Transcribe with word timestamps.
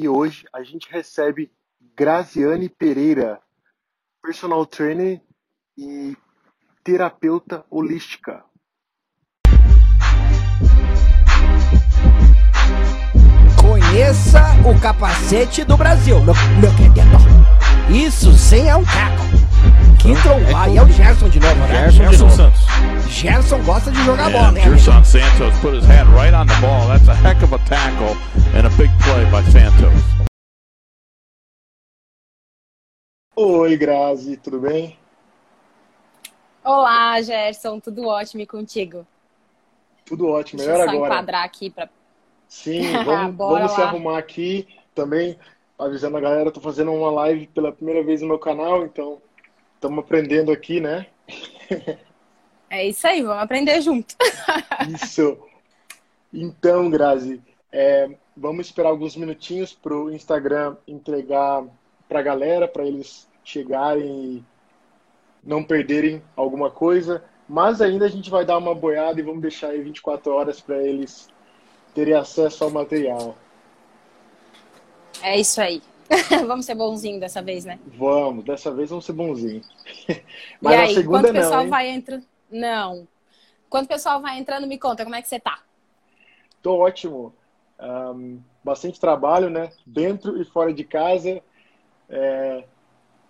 e 0.00 0.08
hoje 0.08 0.46
a 0.50 0.62
gente 0.62 0.90
recebe 0.90 1.50
Graziane 1.94 2.70
Pereira, 2.70 3.38
personal 4.22 4.64
trainer 4.64 5.20
e 5.76 6.16
terapeuta 6.82 7.64
holística. 7.68 8.42
Conheça 13.60 14.40
o 14.66 14.80
capacete 14.80 15.64
do 15.64 15.76
Brasil, 15.76 16.18
meu, 16.20 16.34
meu 16.60 16.70
querido. 16.76 17.00
Isso 17.90 18.32
sem 18.32 18.70
é 18.70 18.76
um 18.76 18.84
caco. 18.84 19.49
Kitron 20.00 20.38
é, 20.38 20.76
é 20.76 20.82
o 20.82 20.88
Gerson 20.88 21.28
de 21.28 21.40
novo, 21.40 21.54
né? 21.56 21.90
Gerson, 21.90 22.04
Gerson 22.04 22.30
Santos. 22.30 22.60
Gerson 23.08 23.62
gosta 23.64 23.90
de 23.90 24.02
jogar 24.04 24.30
bola, 24.30 24.52
né? 24.52 24.60
Gerson 24.62 25.04
Santos 25.04 25.58
put 25.60 25.74
his 25.76 25.84
hand 25.84 26.08
right 26.14 26.34
on 26.34 26.46
the 26.46 26.54
ball. 26.60 26.86
That's 26.88 27.08
a 27.08 27.14
heck 27.14 27.42
of 27.42 27.54
a 27.54 27.58
tackle 27.68 28.16
and 28.54 28.66
a 28.66 28.70
big 28.76 28.90
play 29.02 29.24
by 29.30 29.42
Santos. 29.50 30.20
Oi, 33.36 33.76
Grazi, 33.76 34.36
tudo 34.36 34.60
bem? 34.60 34.98
Olá, 36.64 37.20
Gerson, 37.22 37.80
tudo 37.80 38.06
ótimo 38.06 38.42
e 38.42 38.46
contigo? 38.46 39.06
Tudo 40.04 40.28
ótimo, 40.28 40.58
Deixa 40.58 40.72
melhor 40.72 40.84
eu 40.84 40.90
só 40.90 40.96
agora. 40.96 41.14
enquadrar 41.14 41.44
aqui 41.44 41.70
para 41.70 41.88
Sim, 42.48 42.92
vamos, 43.04 43.36
vamos 43.36 43.72
se 43.72 43.80
arrumar 43.80 44.18
aqui 44.18 44.66
também, 44.94 45.38
avisando 45.78 46.16
a 46.16 46.20
galera, 46.20 46.50
tô 46.50 46.60
fazendo 46.60 46.92
uma 46.92 47.10
live 47.12 47.46
pela 47.46 47.72
primeira 47.72 48.02
vez 48.02 48.20
no 48.20 48.28
meu 48.28 48.38
canal, 48.38 48.84
então 48.84 49.18
estamos 49.80 50.04
aprendendo 50.04 50.52
aqui, 50.52 50.78
né? 50.78 51.06
É 52.72 52.86
isso 52.86 53.04
aí, 53.04 53.20
vamos 53.20 53.42
aprender 53.42 53.80
junto. 53.80 54.14
isso. 54.94 55.36
Então, 56.32 56.88
Grazi, 56.88 57.42
é, 57.72 58.08
vamos 58.36 58.66
esperar 58.66 58.90
alguns 58.90 59.16
minutinhos 59.16 59.72
para 59.72 59.92
o 59.92 60.08
Instagram 60.08 60.76
entregar 60.86 61.64
para 62.08 62.20
a 62.20 62.22
galera, 62.22 62.68
para 62.68 62.86
eles 62.86 63.28
chegarem 63.42 64.06
e 64.06 64.44
não 65.42 65.64
perderem 65.64 66.22
alguma 66.36 66.70
coisa. 66.70 67.24
Mas 67.48 67.80
ainda 67.80 68.04
a 68.04 68.08
gente 68.08 68.30
vai 68.30 68.44
dar 68.44 68.56
uma 68.56 68.72
boiada 68.72 69.18
e 69.18 69.24
vamos 69.24 69.42
deixar 69.42 69.70
aí 69.70 69.80
24 69.82 70.32
horas 70.32 70.60
para 70.60 70.80
eles 70.80 71.28
terem 71.92 72.14
acesso 72.14 72.62
ao 72.62 72.70
material. 72.70 73.36
É 75.20 75.40
isso 75.40 75.60
aí. 75.60 75.82
vamos 76.46 76.66
ser 76.66 76.74
bonzinho 76.74 77.20
dessa 77.20 77.40
vez, 77.40 77.64
né? 77.64 77.78
Vamos, 77.96 78.44
dessa 78.44 78.72
vez 78.72 78.90
vamos 78.90 79.04
ser 79.04 79.12
bonzinho. 79.12 79.62
Mas 80.60 80.74
e 80.74 80.76
aí, 80.76 80.90
a 80.90 80.94
segunda 80.94 81.20
quando 81.20 81.30
o 81.30 81.40
pessoal 81.40 81.62
não, 81.62 81.70
vai 81.70 81.88
entrando. 81.88 82.24
Não. 82.50 83.08
Quando 83.68 83.84
o 83.84 83.88
pessoal 83.88 84.20
vai 84.20 84.38
entrando, 84.38 84.66
me 84.66 84.78
conta 84.78 85.04
como 85.04 85.14
é 85.14 85.22
que 85.22 85.28
você 85.28 85.38
tá. 85.38 85.60
Tô 86.60 86.78
ótimo. 86.78 87.32
Um, 87.80 88.40
bastante 88.62 88.98
trabalho, 89.00 89.48
né? 89.48 89.70
Dentro 89.86 90.40
e 90.40 90.44
fora 90.44 90.72
de 90.74 90.84
casa. 90.84 91.40
É, 92.08 92.64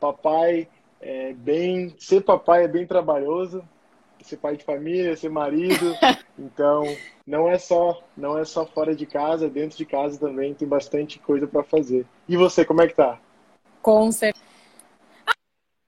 papai 0.00 0.66
é 1.00 1.34
bem. 1.34 1.94
Ser 1.98 2.22
papai 2.22 2.64
é 2.64 2.68
bem 2.68 2.86
trabalhoso. 2.86 3.62
Ser 4.22 4.36
pai 4.36 4.56
de 4.56 4.64
família, 4.64 5.16
ser 5.16 5.30
marido. 5.30 5.94
Então, 6.42 6.84
não 7.26 7.50
é 7.50 7.58
só, 7.58 8.02
não 8.16 8.38
é 8.38 8.46
só 8.46 8.64
fora 8.64 8.96
de 8.96 9.04
casa, 9.04 9.46
dentro 9.46 9.76
de 9.76 9.84
casa 9.84 10.18
também 10.18 10.54
tem 10.54 10.66
bastante 10.66 11.18
coisa 11.18 11.46
para 11.46 11.62
fazer. 11.62 12.06
E 12.26 12.34
você, 12.34 12.64
como 12.64 12.80
é 12.80 12.88
que 12.88 12.94
tá? 12.94 13.20
Com 13.82 14.10
certeza. 14.10 14.42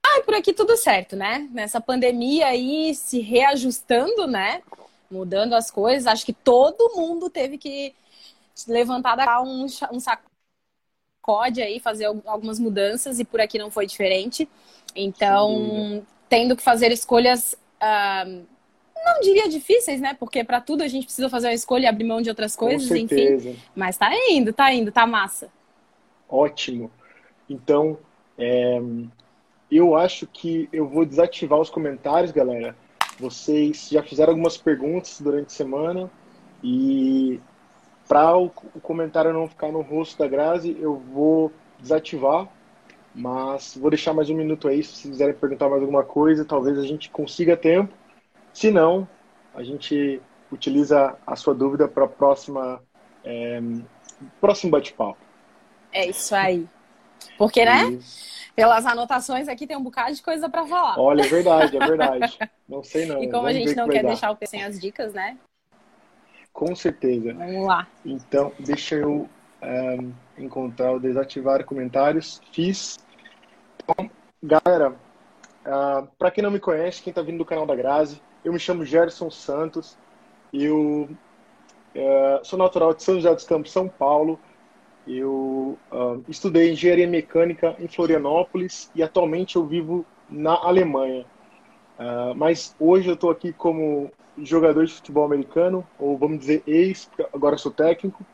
Ah, 0.05 0.21
por 0.23 0.35
aqui 0.35 0.53
tudo 0.53 0.77
certo, 0.77 1.15
né? 1.15 1.49
Nessa 1.51 1.81
pandemia 1.81 2.47
aí 2.47 2.93
se 2.93 3.19
reajustando, 3.19 4.27
né? 4.27 4.61
Mudando 5.09 5.53
as 5.53 5.71
coisas. 5.71 6.05
Acho 6.05 6.23
que 6.23 6.33
todo 6.33 6.95
mundo 6.95 7.31
teve 7.31 7.57
que 7.57 7.95
levantar 8.67 9.15
da 9.15 9.41
um, 9.41 9.65
um 9.91 9.99
sacode 9.99 11.61
aí, 11.61 11.79
fazer 11.79 12.05
algumas 12.05 12.59
mudanças 12.59 13.19
e 13.19 13.25
por 13.25 13.41
aqui 13.41 13.57
não 13.57 13.71
foi 13.71 13.87
diferente. 13.87 14.47
Então, 14.95 16.05
tendo 16.29 16.55
que 16.55 16.61
fazer 16.61 16.91
escolhas 16.91 17.55
uh, 17.83 18.45
não 19.05 19.19
diria 19.21 19.49
difíceis, 19.49 19.99
né? 19.99 20.13
Porque 20.13 20.43
para 20.43 20.61
tudo 20.61 20.83
a 20.83 20.87
gente 20.87 21.05
precisa 21.05 21.29
fazer 21.29 21.47
uma 21.47 21.53
escolha 21.53 21.85
e 21.85 21.87
abrir 21.87 22.05
mão 22.05 22.21
de 22.21 22.29
outras 22.29 22.55
coisas, 22.55 22.89
enfim. 22.89 23.57
Mas 23.75 23.97
tá 23.97 24.09
indo, 24.29 24.53
tá 24.53 24.73
indo, 24.73 24.91
tá 24.91 25.05
massa. 25.05 25.49
Ótimo. 26.29 26.89
Então, 27.49 27.97
é, 28.37 28.79
eu 29.69 29.95
acho 29.95 30.25
que 30.27 30.69
eu 30.71 30.87
vou 30.87 31.05
desativar 31.05 31.59
os 31.59 31.69
comentários, 31.69 32.31
galera. 32.31 32.75
Vocês 33.19 33.89
já 33.91 34.01
fizeram 34.01 34.31
algumas 34.31 34.57
perguntas 34.57 35.19
durante 35.21 35.47
a 35.47 35.49
semana 35.49 36.11
e 36.63 37.39
para 38.07 38.37
o, 38.37 38.45
o 38.73 38.79
comentário 38.81 39.33
não 39.33 39.47
ficar 39.47 39.71
no 39.71 39.81
rosto 39.81 40.17
da 40.17 40.27
Grazi, 40.27 40.75
eu 40.79 40.97
vou 40.97 41.51
desativar, 41.79 42.47
mas 43.13 43.77
vou 43.77 43.89
deixar 43.89 44.13
mais 44.13 44.29
um 44.29 44.35
minuto 44.35 44.67
aí 44.67 44.83
se 44.83 44.95
vocês 44.95 45.11
quiserem 45.11 45.35
perguntar 45.35 45.69
mais 45.69 45.81
alguma 45.81 46.03
coisa, 46.03 46.43
talvez 46.43 46.77
a 46.77 46.85
gente 46.85 47.09
consiga 47.09 47.55
tempo. 47.55 47.93
Se 48.53 48.71
não, 48.71 49.07
a 49.53 49.63
gente 49.63 50.21
utiliza 50.51 51.17
a 51.25 51.35
sua 51.35 51.53
dúvida 51.53 51.87
para 51.87 52.07
próxima 52.07 52.81
é, 53.23 53.61
próximo 54.39 54.71
bate-papo. 54.71 55.17
É 55.91 56.07
isso 56.07 56.35
aí. 56.35 56.67
Porque, 57.37 57.63
né? 57.63 57.99
Pelas 58.55 58.85
anotações 58.85 59.47
aqui 59.47 59.65
tem 59.65 59.75
um 59.75 59.83
bocado 59.83 60.13
de 60.13 60.21
coisa 60.21 60.47
para 60.49 60.65
falar. 60.65 60.99
Olha, 60.99 61.23
é 61.23 61.27
verdade, 61.27 61.75
é 61.75 61.79
verdade. 61.85 62.37
Não 62.67 62.83
sei 62.83 63.05
não. 63.05 63.23
E 63.23 63.25
como 63.25 63.43
Vamos 63.43 63.49
a 63.49 63.53
gente 63.53 63.75
não 63.75 63.87
que 63.87 63.93
quer 63.93 64.03
deixar 64.03 64.31
o 64.31 64.37
sem 64.45 64.63
as 64.63 64.79
dicas, 64.79 65.13
né? 65.13 65.37
Com 66.51 66.75
certeza. 66.75 67.33
Vamos 67.33 67.65
lá. 67.65 67.87
Então, 68.05 68.51
deixa 68.59 68.95
eu 68.95 69.27
um, 69.63 70.11
encontrar 70.37 70.93
o 70.93 70.99
desativar 70.99 71.63
comentários. 71.65 72.41
Fiz. 72.51 72.99
Então, 73.83 74.09
galera, 74.41 74.91
uh, 74.91 74.95
ah, 75.65 76.07
para 76.17 76.31
quem 76.31 76.43
não 76.43 76.51
me 76.51 76.59
conhece, 76.59 77.01
quem 77.01 77.11
está 77.11 77.21
vindo 77.21 77.37
do 77.37 77.45
canal 77.45 77.65
da 77.65 77.75
Grazi, 77.75 78.21
eu 78.43 78.51
me 78.51 78.59
chamo 78.59 78.85
Gerson 78.85 79.29
Santos, 79.29 79.97
eu 80.53 81.09
uh, 81.95 82.43
sou 82.43 82.59
natural 82.59 82.93
de 82.93 83.03
São 83.03 83.15
José 83.15 83.33
dos 83.33 83.43
Campos, 83.43 83.71
São 83.71 83.87
Paulo. 83.87 84.39
Eu 85.05 85.77
uh, 85.91 86.23
estudei 86.29 86.71
engenharia 86.71 87.07
mecânica 87.07 87.75
em 87.79 87.87
Florianópolis 87.87 88.89
e 88.95 89.03
atualmente 89.03 89.55
eu 89.55 89.65
vivo 89.65 90.05
na 90.29 90.53
Alemanha. 90.53 91.25
Uh, 91.99 92.35
mas 92.35 92.75
hoje 92.79 93.09
eu 93.09 93.15
estou 93.15 93.29
aqui 93.29 93.51
como 93.51 94.11
jogador 94.37 94.85
de 94.85 94.93
futebol 94.93 95.25
americano, 95.25 95.85
ou 95.99 96.17
vamos 96.17 96.39
dizer 96.39 96.63
ex, 96.65 97.09
agora 97.33 97.57
sou 97.57 97.71
técnico. 97.71 98.25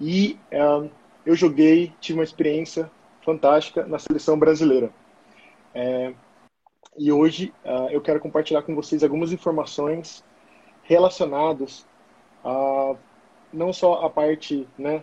E 0.00 0.38
uh, 0.52 0.90
eu 1.24 1.34
joguei, 1.34 1.92
tive 2.00 2.18
uma 2.18 2.24
experiência 2.24 2.90
fantástica 3.24 3.86
na 3.86 3.98
seleção 3.98 4.38
brasileira. 4.38 4.90
É, 5.74 6.12
e 6.96 7.12
hoje 7.12 7.52
uh, 7.64 7.90
eu 7.90 8.00
quero 8.00 8.20
compartilhar 8.20 8.62
com 8.62 8.74
vocês 8.74 9.02
algumas 9.02 9.32
informações 9.32 10.24
relacionadas 10.82 11.86
a 12.44 12.94
não 13.52 13.72
só 13.72 14.04
a 14.04 14.10
parte 14.10 14.66
né, 14.78 15.02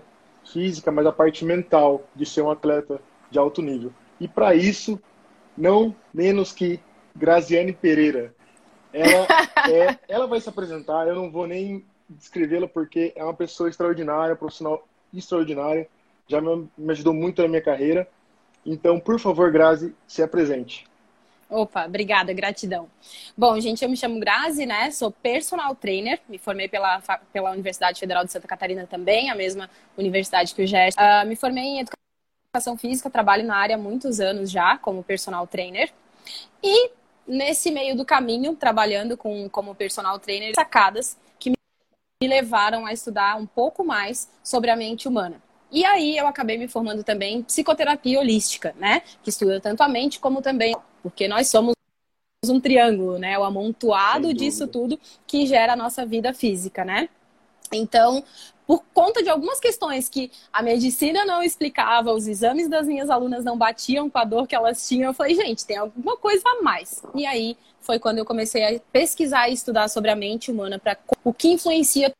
física, 0.51 0.91
mas 0.91 1.05
a 1.05 1.11
parte 1.11 1.43
mental 1.43 2.03
de 2.15 2.25
ser 2.25 2.41
um 2.41 2.49
atleta 2.49 3.01
de 3.29 3.37
alto 3.37 3.61
nível. 3.61 3.91
E 4.19 4.27
para 4.27 4.55
isso, 4.55 4.99
não 5.57 5.95
menos 6.13 6.51
que 6.51 6.79
Graziane 7.15 7.73
Pereira. 7.73 8.33
Ela, 8.93 9.27
é, 9.69 9.99
ela 10.07 10.27
vai 10.27 10.39
se 10.39 10.49
apresentar, 10.49 11.07
eu 11.07 11.15
não 11.15 11.29
vou 11.29 11.45
nem 11.45 11.85
descrevê-la 12.09 12.67
porque 12.67 13.11
é 13.15 13.23
uma 13.23 13.33
pessoa 13.33 13.69
extraordinária, 13.69 14.35
profissional 14.35 14.87
extraordinária, 15.13 15.89
já 16.27 16.41
me, 16.41 16.69
me 16.77 16.91
ajudou 16.91 17.13
muito 17.13 17.41
na 17.41 17.47
minha 17.47 17.61
carreira. 17.61 18.07
Então, 18.65 18.99
por 18.99 19.19
favor, 19.19 19.51
Grazi, 19.51 19.95
se 20.07 20.21
apresente. 20.21 20.85
Opa, 21.49 21.85
obrigada, 21.85 22.33
gratidão. 22.33 22.89
Bom, 23.37 23.57
gente, 23.59 23.81
eu 23.81 23.89
me 23.89 23.95
chamo 23.95 24.19
Grazi, 24.19 24.65
né? 24.65 24.91
Sou 24.91 25.09
personal 25.09 25.73
trainer, 25.75 26.19
me 26.27 26.37
formei 26.37 26.67
pela, 26.67 27.01
pela 27.31 27.51
Universidade 27.51 27.99
Federal 27.99 28.25
de 28.25 28.31
Santa 28.31 28.47
Catarina 28.47 28.85
também, 28.85 29.29
a 29.29 29.35
mesma 29.35 29.69
universidade 29.97 30.53
que 30.53 30.61
o 30.61 30.67
Gerson. 30.67 30.99
Uh, 30.99 31.25
me 31.25 31.37
formei 31.37 31.63
em 31.63 31.79
educação 31.79 32.77
física, 32.77 33.09
trabalho 33.09 33.45
na 33.45 33.55
área 33.55 33.75
há 33.77 33.79
muitos 33.79 34.19
anos 34.19 34.51
já 34.51 34.77
como 34.77 35.01
personal 35.03 35.47
trainer. 35.47 35.89
E 36.61 36.91
nesse 37.25 37.71
meio 37.71 37.95
do 37.95 38.03
caminho, 38.03 38.53
trabalhando 38.53 39.15
com, 39.15 39.47
como 39.49 39.73
personal 39.73 40.19
trainer, 40.19 40.53
sacadas 40.53 41.17
que 41.39 41.51
me 41.51 42.27
levaram 42.27 42.85
a 42.85 42.91
estudar 42.91 43.37
um 43.37 43.45
pouco 43.45 43.85
mais 43.85 44.29
sobre 44.43 44.69
a 44.69 44.75
mente 44.75 45.07
humana. 45.07 45.41
E 45.71 45.83
aí 45.83 46.17
eu 46.17 46.27
acabei 46.27 46.57
me 46.57 46.67
formando 46.67 47.03
também 47.03 47.37
em 47.37 47.43
psicoterapia 47.43 48.19
holística, 48.19 48.73
né? 48.77 49.01
Que 49.21 49.29
estuda 49.29 49.59
tanto 49.59 49.81
a 49.81 49.87
mente 49.87 50.19
como 50.19 50.41
também 50.41 50.75
porque 51.03 51.27
nós 51.27 51.49
somos 51.49 51.73
um 52.45 52.59
triângulo, 52.59 53.17
né? 53.17 53.37
O 53.37 53.43
amontoado 53.43 54.33
disso 54.33 54.67
tudo 54.67 54.99
que 55.25 55.45
gera 55.45 55.73
a 55.73 55.75
nossa 55.75 56.05
vida 56.05 56.33
física, 56.33 56.85
né? 56.85 57.09
Então, 57.71 58.23
por 58.65 58.83
conta 58.93 59.23
de 59.23 59.29
algumas 59.29 59.59
questões 59.59 60.09
que 60.09 60.31
a 60.51 60.61
medicina 60.61 61.25
não 61.25 61.41
explicava, 61.41 62.13
os 62.13 62.27
exames 62.27 62.69
das 62.69 62.87
minhas 62.87 63.09
alunas 63.09 63.43
não 63.43 63.57
batiam 63.57 64.09
com 64.09 64.17
a 64.17 64.23
dor 64.23 64.47
que 64.47 64.55
elas 64.55 64.87
tinham, 64.87 65.09
eu 65.09 65.13
falei, 65.13 65.35
gente, 65.35 65.65
tem 65.65 65.77
alguma 65.77 66.17
coisa 66.17 66.43
a 66.45 66.61
mais. 66.61 67.01
E 67.15 67.25
aí 67.25 67.57
foi 67.79 67.99
quando 67.99 68.17
eu 68.17 68.25
comecei 68.25 68.63
a 68.75 68.79
pesquisar 68.91 69.49
e 69.49 69.53
estudar 69.53 69.87
sobre 69.89 70.11
a 70.11 70.15
mente 70.15 70.51
humana, 70.51 70.77
para 70.77 70.97
o 71.23 71.33
que 71.33 71.49
influencia 71.49 72.11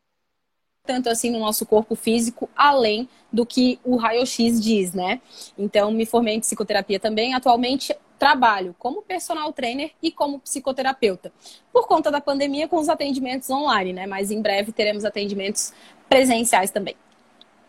tanto 0.88 1.10
assim 1.10 1.30
no 1.30 1.39
nosso 1.39 1.66
corpo 1.66 1.94
físico, 1.94 2.50
além 2.56 3.07
do 3.31 3.45
que 3.45 3.80
o 3.84 3.98
raio-x 3.98 4.60
diz, 4.60 4.94
né? 4.94 5.22
Então, 5.57 5.92
me 5.92 6.06
formei 6.06 6.36
em 6.36 6.39
psicoterapia 6.39 7.00
também. 7.00 7.34
Atualmente, 7.34 7.94
trabalho 8.18 8.74
como 8.80 9.01
personal 9.01 9.51
trainer 9.54 9.92
e 10.01 10.12
como 10.12 10.39
psicoterapeuta. 10.39 11.31
Por 11.72 11.88
conta 11.88 12.10
da 12.10 12.22
pandemia, 12.22 12.68
com 12.68 12.78
os 12.78 12.89
atendimentos 12.89 13.50
online, 13.50 13.94
né? 13.94 14.07
Mas 14.07 14.31
em 14.31 14.42
breve 14.42 14.72
teremos 14.72 15.06
atendimentos 15.06 15.74
presenciais 16.10 16.72
também. 16.72 16.95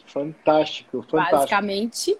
Fantástico, 0.07 1.03
fantástico. 1.03 1.37
Basicamente. 1.37 2.17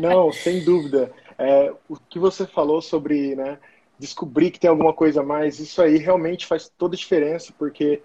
Não, 0.00 0.32
sem 0.32 0.62
dúvida. 0.64 1.10
É, 1.38 1.72
o 1.88 1.96
que 1.96 2.18
você 2.18 2.46
falou 2.46 2.82
sobre 2.82 3.34
né, 3.34 3.58
descobrir 3.98 4.50
que 4.50 4.60
tem 4.60 4.68
alguma 4.68 4.92
coisa 4.92 5.20
a 5.20 5.24
mais, 5.24 5.58
isso 5.58 5.80
aí 5.80 5.96
realmente 5.96 6.46
faz 6.46 6.68
toda 6.76 6.94
a 6.94 6.98
diferença, 6.98 7.52
porque 7.58 8.02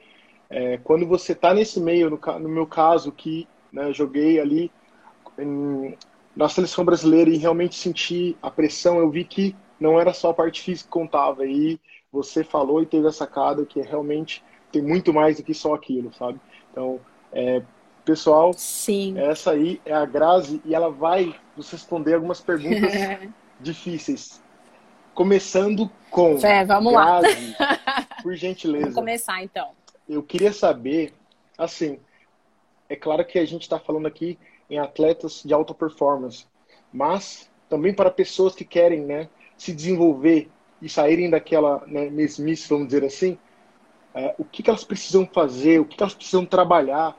é, 0.50 0.78
quando 0.78 1.06
você 1.06 1.34
está 1.34 1.54
nesse 1.54 1.80
meio, 1.80 2.10
no, 2.10 2.19
no, 2.40 2.50
meu 2.50 2.66
caso, 2.66 3.12
que 3.12 3.48
né, 3.72 3.94
joguei 3.94 4.40
ali 4.40 4.72
em, 5.38 5.96
na 6.36 6.50
seleção 6.50 6.84
brasileira 6.84 7.30
e 7.30 7.38
realmente 7.38 7.75
senti 7.75 8.36
a 8.42 8.50
pressão, 8.50 8.98
eu 8.98 9.10
vi 9.10 9.24
que 9.24 9.56
não 9.80 10.00
era 10.00 10.13
só 10.13 10.31
a 10.31 10.34
parte 10.34 10.62
física 10.62 10.88
que 10.88 10.94
contava. 10.94 11.46
E 11.46 11.80
você 12.12 12.44
falou 12.44 12.81
e 12.81 12.88
teve 12.88 13.07
a 13.07 13.12
sacada 13.12 13.66
que 13.66 13.80
realmente 13.81 14.44
tem 14.72 14.81
muito 14.81 15.13
mais 15.13 15.38
do 15.38 15.44
que 15.44 15.54
só 15.54 15.75
aquilo, 15.75 16.12
sabe? 16.13 16.40
Então, 16.72 17.00
é, 17.31 17.62
pessoal, 18.04 18.52
Sim. 18.54 19.18
essa 19.19 19.52
aí 19.52 19.80
é 19.86 19.94
a 19.94 20.06
Grazi 20.06 20.62
e 20.66 20.74
ela 20.74 20.90
vai 20.90 21.36
nos 21.56 21.69
responder 21.72 22.16
algumas 22.16 22.42
perguntas 22.42 22.92
difíceis. 23.60 24.42
Começando 25.13 25.92
com. 26.10 26.38
É, 26.42 26.66
vamos 26.66 26.94
Grazi, 26.94 27.56
lá. 27.60 28.07
por 28.24 28.34
gentileza. 28.36 28.86
Vamos 28.86 28.95
começar 28.95 29.44
então. 29.44 29.79
Eu 30.09 30.23
queria 30.23 30.51
saber, 30.51 31.13
assim, 31.56 32.00
é 32.89 32.95
claro 32.95 33.23
que 33.23 33.38
a 33.38 33.45
gente 33.45 33.61
está 33.61 33.79
falando 33.79 34.07
aqui 34.07 34.39
em 34.67 34.79
atletas 34.79 35.44
de 35.45 35.53
alta 35.53 35.71
performance, 35.71 36.47
mas 36.91 37.47
também 37.69 37.94
para 37.94 38.09
pessoas 38.09 38.56
que 38.56 38.65
querem 38.65 39.01
né, 39.01 39.29
se 39.56 39.71
desenvolver 39.71 40.50
e 40.81 40.89
saírem 40.89 41.29
daquela 41.29 41.85
né, 41.85 42.09
mesmice, 42.09 42.67
vamos 42.67 42.88
dizer 42.88 43.03
assim, 43.03 43.38
é, 44.15 44.33
o 44.39 44.44
que, 44.44 44.63
que 44.63 44.71
elas 44.71 44.83
precisam 44.83 45.27
fazer, 45.27 45.79
o 45.79 45.85
que, 45.85 45.95
que 45.95 46.01
elas 46.01 46.15
precisam 46.15 46.44
trabalhar 46.44 47.15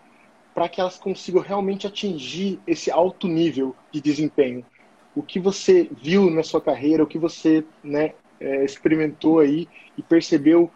para 0.52 0.68
que 0.68 0.80
elas 0.80 0.98
consigam 0.98 1.40
realmente 1.40 1.86
atingir 1.86 2.58
esse 2.66 2.90
alto 2.90 3.28
nível 3.28 3.76
de 3.92 4.00
desempenho. 4.00 4.66
O 5.14 5.22
que 5.22 5.38
você 5.38 5.88
viu 5.92 6.28
na 6.28 6.42
sua 6.42 6.60
carreira, 6.60 7.04
o 7.04 7.06
que 7.06 7.18
você 7.18 7.64
né, 7.84 8.14
é, 8.40 8.64
experimentou 8.64 9.38
aí 9.38 9.68
e 9.96 10.02
percebeu 10.02 10.68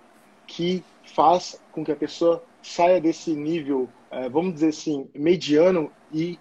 que 0.47 0.85
faz 1.05 1.61
com 1.73 1.85
que 1.85 1.93
a 1.93 1.97
pessoa 1.97 2.43
saia 2.63 3.01
desse 3.01 3.35
nível, 3.35 3.89
é, 4.11 4.29
vamos 4.29 4.55
dizer 4.55 4.69
assim, 4.69 5.09
mediano 5.15 5.91
e 6.13 6.39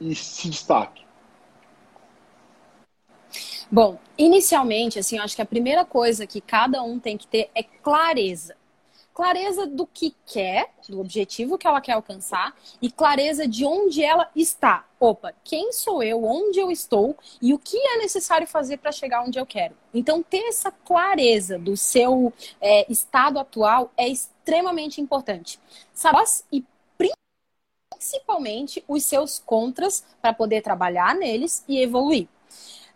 e 0.00 0.14
se 0.14 0.48
destaque? 0.48 1.04
Bom, 3.70 3.98
inicialmente, 4.16 4.98
assim, 4.98 5.16
eu 5.16 5.24
acho 5.24 5.34
que 5.34 5.42
a 5.42 5.46
primeira 5.46 5.84
coisa 5.84 6.26
que 6.26 6.40
cada 6.40 6.82
um 6.82 6.98
tem 6.98 7.16
que 7.16 7.26
ter 7.26 7.50
é 7.54 7.62
clareza. 7.62 8.56
Clareza 9.14 9.64
do 9.64 9.86
que 9.86 10.12
quer, 10.26 10.74
do 10.88 11.00
objetivo 11.00 11.56
que 11.56 11.68
ela 11.68 11.80
quer 11.80 11.92
alcançar 11.92 12.52
e 12.82 12.90
clareza 12.90 13.46
de 13.46 13.64
onde 13.64 14.02
ela 14.02 14.28
está. 14.34 14.84
Opa, 14.98 15.32
quem 15.44 15.72
sou 15.72 16.02
eu, 16.02 16.24
onde 16.24 16.58
eu 16.58 16.68
estou 16.68 17.16
e 17.40 17.54
o 17.54 17.58
que 17.58 17.76
é 17.76 17.98
necessário 17.98 18.44
fazer 18.44 18.78
para 18.78 18.90
chegar 18.90 19.22
onde 19.22 19.38
eu 19.38 19.46
quero. 19.46 19.76
Então, 19.94 20.20
ter 20.20 20.48
essa 20.48 20.72
clareza 20.72 21.56
do 21.56 21.76
seu 21.76 22.32
é, 22.60 22.90
estado 22.90 23.38
atual 23.38 23.92
é 23.96 24.08
extremamente 24.08 25.00
importante. 25.00 25.60
Saber 25.94 26.24
e 26.50 26.64
principalmente 28.04 28.84
os 28.88 29.04
seus 29.04 29.38
contras 29.38 30.04
para 30.20 30.32
poder 30.32 30.60
trabalhar 30.60 31.14
neles 31.14 31.62
e 31.68 31.80
evoluir. 31.80 32.26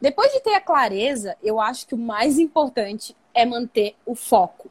Depois 0.01 0.33
de 0.33 0.41
ter 0.41 0.55
a 0.55 0.61
clareza, 0.61 1.37
eu 1.43 1.61
acho 1.61 1.87
que 1.87 1.95
o 1.95 1.99
mais 1.99 2.41
importante 2.41 3.17
é 3.33 3.47
manter 3.47 3.95
o 4.05 4.17
foco. 4.17 4.69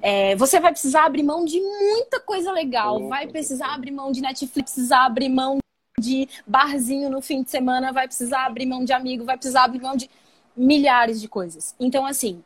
É, 0.00 0.36
você 0.36 0.60
vai 0.60 0.72
precisar 0.72 1.04
abrir 1.04 1.22
mão 1.22 1.44
de 1.44 1.60
muita 1.60 2.20
coisa 2.20 2.52
legal, 2.52 3.08
vai 3.08 3.26
precisar 3.26 3.74
abrir 3.74 3.90
mão 3.90 4.12
de 4.12 4.20
Netflix, 4.20 4.72
precisar 4.72 5.04
abrir 5.04 5.28
mão 5.28 5.58
de 5.98 6.28
barzinho 6.46 7.10
no 7.10 7.20
fim 7.20 7.42
de 7.42 7.50
semana, 7.50 7.92
vai 7.92 8.06
precisar 8.06 8.46
abrir 8.46 8.66
mão 8.66 8.84
de 8.84 8.92
amigo, 8.92 9.24
vai 9.24 9.36
precisar 9.36 9.64
abrir 9.64 9.82
mão 9.82 9.96
de 9.96 10.08
milhares 10.56 11.20
de 11.20 11.28
coisas. 11.28 11.74
Então, 11.80 12.06
assim, 12.06 12.42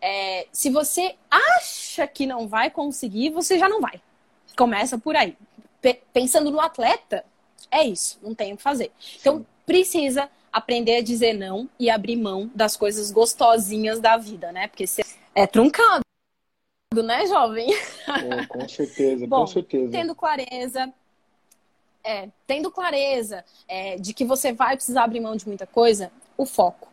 é, 0.00 0.46
se 0.52 0.70
você 0.70 1.14
acha 1.30 2.06
que 2.06 2.26
não 2.26 2.46
vai 2.46 2.70
conseguir, 2.70 3.30
você 3.30 3.58
já 3.58 3.68
não 3.68 3.80
vai. 3.80 4.00
Começa 4.56 4.98
por 4.98 5.16
aí 5.16 5.36
pensando 6.12 6.50
no 6.50 6.60
atleta, 6.60 7.24
é 7.70 7.84
isso, 7.84 8.18
não 8.22 8.34
tem 8.34 8.52
o 8.52 8.56
que 8.56 8.62
fazer. 8.62 8.92
Então, 9.18 9.46
precisa 9.64 10.28
aprender 10.52 10.96
a 10.96 11.02
dizer 11.02 11.32
não 11.32 11.68
e 11.78 11.88
abrir 11.88 12.16
mão 12.16 12.50
das 12.54 12.76
coisas 12.76 13.10
gostosinhas 13.10 14.00
da 14.00 14.16
vida, 14.16 14.52
né? 14.52 14.68
Porque 14.68 14.86
você 14.86 15.02
é 15.34 15.46
truncado, 15.46 16.02
né, 16.92 17.24
jovem? 17.24 17.68
Com 18.48 18.68
certeza, 18.68 19.24
Bom, 19.24 19.42
com 19.42 19.46
certeza. 19.46 19.92
Tendo 19.92 20.12
clareza, 20.12 20.92
é, 22.02 22.28
tendo 22.48 22.68
clareza 22.68 23.44
é, 23.68 23.96
de 23.96 24.12
que 24.12 24.24
você 24.24 24.52
vai 24.52 24.74
precisar 24.74 25.04
abrir 25.04 25.20
mão 25.20 25.36
de 25.36 25.46
muita 25.46 25.68
coisa, 25.68 26.10
o 26.36 26.44
foco. 26.44 26.88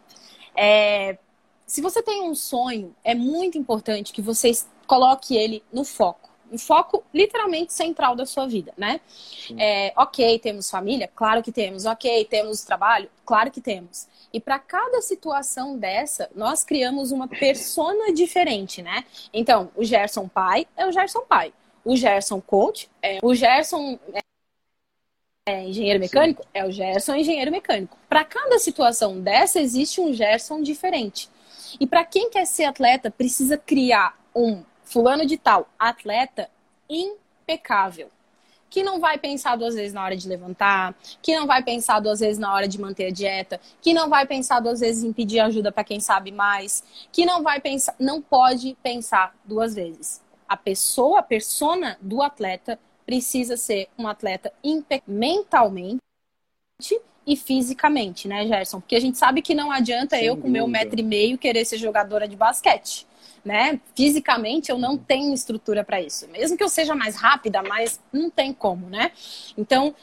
É, 0.56 1.18
se 1.66 1.82
você 1.82 2.04
tem 2.04 2.22
um 2.22 2.36
sonho, 2.36 2.96
é 3.04 3.16
muito 3.16 3.58
importante 3.58 4.14
que 4.14 4.22
você 4.22 4.52
coloque 4.86 5.36
ele 5.36 5.64
no 5.74 5.84
foco 5.84 6.27
um 6.52 6.58
foco 6.58 7.04
literalmente 7.14 7.74
central 7.74 8.16
da 8.16 8.26
sua 8.26 8.48
vida, 8.48 8.74
né? 8.78 9.02
É, 9.58 9.94
ok, 9.96 10.40
temos 10.40 10.70
família? 10.70 11.10
Claro 11.14 11.44
que 11.44 11.52
temos. 11.52 11.86
Ok, 11.86 12.26
temos 12.26 12.62
trabalho? 12.64 13.10
Claro 13.26 13.52
que 13.52 13.62
temos. 13.62 14.08
E 14.32 14.40
para 14.40 14.60
cada 14.60 15.02
situação 15.02 15.78
dessa, 15.78 16.30
nós 16.36 16.64
criamos 16.64 17.12
uma 17.12 17.28
persona 17.28 18.14
diferente, 18.14 18.82
né? 18.82 19.04
Então, 19.34 19.72
o 19.76 19.84
Gerson 19.84 20.28
pai 20.28 20.68
é 20.76 20.86
o 20.86 20.92
Gerson 20.92 21.22
pai. 21.22 21.54
O 21.84 21.96
Gerson 21.96 22.42
coach 22.42 22.90
é 23.02 23.20
o 23.22 23.34
Gerson 23.34 23.98
é, 24.14 24.20
é 25.48 25.64
engenheiro 25.64 26.00
mecânico 26.00 26.44
Sim. 26.44 26.50
é 26.54 26.66
o 26.66 26.72
Gerson 26.72 27.16
engenheiro 27.16 27.52
mecânico. 27.52 27.98
Para 28.10 28.26
cada 28.26 28.60
situação 28.60 29.22
dessa 29.22 29.60
existe 29.62 30.02
um 30.02 30.14
Gerson 30.14 30.62
diferente. 30.62 31.30
E 31.80 31.88
para 31.88 32.04
quem 32.04 32.30
quer 32.30 32.46
ser 32.46 32.66
atleta, 32.66 33.10
precisa 33.12 33.58
criar 33.58 34.18
um 34.36 34.64
fulano 34.88 35.26
de 35.26 35.38
tal, 35.38 35.70
atleta 35.78 36.50
impecável. 36.90 38.10
Que 38.70 38.84
não 38.84 39.00
vai 39.00 39.18
pensar 39.18 39.56
duas 39.56 39.76
vezes 39.76 39.94
na 39.94 40.04
hora 40.04 40.16
de 40.16 40.28
levantar, 40.28 40.94
que 41.22 41.36
não 41.38 41.48
vai 41.48 41.64
pensar 41.64 42.00
duas 42.00 42.20
vezes 42.20 42.38
na 42.38 42.54
hora 42.54 42.68
de 42.68 42.80
manter 42.80 43.08
a 43.08 43.12
dieta, 43.12 43.62
que 43.82 43.94
não 43.94 44.10
vai 44.10 44.26
pensar 44.26 44.60
duas 44.60 44.82
vezes 44.82 45.04
em 45.04 45.14
pedir 45.14 45.40
ajuda 45.40 45.72
para 45.72 45.86
quem 45.86 46.00
sabe 46.00 46.32
mais, 46.32 46.84
que 47.12 47.26
não 47.26 47.44
vai 47.44 47.62
pensar, 47.62 47.96
não 47.98 48.22
pode 48.22 48.76
pensar 48.84 49.34
duas 49.46 49.74
vezes. 49.74 50.22
A 50.48 50.58
pessoa, 50.58 51.20
a 51.20 51.24
persona 51.24 51.98
do 52.02 52.22
atleta 52.22 52.78
precisa 53.06 53.56
ser 53.56 53.88
um 53.98 54.06
atleta 54.06 54.52
mentalmente 55.08 56.02
e 57.26 57.36
fisicamente, 57.38 58.28
né, 58.28 58.46
Gerson? 58.48 58.82
Porque 58.82 58.96
a 58.96 59.00
gente 59.00 59.18
sabe 59.18 59.42
que 59.42 59.56
não 59.56 59.72
adianta 59.72 60.18
Sem 60.18 60.26
eu, 60.26 60.38
com 60.38 60.50
meu 60.50 60.68
metro 60.68 61.00
e 61.00 61.04
meio, 61.04 61.38
querer 61.38 61.64
ser 61.66 61.78
jogadora 61.78 62.28
de 62.28 62.36
basquete 62.36 63.07
né? 63.48 63.80
Fisicamente 63.96 64.70
eu 64.70 64.78
não 64.78 64.98
tenho 64.98 65.34
estrutura 65.34 65.84
para 65.84 66.02
isso. 66.02 66.28
Mesmo 66.28 66.58
que 66.58 66.64
eu 66.64 66.70
seja 66.70 66.94
mais 66.94 67.16
rápida, 67.16 67.64
mas 67.64 68.00
não 68.12 68.30
tem 68.30 68.54
como, 68.54 68.90
né? 68.90 69.12
Então, 69.58 69.96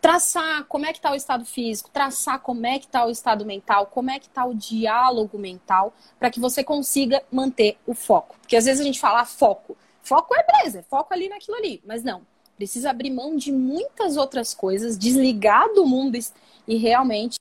traçar 0.00 0.64
como 0.64 0.84
é 0.84 0.92
que 0.92 0.98
está 0.98 1.12
o 1.12 1.14
estado 1.14 1.44
físico, 1.46 1.88
traçar 1.88 2.40
como 2.40 2.66
é 2.66 2.78
que 2.78 2.86
está 2.86 3.06
o 3.06 3.10
estado 3.10 3.46
mental, 3.46 3.86
como 3.86 4.10
é 4.10 4.18
que 4.18 4.26
está 4.26 4.44
o 4.44 4.54
diálogo 4.54 5.38
mental, 5.38 5.94
para 6.18 6.28
que 6.30 6.40
você 6.40 6.62
consiga 6.62 7.22
manter 7.30 7.78
o 7.86 7.94
foco. 7.94 8.36
Porque 8.40 8.56
às 8.56 8.64
vezes 8.64 8.80
a 8.80 8.84
gente 8.84 9.00
fala 9.00 9.20
ah, 9.20 9.24
foco. 9.24 9.76
Foco 10.02 10.34
é 10.34 10.44
beleza, 10.44 10.80
é 10.80 10.82
foco 10.82 11.14
ali 11.14 11.28
naquilo 11.28 11.56
ali. 11.56 11.80
Mas 11.86 12.02
não, 12.02 12.20
precisa 12.56 12.90
abrir 12.90 13.10
mão 13.10 13.36
de 13.36 13.52
muitas 13.52 14.16
outras 14.16 14.52
coisas, 14.52 14.98
desligar 14.98 15.72
do 15.72 15.86
mundo 15.86 16.18
e 16.66 16.76
realmente 16.76 17.36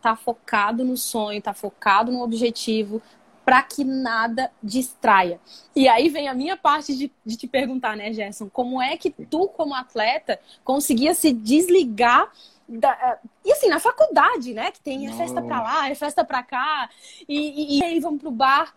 tá 0.00 0.16
focado 0.16 0.84
no 0.84 0.96
sonho, 0.96 1.42
tá 1.42 1.52
focado 1.52 2.10
no 2.10 2.22
objetivo, 2.22 3.02
para 3.48 3.62
que 3.62 3.82
nada 3.82 4.50
distraia. 4.62 5.40
E 5.74 5.88
aí 5.88 6.10
vem 6.10 6.28
a 6.28 6.34
minha 6.34 6.54
parte 6.54 6.94
de, 6.94 7.10
de, 7.24 7.34
te 7.34 7.46
perguntar, 7.48 7.96
né, 7.96 8.12
Gerson, 8.12 8.50
como 8.50 8.82
é 8.82 8.94
que 8.98 9.10
tu, 9.10 9.48
como 9.48 9.74
atleta, 9.74 10.38
conseguia 10.62 11.14
se 11.14 11.32
desligar 11.32 12.30
da, 12.68 12.92
eh, 12.92 13.18
e 13.46 13.52
assim, 13.52 13.70
na 13.70 13.80
faculdade, 13.80 14.52
né? 14.52 14.70
Que 14.70 14.80
tem 14.82 15.08
a 15.08 15.14
festa 15.14 15.40
para 15.40 15.62
lá, 15.62 15.88
é 15.88 15.94
festa 15.94 16.22
para 16.22 16.42
cá, 16.42 16.90
e, 17.26 17.76
e, 17.76 17.78
e, 17.78 17.84
aí 17.84 17.98
vamos 18.00 18.20
pro 18.20 18.30
bar. 18.30 18.76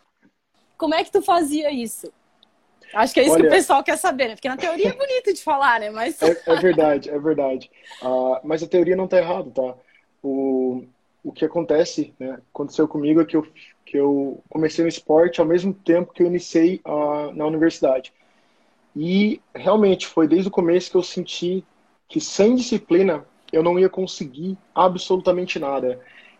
Como 0.77 0.95
é 0.95 1.03
que 1.03 1.11
tu 1.11 1.21
fazia 1.21 1.69
isso? 1.69 2.09
Acho 2.93 3.13
que 3.13 3.19
é 3.19 3.23
isso 3.23 3.33
Olha, 3.33 3.41
que 3.41 3.47
o 3.49 3.51
pessoal 3.51 3.83
quer 3.83 3.97
saber, 3.97 4.29
né? 4.29 4.35
Porque 4.35 4.47
na 4.47 4.55
teoria 4.55 4.87
é 4.87 4.93
bonito 4.93 5.33
de 5.33 5.43
falar, 5.43 5.81
né? 5.81 5.89
Mas... 5.89 6.21
É, 6.21 6.41
é 6.45 6.55
verdade, 6.55 7.09
é 7.09 7.19
verdade. 7.19 7.69
Uh, 8.01 8.39
mas 8.41 8.63
a 8.63 8.67
teoria 8.67 8.95
não 8.95 9.07
tá 9.07 9.17
errada, 9.17 9.51
tá? 9.51 9.75
O, 10.23 10.85
o 11.21 11.33
que 11.33 11.43
acontece, 11.43 12.13
né? 12.17 12.39
Aconteceu 12.53 12.87
comigo 12.87 13.19
é 13.19 13.25
que 13.25 13.35
eu 13.35 13.45
que 13.91 13.97
eu 13.97 14.41
comecei 14.47 14.85
no 14.85 14.87
esporte 14.87 15.41
ao 15.41 15.45
mesmo 15.45 15.73
tempo 15.73 16.13
que 16.13 16.23
eu 16.23 16.27
iniciei 16.27 16.79
uh, 16.85 17.29
na 17.35 17.45
universidade. 17.45 18.13
E 18.95 19.41
realmente 19.53 20.07
foi 20.07 20.29
desde 20.29 20.47
o 20.47 20.51
começo 20.51 20.89
que 20.89 20.95
eu 20.95 21.03
senti 21.03 21.65
que 22.07 22.21
sem 22.21 22.55
disciplina 22.55 23.25
eu 23.51 23.61
não 23.61 23.77
ia 23.77 23.89
conseguir 23.89 24.57
absolutamente 24.73 25.59
nada. 25.59 25.99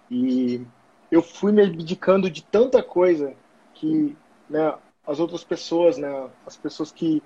E 0.10 0.66
eu 1.12 1.22
fui 1.22 1.52
me 1.52 1.62
abdicando 1.62 2.32
de 2.32 2.42
tanta 2.42 2.82
coisa 2.82 3.34
que 3.74 4.16
né, 4.50 4.74
as 5.06 5.20
outras 5.20 5.44
pessoas, 5.44 5.98
né, 5.98 6.30
as 6.48 6.56
pessoas 6.56 6.90
que 6.90 7.22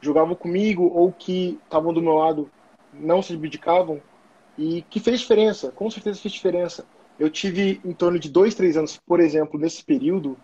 jogavam 0.00 0.36
comigo 0.36 0.84
ou 0.94 1.10
que 1.10 1.58
estavam 1.64 1.92
do 1.92 2.00
meu 2.00 2.14
lado 2.14 2.48
não 2.92 3.20
se 3.20 3.34
abdicavam 3.34 4.00
e 4.56 4.82
que 4.82 5.00
fez 5.00 5.18
diferença, 5.18 5.72
com 5.72 5.90
certeza 5.90 6.20
fez 6.20 6.32
diferença. 6.32 6.86
Eu 7.18 7.30
tive 7.30 7.80
em 7.84 7.92
torno 7.92 8.18
de 8.18 8.28
dois, 8.28 8.54
três 8.54 8.76
anos, 8.76 8.98
por 9.06 9.20
exemplo, 9.20 9.58
nesse 9.58 9.82
período, 9.82 10.36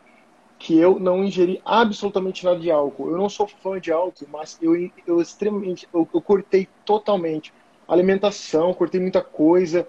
que 0.58 0.78
eu 0.78 0.98
não 0.98 1.24
ingeri 1.24 1.60
absolutamente 1.64 2.44
nada 2.44 2.60
de 2.60 2.70
álcool. 2.70 3.10
Eu 3.10 3.18
não 3.18 3.28
sou 3.28 3.46
fã 3.48 3.80
de 3.80 3.90
álcool, 3.90 4.26
mas 4.30 4.58
eu, 4.62 4.90
eu 5.06 5.20
extremamente, 5.20 5.88
eu, 5.92 6.08
eu 6.14 6.20
cortei 6.20 6.68
totalmente 6.84 7.52
alimentação, 7.86 8.72
cortei 8.72 9.00
muita 9.00 9.20
coisa 9.20 9.86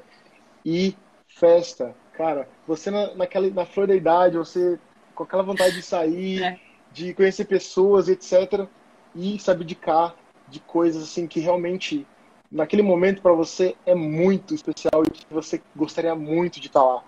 e 0.66 0.96
festa. 1.28 1.96
Cara, 2.14 2.48
você 2.68 2.92
na, 2.92 3.14
naquela, 3.16 3.50
na 3.50 3.66
flor 3.66 3.88
da 3.88 3.96
idade, 3.96 4.38
você 4.38 4.80
com 5.16 5.24
aquela 5.24 5.44
vontade 5.44 5.76
de 5.76 5.82
sair, 5.84 6.44
é. 6.44 6.60
de 6.92 7.14
conhecer 7.14 7.46
pessoas, 7.46 8.08
etc. 8.08 8.68
E 9.16 9.38
se 9.40 9.52
abdicar 9.52 10.16
de 10.50 10.60
coisas 10.60 11.04
assim 11.04 11.28
que 11.28 11.40
realmente 11.40 12.06
naquele 12.54 12.84
momento 12.84 13.20
para 13.20 13.34
você 13.34 13.76
é 13.84 13.96
muito 13.96 14.54
especial 14.54 15.04
e 15.04 15.34
você 15.34 15.60
gostaria 15.76 16.14
muito 16.14 16.60
de 16.60 16.68
estar 16.68 16.84
lá. 16.84 17.04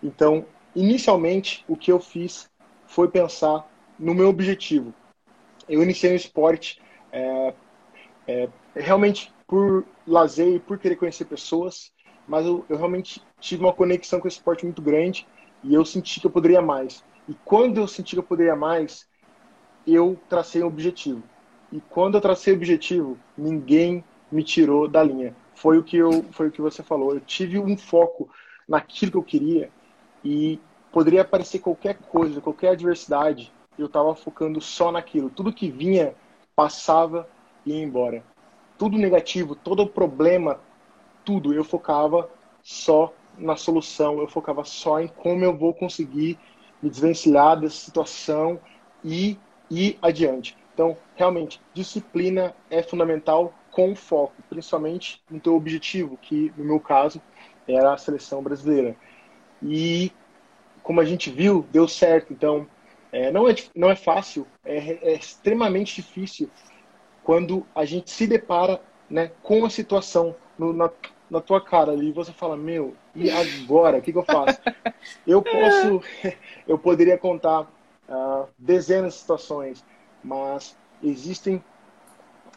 Então, 0.00 0.46
inicialmente, 0.76 1.64
o 1.66 1.76
que 1.76 1.90
eu 1.90 1.98
fiz 1.98 2.48
foi 2.86 3.08
pensar 3.08 3.68
no 3.98 4.14
meu 4.14 4.28
objetivo. 4.28 4.94
Eu 5.68 5.82
iniciei 5.82 6.12
o 6.12 6.16
esporte 6.16 6.80
é, 7.10 7.54
é, 8.28 8.48
realmente 8.76 9.34
por 9.48 9.84
lazer 10.06 10.54
e 10.54 10.60
por 10.60 10.78
querer 10.78 10.94
conhecer 10.94 11.24
pessoas, 11.24 11.92
mas 12.28 12.46
eu, 12.46 12.64
eu 12.68 12.76
realmente 12.76 13.20
tive 13.40 13.64
uma 13.64 13.72
conexão 13.72 14.20
com 14.20 14.26
o 14.26 14.28
esporte 14.28 14.64
muito 14.64 14.80
grande 14.80 15.26
e 15.64 15.74
eu 15.74 15.84
senti 15.84 16.20
que 16.20 16.26
eu 16.28 16.30
poderia 16.30 16.62
mais. 16.62 17.04
E 17.28 17.34
quando 17.44 17.78
eu 17.78 17.88
senti 17.88 18.14
que 18.14 18.20
eu 18.20 18.22
poderia 18.22 18.54
mais, 18.54 19.08
eu 19.84 20.16
tracei 20.28 20.62
um 20.62 20.68
objetivo. 20.68 21.24
E 21.72 21.80
quando 21.80 22.14
eu 22.14 22.20
tracei 22.20 22.52
o 22.52 22.56
objetivo, 22.56 23.18
ninguém 23.36 24.04
me 24.30 24.42
tirou 24.42 24.88
da 24.88 25.02
linha. 25.02 25.34
Foi 25.54 25.78
o 25.78 25.82
que 25.82 25.96
eu, 25.96 26.24
foi 26.32 26.48
o 26.48 26.50
que 26.50 26.60
você 26.60 26.82
falou. 26.82 27.14
Eu 27.14 27.20
tive 27.20 27.58
um 27.58 27.76
foco 27.76 28.28
naquilo 28.68 29.12
que 29.12 29.18
eu 29.18 29.22
queria 29.22 29.70
e 30.24 30.60
poderia 30.92 31.22
aparecer 31.22 31.58
qualquer 31.58 31.94
coisa, 31.94 32.40
qualquer 32.40 32.70
adversidade, 32.70 33.52
eu 33.78 33.86
estava 33.86 34.14
focando 34.14 34.60
só 34.60 34.90
naquilo. 34.90 35.30
Tudo 35.30 35.52
que 35.52 35.70
vinha 35.70 36.14
passava 36.54 37.28
e 37.64 37.72
ia 37.72 37.82
embora. 37.82 38.24
Tudo 38.78 38.98
negativo, 38.98 39.54
todo 39.54 39.86
problema, 39.86 40.60
tudo 41.24 41.52
eu 41.52 41.64
focava 41.64 42.28
só 42.62 43.12
na 43.38 43.56
solução, 43.56 44.18
eu 44.18 44.28
focava 44.28 44.64
só 44.64 45.00
em 45.00 45.08
como 45.08 45.44
eu 45.44 45.56
vou 45.56 45.74
conseguir 45.74 46.38
me 46.82 46.90
desvencilhar 46.90 47.58
dessa 47.58 47.76
situação 47.76 48.58
e 49.04 49.38
ir 49.70 49.98
adiante. 50.00 50.56
Então, 50.72 50.96
realmente, 51.14 51.60
disciplina 51.72 52.54
é 52.70 52.82
fundamental 52.82 53.52
com 53.76 53.94
foco, 53.94 54.32
principalmente 54.48 55.22
no 55.30 55.38
teu 55.38 55.54
objetivo, 55.54 56.16
que 56.16 56.50
no 56.56 56.64
meu 56.64 56.80
caso 56.80 57.20
era 57.68 57.92
a 57.92 57.98
seleção 57.98 58.42
brasileira. 58.42 58.96
E 59.62 60.10
como 60.82 60.98
a 60.98 61.04
gente 61.04 61.30
viu, 61.30 61.66
deu 61.70 61.86
certo. 61.86 62.32
Então, 62.32 62.66
é, 63.12 63.30
não, 63.30 63.46
é, 63.46 63.54
não 63.74 63.90
é 63.90 63.94
fácil, 63.94 64.46
é, 64.64 65.10
é, 65.10 65.12
extremamente 65.12 65.96
difícil 65.96 66.48
quando 67.22 67.66
a 67.74 67.84
gente 67.84 68.10
se 68.10 68.26
depara 68.26 68.80
né, 69.10 69.30
com 69.42 69.66
a 69.66 69.68
situação 69.68 70.34
no, 70.58 70.72
na, 70.72 70.88
na 71.30 71.42
tua 71.42 71.60
cara 71.60 71.92
ali 71.92 72.08
e 72.08 72.12
você 72.12 72.32
fala, 72.32 72.56
meu, 72.56 72.96
e 73.14 73.30
agora? 73.30 73.98
O 73.98 74.00
que, 74.00 74.10
que 74.10 74.18
eu 74.18 74.24
faço? 74.24 74.58
Eu 75.26 75.42
posso, 75.42 76.02
eu 76.66 76.78
poderia 76.78 77.16
contar 77.16 77.62
uh, 78.08 78.48
dezenas 78.58 79.14
de 79.14 79.20
situações, 79.20 79.84
mas 80.24 80.76
existem 81.02 81.62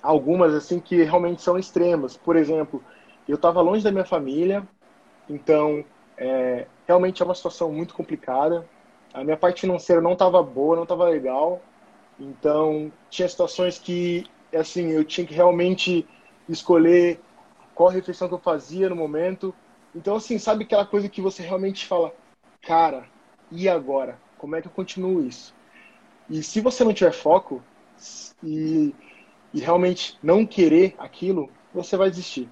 algumas 0.01 0.53
assim 0.53 0.79
que 0.79 1.03
realmente 1.03 1.41
são 1.41 1.57
extremas. 1.57 2.15
Por 2.17 2.35
exemplo, 2.35 2.83
eu 3.27 3.35
estava 3.35 3.61
longe 3.61 3.83
da 3.83 3.91
minha 3.91 4.05
família, 4.05 4.67
então 5.29 5.83
é, 6.17 6.67
realmente 6.87 7.21
é 7.21 7.25
uma 7.25 7.35
situação 7.35 7.71
muito 7.71 7.93
complicada. 7.93 8.67
A 9.13 9.23
minha 9.23 9.37
parte 9.37 9.61
financeira 9.61 10.01
não 10.01 10.13
estava 10.13 10.41
boa, 10.43 10.75
não 10.75 10.83
estava 10.83 11.05
legal. 11.05 11.61
Então 12.19 12.91
tinha 13.09 13.27
situações 13.27 13.77
que 13.77 14.25
assim 14.53 14.89
eu 14.89 15.05
tinha 15.05 15.25
que 15.25 15.33
realmente 15.33 16.07
escolher 16.47 17.19
qual 17.73 17.89
refeição 17.89 18.27
que 18.27 18.33
eu 18.33 18.39
fazia 18.39 18.89
no 18.89 18.95
momento. 18.95 19.53
Então 19.95 20.15
assim 20.15 20.37
sabe 20.37 20.63
aquela 20.63 20.85
coisa 20.85 21.07
que 21.07 21.21
você 21.21 21.41
realmente 21.41 21.85
fala, 21.85 22.13
cara, 22.61 23.05
e 23.51 23.69
agora? 23.69 24.19
Como 24.37 24.55
é 24.55 24.61
que 24.61 24.67
eu 24.67 24.71
continuo 24.71 25.21
isso? 25.25 25.53
E 26.29 26.43
se 26.43 26.61
você 26.61 26.83
não 26.83 26.93
tiver 26.93 27.11
foco 27.11 27.63
e 28.43 28.93
e 29.53 29.59
realmente 29.59 30.17
não 30.21 30.45
querer 30.45 30.95
aquilo, 30.97 31.49
você 31.73 31.97
vai 31.97 32.09
desistir. 32.09 32.49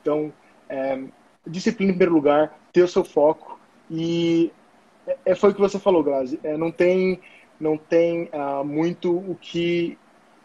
Então, 0.00 0.32
é, 0.68 1.02
disciplina 1.46 1.92
em 1.92 1.94
primeiro 1.94 2.14
lugar, 2.14 2.58
ter 2.72 2.82
o 2.82 2.88
seu 2.88 3.04
foco 3.04 3.58
e 3.90 4.52
é, 5.06 5.16
é 5.26 5.34
foi 5.34 5.50
o 5.50 5.54
que 5.54 5.60
você 5.60 5.78
falou, 5.78 6.02
Grazi. 6.02 6.38
É, 6.42 6.56
não 6.56 6.70
tem, 6.70 7.20
não 7.58 7.76
tem 7.76 8.30
uh, 8.32 8.64
muito 8.64 9.16
o 9.16 9.36
que 9.40 9.98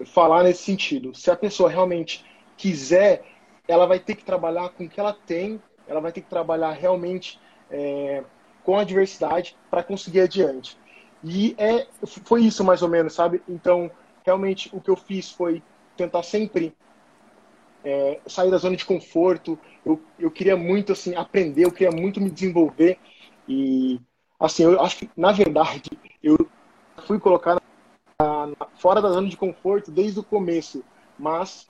falar 0.06 0.44
nesse 0.44 0.64
sentido. 0.64 1.14
Se 1.16 1.30
a 1.32 1.36
pessoa 1.36 1.70
realmente 1.70 2.26
quiser, 2.58 3.24
ela 3.68 3.86
vai 3.86 4.00
ter 4.00 4.16
que 4.16 4.24
trabalhar 4.24 4.70
com 4.70 4.86
o 4.86 4.90
que 4.90 5.00
ela 5.00 5.14
tem, 5.14 5.62
ela 5.88 6.00
vai 6.00 6.12
ter 6.12 6.22
que 6.22 6.30
trabalhar 6.30 6.72
realmente 6.72 7.40
é, 7.70 8.24
com 8.64 8.78
a 8.78 8.84
diversidade 8.84 9.56
para 9.70 9.84
conseguir 9.84 10.22
adiante. 10.22 10.78
E 11.24 11.56
é, 11.58 11.88
foi 12.06 12.44
isso 12.44 12.64
mais 12.64 12.82
ou 12.82 12.88
menos, 12.88 13.14
sabe? 13.14 13.42
Então, 13.48 13.92
realmente 14.26 14.70
o 14.72 14.80
que 14.80 14.90
eu 14.90 14.96
fiz 14.96 15.32
foi 15.32 15.62
tentar 16.00 16.24
sempre 16.24 16.74
é, 17.84 18.20
sair 18.26 18.50
da 18.50 18.58
zona 18.58 18.76
de 18.76 18.86
conforto. 18.86 19.60
Eu, 19.86 20.02
eu 20.18 20.32
queria 20.32 20.56
muito 20.56 20.94
assim 20.94 21.16
aprender, 21.16 21.66
eu 21.66 21.72
queria 21.72 21.92
muito 21.92 22.22
me 22.22 22.30
desenvolver 22.30 22.98
e 23.48 24.00
assim 24.40 24.64
eu 24.64 24.82
acho 24.82 24.98
que 24.98 25.10
na 25.16 25.32
verdade 25.32 25.90
eu 26.24 26.38
fui 27.06 27.20
colocado 27.20 27.62
fora 28.76 29.02
da 29.02 29.10
zona 29.10 29.28
de 29.28 29.38
conforto 29.38 29.92
desde 29.92 30.20
o 30.20 30.24
começo, 30.24 30.84
mas 31.18 31.68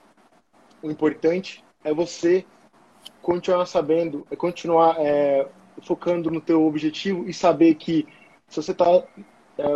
o 0.82 0.90
importante 0.90 1.64
é 1.84 1.92
você 1.92 2.44
continuar 3.22 3.66
sabendo, 3.66 4.26
é 4.30 4.36
continuar 4.36 4.96
é, 4.98 5.48
focando 5.82 6.30
no 6.30 6.40
teu 6.40 6.66
objetivo 6.66 7.28
e 7.28 7.32
saber 7.32 7.74
que 7.76 8.06
se 8.48 8.60
você 8.60 8.72
está 8.72 8.86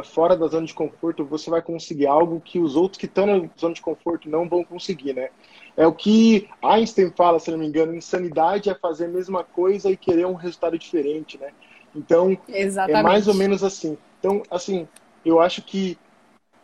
fora 0.03 0.37
da 0.37 0.47
zona 0.47 0.67
de 0.67 0.75
conforto, 0.75 1.25
você 1.25 1.51
vai 1.51 1.61
conseguir 1.61 2.07
algo 2.07 2.41
que 2.41 2.59
os 2.59 2.77
outros 2.77 2.99
que 2.99 3.07
estão 3.07 3.27
na 3.27 3.49
zona 3.59 3.75
de 3.75 3.81
conforto 3.81 4.29
não 4.29 4.49
vão 4.49 4.65
conseguir, 4.65 5.13
né? 5.13 5.31
É 5.77 5.87
o 5.87 5.93
que 5.93 6.49
Einstein 6.63 7.11
fala, 7.17 7.41
se 7.41 7.51
não 7.51 7.59
me 7.59 7.67
engano, 7.67 7.95
insanidade 7.95 8.71
é 8.71 8.75
fazer 8.75 9.07
a 9.07 9.09
mesma 9.09 9.43
coisa 9.43 9.91
e 9.91 9.97
querer 9.97 10.27
um 10.27 10.35
resultado 10.35 10.79
diferente, 10.79 11.39
né? 11.39 11.53
Então, 11.95 12.37
Exatamente. 12.49 13.01
é 13.01 13.03
mais 13.03 13.29
ou 13.29 13.35
menos 13.35 13.65
assim. 13.65 13.99
Então, 14.19 14.43
assim, 14.51 14.89
eu 15.25 15.41
acho 15.41 15.63
que 15.63 15.99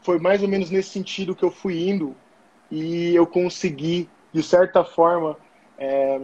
foi 0.03 0.19
mais 0.19 0.43
ou 0.43 0.49
menos 0.49 0.71
nesse 0.71 0.91
sentido 0.91 1.35
que 1.35 1.45
eu 1.45 1.51
fui 1.51 1.89
indo 1.89 2.15
e 2.71 3.15
eu 3.15 3.27
consegui, 3.27 4.09
de 4.33 4.43
certa 4.43 4.85
forma, 4.85 5.37
é, 5.77 6.21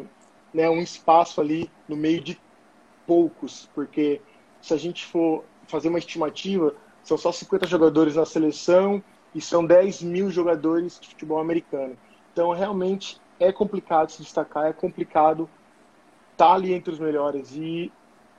né, 0.54 0.70
um 0.70 0.80
espaço 0.80 1.40
ali 1.40 1.70
no 1.88 1.96
meio 1.96 2.20
de 2.20 2.40
poucos, 3.06 3.68
porque 3.74 4.20
se 4.60 4.72
a 4.72 4.76
gente 4.76 5.04
for 5.04 5.44
fazer 5.66 5.88
uma 5.88 5.98
estimativa, 5.98 6.74
são 7.06 7.16
só 7.16 7.30
50 7.30 7.68
jogadores 7.68 8.16
na 8.16 8.26
seleção 8.26 9.02
e 9.32 9.40
são 9.40 9.64
10 9.64 10.02
mil 10.02 10.28
jogadores 10.28 10.98
de 10.98 11.08
futebol 11.08 11.38
americano. 11.38 11.96
Então, 12.32 12.50
realmente 12.50 13.20
é 13.38 13.52
complicado 13.52 14.10
se 14.10 14.22
destacar, 14.22 14.66
é 14.66 14.72
complicado 14.72 15.48
estar 16.32 16.48
tá 16.48 16.54
ali 16.54 16.72
entre 16.72 16.92
os 16.92 16.98
melhores. 16.98 17.54
E 17.54 17.92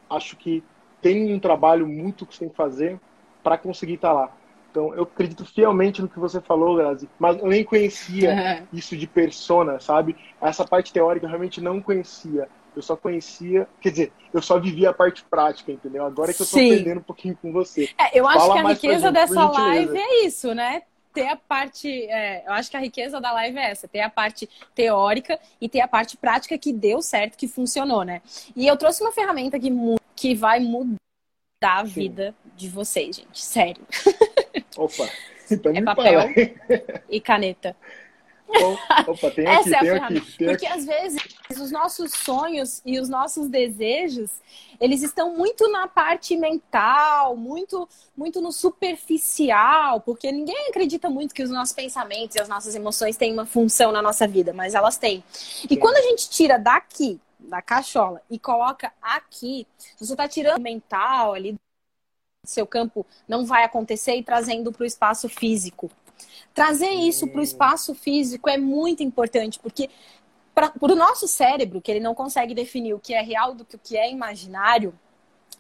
acho 0.10 0.36
que 0.36 0.62
tem 1.02 1.34
um 1.34 1.40
trabalho 1.40 1.88
muito 1.88 2.26
que 2.26 2.34
você 2.34 2.42
tem 2.42 2.50
que 2.50 2.56
fazer 2.58 3.00
para 3.42 3.58
conseguir 3.58 3.94
estar 3.94 4.10
tá 4.10 4.14
lá. 4.14 4.32
Então, 4.70 4.94
eu 4.94 5.04
acredito 5.04 5.46
fielmente 5.46 6.02
no 6.02 6.10
que 6.10 6.20
você 6.20 6.42
falou, 6.42 6.76
Grazi, 6.76 7.10
mas 7.18 7.38
eu 7.38 7.48
nem 7.48 7.64
conhecia 7.64 8.68
isso 8.74 8.98
de 8.98 9.08
persona, 9.08 9.80
sabe? 9.80 10.14
Essa 10.42 10.68
parte 10.68 10.92
teórica 10.92 11.26
eu 11.26 11.30
realmente 11.30 11.62
não 11.62 11.82
conhecia. 11.82 12.50
Eu 12.78 12.82
só 12.84 12.96
conhecia, 12.96 13.68
quer 13.82 13.90
dizer, 13.90 14.14
eu 14.34 14.42
só 14.42 14.60
vivia 14.60 14.92
a 14.92 14.94
parte 14.94 15.24
prática, 15.24 15.72
entendeu? 15.72 16.06
Agora 16.06 16.32
é 16.32 16.34
que 16.34 16.42
eu 16.42 16.46
tô 16.46 16.58
Sim. 16.58 16.72
aprendendo 16.72 17.00
um 17.00 17.04
pouquinho 17.04 17.38
com 17.42 17.52
você. 17.52 17.90
É, 17.98 18.20
eu 18.20 18.28
acho 18.28 18.40
Fala 18.40 18.54
que 18.54 18.60
a 18.60 18.70
riqueza 18.70 19.08
gente, 19.08 19.14
dessa 19.14 19.50
live 19.50 19.98
é 19.98 20.26
isso, 20.26 20.54
né? 20.54 20.84
ter 21.18 21.28
a 21.30 21.36
parte. 21.36 21.90
É, 21.90 22.46
eu 22.46 22.54
acho 22.54 22.70
que 22.70 22.78
a 22.78 22.80
riqueza 22.80 23.20
da 23.20 23.32
live 23.34 23.58
é 23.58 23.72
essa: 23.72 23.88
ter 23.88 24.02
a 24.02 24.10
parte 24.10 24.48
teórica 24.76 25.40
e 25.60 25.68
ter 25.68 25.82
a 25.82 25.88
parte 25.88 26.16
prática 26.16 26.56
que 26.58 26.72
deu 26.72 27.02
certo, 27.02 27.36
que 27.36 27.48
funcionou, 27.48 28.04
né? 28.04 28.22
E 28.56 28.68
eu 28.68 28.78
trouxe 28.78 29.02
uma 29.02 29.12
ferramenta 29.12 29.60
que, 29.60 29.72
que 30.16 30.36
vai 30.36 30.60
mudar 30.60 31.00
a 31.62 31.84
vida 31.84 32.36
Sim. 32.44 32.52
de 32.56 32.70
vocês, 32.70 33.16
gente. 33.16 33.44
Sério. 33.44 33.82
Opa! 34.78 35.10
Então 35.50 35.72
é 35.74 35.82
papel 35.82 36.20
e 37.10 37.22
caneta. 37.22 37.74
Opa, 39.08 39.32
tem 39.32 39.46
aqui, 39.46 39.60
Essa 39.60 39.70
é 39.70 39.76
a 39.76 39.80
ferramenta. 39.80 40.18
aqui. 40.18 40.46
Porque 40.46 40.66
aqui. 40.66 40.80
às 40.80 40.86
vezes 40.86 41.22
os 41.60 41.72
nossos 41.72 42.14
sonhos 42.14 42.82
e 42.86 43.00
os 43.00 43.10
nossos 43.10 43.48
desejos, 43.50 44.30
eles 44.80 45.04
estão 45.04 45.36
muito 45.36 45.70
na 45.72 45.88
parte 45.88 46.36
mental, 46.38 47.36
muito 47.36 47.88
muito 48.16 48.42
no 48.42 48.52
superficial, 48.52 50.02
porque 50.02 50.32
ninguém 50.32 50.70
acredita 50.70 51.10
muito 51.10 51.36
que 51.36 51.44
os 51.44 51.52
nossos 51.52 51.74
pensamentos 51.74 52.36
e 52.36 52.42
as 52.42 52.50
nossas 52.50 52.74
emoções 52.74 53.16
têm 53.16 53.32
uma 53.32 53.46
função 53.46 53.92
na 53.92 54.02
nossa 54.02 54.28
vida, 54.28 54.54
mas 54.54 54.74
elas 54.74 54.98
têm. 54.98 55.24
E 55.66 55.68
Sim. 55.68 55.80
quando 55.80 55.98
a 55.98 56.02
gente 56.02 56.30
tira 56.30 56.58
daqui, 56.58 57.20
da 57.40 57.62
cachola, 57.62 58.22
e 58.30 58.40
coloca 58.40 58.92
aqui, 59.02 59.68
você 60.00 60.14
está 60.14 60.28
tirando 60.28 60.58
o 60.58 60.62
mental 60.62 61.34
ali 61.34 61.54
do 61.54 61.60
seu 62.44 62.66
campo, 62.66 63.06
não 63.28 63.46
vai 63.46 63.64
acontecer 63.64 64.16
e 64.16 64.24
trazendo 64.24 64.72
para 64.72 64.84
o 64.84 64.86
espaço 64.88 65.30
físico. 65.30 65.92
Trazer 66.58 66.90
isso 66.90 67.28
para 67.28 67.40
o 67.40 67.44
espaço 67.44 67.94
físico 67.94 68.50
é 68.50 68.58
muito 68.58 69.04
importante, 69.04 69.60
porque 69.60 69.92
para 70.56 70.74
o 70.82 70.96
nosso 70.96 71.28
cérebro, 71.28 71.80
que 71.80 71.92
ele 71.92 72.00
não 72.00 72.16
consegue 72.16 72.56
definir 72.56 72.96
o 72.96 73.00
que 73.00 73.14
é 73.14 73.22
real 73.22 73.54
do 73.54 73.64
que 73.64 73.76
o 73.76 73.80
que 73.80 73.96
é 73.96 74.10
imaginário, 74.10 74.92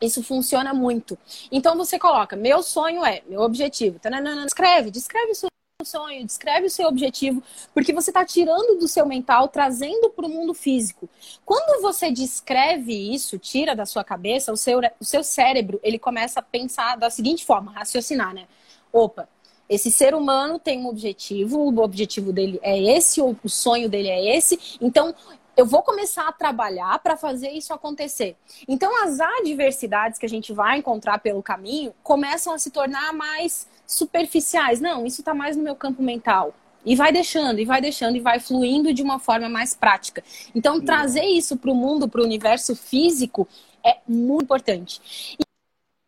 isso 0.01 0.23
funciona 0.23 0.73
muito. 0.73 1.15
Então 1.51 1.77
você 1.77 1.99
coloca, 1.99 2.35
meu 2.35 2.63
sonho 2.63 3.05
é, 3.05 3.21
meu 3.27 3.41
objetivo. 3.41 3.99
Tananana, 3.99 4.45
Descreve, 4.45 4.89
descreve 4.89 5.33
o 5.33 5.35
seu 5.35 5.49
sonho, 5.85 6.25
descreve 6.25 6.65
o 6.65 6.71
seu 6.71 6.87
objetivo, 6.87 7.43
porque 7.75 7.93
você 7.93 8.09
está 8.09 8.25
tirando 8.25 8.79
do 8.79 8.87
seu 8.87 9.05
mental, 9.05 9.49
trazendo 9.49 10.09
para 10.09 10.25
o 10.25 10.29
mundo 10.29 10.55
físico. 10.55 11.07
Quando 11.45 11.79
você 11.79 12.09
descreve 12.09 13.13
isso, 13.13 13.37
tira 13.37 13.75
da 13.75 13.85
sua 13.85 14.03
cabeça, 14.03 14.51
o 14.51 14.57
seu, 14.57 14.79
o 14.99 15.05
seu 15.05 15.23
cérebro, 15.23 15.79
ele 15.83 15.99
começa 15.99 16.39
a 16.39 16.43
pensar 16.43 16.97
da 16.97 17.11
seguinte 17.11 17.45
forma, 17.45 17.71
raciocinar, 17.71 18.33
né? 18.33 18.47
Opa, 18.91 19.29
esse 19.69 19.91
ser 19.91 20.13
humano 20.13 20.59
tem 20.59 20.79
um 20.79 20.87
objetivo, 20.87 21.59
o 21.59 21.79
objetivo 21.81 22.31
dele 22.31 22.59
é 22.61 22.77
esse, 22.95 23.21
ou 23.21 23.35
o 23.43 23.49
sonho 23.49 23.89
dele 23.89 24.09
é 24.09 24.37
esse, 24.37 24.77
então 24.81 25.13
eu 25.57 25.65
vou 25.65 25.81
começar 25.81 26.27
a 26.27 26.31
trabalhar 26.31 26.99
para 26.99 27.17
fazer 27.17 27.49
isso 27.49 27.73
acontecer. 27.73 28.35
Então, 28.67 29.03
as 29.03 29.19
adversidades 29.19 30.19
que 30.19 30.25
a 30.25 30.29
gente 30.29 30.53
vai 30.53 30.77
encontrar 30.77 31.17
pelo 31.17 31.41
caminho 31.41 31.93
começam 32.03 32.53
a 32.53 32.59
se 32.59 32.69
tornar 32.69 33.11
mais 33.11 33.67
superficiais. 33.87 34.79
Não, 34.79 35.03
isso 35.03 35.21
está 35.21 35.33
mais 35.33 35.57
no 35.57 35.63
meu 35.63 35.75
campo 35.75 36.03
mental. 36.03 36.53
E 36.85 36.95
vai 36.95 37.11
deixando, 37.11 37.59
e 37.59 37.65
vai 37.65 37.81
deixando, 37.81 38.15
e 38.15 38.19
vai 38.19 38.39
fluindo 38.39 38.93
de 38.93 39.01
uma 39.01 39.17
forma 39.17 39.49
mais 39.49 39.75
prática. 39.75 40.23
Então, 40.53 40.79
trazer 40.79 41.25
isso 41.25 41.57
para 41.57 41.71
o 41.71 41.75
mundo, 41.75 42.07
para 42.07 42.21
o 42.21 42.23
universo 42.23 42.75
físico, 42.75 43.47
é 43.83 43.97
muito 44.07 44.43
importante. 44.43 45.01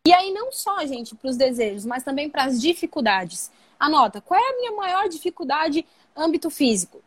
E, 0.06 0.12
aí, 0.12 0.32
não 0.32 0.50
só, 0.50 0.84
gente, 0.86 1.14
para 1.14 1.30
os 1.30 1.36
desejos, 1.36 1.84
mas 1.84 2.02
também 2.02 2.30
para 2.30 2.44
as 2.44 2.60
dificuldades. 2.60 3.50
Anota, 3.78 4.20
qual 4.20 4.40
é 4.40 4.50
a 4.50 4.56
minha 4.56 4.72
maior 4.72 5.08
dificuldade 5.08 5.86
âmbito 6.16 6.50
físico? 6.50 7.02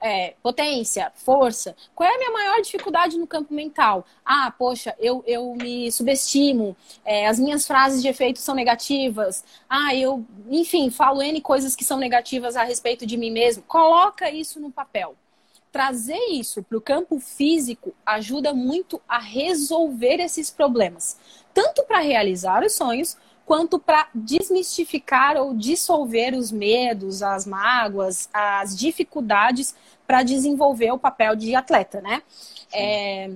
é, 0.00 0.34
potência, 0.42 1.12
força. 1.14 1.76
Qual 1.94 2.08
é 2.08 2.14
a 2.14 2.18
minha 2.18 2.30
maior 2.30 2.60
dificuldade 2.60 3.18
no 3.18 3.26
campo 3.26 3.52
mental? 3.52 4.06
Ah, 4.24 4.52
poxa, 4.56 4.94
eu, 4.98 5.22
eu 5.26 5.54
me 5.54 5.90
subestimo, 5.90 6.76
é, 7.04 7.26
as 7.26 7.38
minhas 7.38 7.66
frases 7.66 8.02
de 8.02 8.08
efeito 8.08 8.38
são 8.38 8.54
negativas. 8.54 9.44
Ah, 9.68 9.94
eu, 9.94 10.24
enfim, 10.48 10.90
falo 10.90 11.22
N 11.22 11.40
coisas 11.40 11.74
que 11.74 11.84
são 11.84 11.98
negativas 11.98 12.56
a 12.56 12.62
respeito 12.62 13.06
de 13.06 13.16
mim 13.16 13.30
mesmo. 13.30 13.62
Coloca 13.64 14.30
isso 14.30 14.60
no 14.60 14.70
papel. 14.70 15.14
Trazer 15.76 16.30
isso 16.30 16.62
para 16.62 16.78
o 16.78 16.80
campo 16.80 17.20
físico 17.20 17.92
ajuda 18.06 18.54
muito 18.54 18.98
a 19.06 19.18
resolver 19.18 20.20
esses 20.20 20.50
problemas, 20.50 21.18
tanto 21.52 21.82
para 21.84 21.98
realizar 21.98 22.64
os 22.64 22.72
sonhos, 22.72 23.14
quanto 23.44 23.78
para 23.78 24.08
desmistificar 24.14 25.36
ou 25.36 25.54
dissolver 25.54 26.32
os 26.32 26.50
medos, 26.50 27.22
as 27.22 27.44
mágoas, 27.44 28.26
as 28.32 28.74
dificuldades 28.74 29.76
para 30.06 30.22
desenvolver 30.22 30.92
o 30.92 30.98
papel 30.98 31.36
de 31.36 31.54
atleta, 31.54 32.00
né? 32.00 32.22
É, 32.72 33.32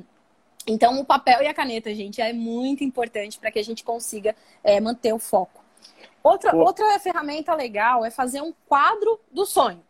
então, 0.67 0.99
o 0.99 1.05
papel 1.05 1.43
e 1.43 1.47
a 1.47 1.53
caneta, 1.53 1.95
gente, 1.95 2.23
é 2.23 2.33
muito 2.33 2.83
importante 2.83 3.39
para 3.39 3.51
que 3.51 3.59
a 3.59 3.65
gente 3.65 3.85
consiga 3.85 4.35
é, 4.65 4.81
manter 4.81 5.13
o 5.13 5.19
foco. 5.19 5.63
Outra, 6.23 6.57
outra 6.57 6.99
ferramenta 7.01 7.55
legal 7.55 8.03
é 8.03 8.11
fazer 8.11 8.41
um 8.41 8.55
quadro 8.67 9.21
do 9.31 9.45
sonho. 9.45 9.83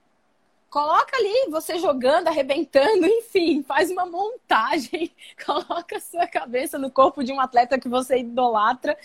Coloca 0.70 1.16
ali 1.16 1.50
você 1.50 1.80
jogando, 1.80 2.28
arrebentando, 2.28 3.04
enfim, 3.04 3.60
faz 3.60 3.90
uma 3.90 4.06
montagem, 4.06 5.10
coloca 5.44 5.96
a 5.96 6.00
sua 6.00 6.28
cabeça 6.28 6.78
no 6.78 6.88
corpo 6.88 7.24
de 7.24 7.32
um 7.32 7.40
atleta 7.40 7.76
que 7.76 7.88
você 7.88 8.18
idolatra. 8.18 8.96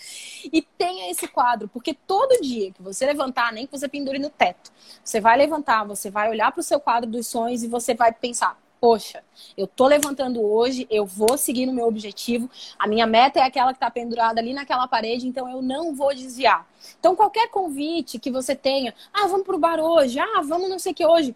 E 0.44 0.62
tenha 0.62 1.10
esse 1.10 1.26
quadro, 1.26 1.66
porque 1.66 1.92
todo 1.92 2.40
dia 2.40 2.70
que 2.70 2.80
você 2.80 3.04
levantar, 3.04 3.52
nem 3.52 3.66
que 3.66 3.76
você 3.76 3.88
pendure 3.88 4.20
no 4.20 4.30
teto, 4.30 4.70
você 5.02 5.20
vai 5.20 5.36
levantar, 5.36 5.82
você 5.84 6.08
vai 6.08 6.30
olhar 6.30 6.52
para 6.52 6.60
o 6.60 6.62
seu 6.62 6.78
quadro 6.78 7.10
dos 7.10 7.26
sonhos 7.26 7.64
e 7.64 7.68
você 7.68 7.94
vai 7.94 8.12
pensar: 8.12 8.56
poxa, 8.80 9.24
eu 9.56 9.66
tô 9.66 9.88
levantando 9.88 10.40
hoje, 10.40 10.86
eu 10.88 11.04
vou 11.04 11.36
seguir 11.36 11.66
no 11.66 11.72
meu 11.72 11.88
objetivo, 11.88 12.48
a 12.78 12.86
minha 12.86 13.08
meta 13.08 13.40
é 13.40 13.42
aquela 13.42 13.72
que 13.72 13.78
está 13.78 13.90
pendurada 13.90 14.40
ali 14.40 14.54
naquela 14.54 14.86
parede, 14.86 15.26
então 15.26 15.50
eu 15.50 15.60
não 15.60 15.92
vou 15.92 16.14
desviar. 16.14 16.64
Então, 17.00 17.16
qualquer 17.16 17.48
convite 17.50 18.20
que 18.20 18.30
você 18.30 18.54
tenha, 18.54 18.94
ah, 19.12 19.26
vamos 19.26 19.44
pro 19.44 19.58
bar 19.58 19.80
hoje, 19.80 20.20
ah, 20.20 20.42
vamos 20.46 20.70
não 20.70 20.78
sei 20.78 20.92
o 20.92 20.94
que 20.94 21.04
hoje 21.04 21.34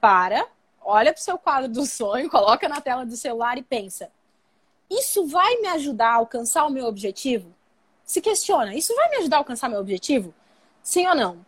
para, 0.00 0.46
olha 0.80 1.12
para 1.12 1.20
o 1.20 1.22
seu 1.22 1.38
quadro 1.38 1.70
do 1.70 1.84
sonho, 1.84 2.28
coloca 2.30 2.68
na 2.68 2.80
tela 2.80 3.04
do 3.04 3.16
celular 3.16 3.58
e 3.58 3.62
pensa: 3.62 4.10
isso 4.90 5.26
vai 5.26 5.56
me 5.56 5.68
ajudar 5.68 6.10
a 6.10 6.16
alcançar 6.16 6.66
o 6.66 6.70
meu 6.70 6.86
objetivo? 6.86 7.54
Se 8.04 8.20
questiona: 8.20 8.74
isso 8.74 8.94
vai 8.94 9.08
me 9.10 9.16
ajudar 9.18 9.36
a 9.36 9.40
alcançar 9.40 9.68
meu 9.68 9.80
objetivo? 9.80 10.34
Sim 10.82 11.06
ou 11.06 11.14
não? 11.14 11.46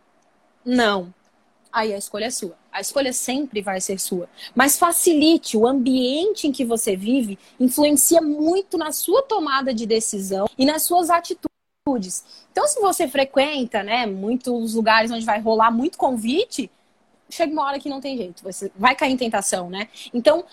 Não. 0.63 1.13
Aí 1.71 1.93
a 1.93 1.97
escolha 1.97 2.25
é 2.25 2.29
sua. 2.29 2.55
A 2.71 2.79
escolha 2.79 3.11
sempre 3.11 3.61
vai 3.61 3.81
ser 3.81 3.99
sua. 3.99 4.29
Mas 4.55 4.77
facilite 4.77 5.57
o 5.57 5.67
ambiente 5.67 6.47
em 6.47 6.51
que 6.51 6.63
você 6.63 6.95
vive, 6.95 7.37
influencia 7.59 8.21
muito 8.21 8.77
na 8.77 8.91
sua 8.91 9.23
tomada 9.23 9.73
de 9.73 9.85
decisão 9.85 10.47
e 10.57 10.65
nas 10.65 10.83
suas 10.83 11.09
atitudes. 11.09 12.23
Então, 12.51 12.65
se 12.67 12.79
você 12.79 13.07
frequenta, 13.07 13.83
né, 13.83 14.05
muitos 14.05 14.75
lugares 14.75 15.11
onde 15.11 15.25
vai 15.25 15.41
rolar 15.41 15.71
muito 15.71 15.97
convite, 15.97 16.71
chega 17.33 17.51
uma 17.51 17.65
hora 17.65 17.79
que 17.79 17.89
não 17.89 17.99
tem 17.99 18.17
jeito, 18.17 18.43
você 18.43 18.71
vai 18.75 18.95
cair 18.95 19.11
em 19.11 19.17
tentação, 19.17 19.69
né? 19.69 19.89
Então, 20.13 20.45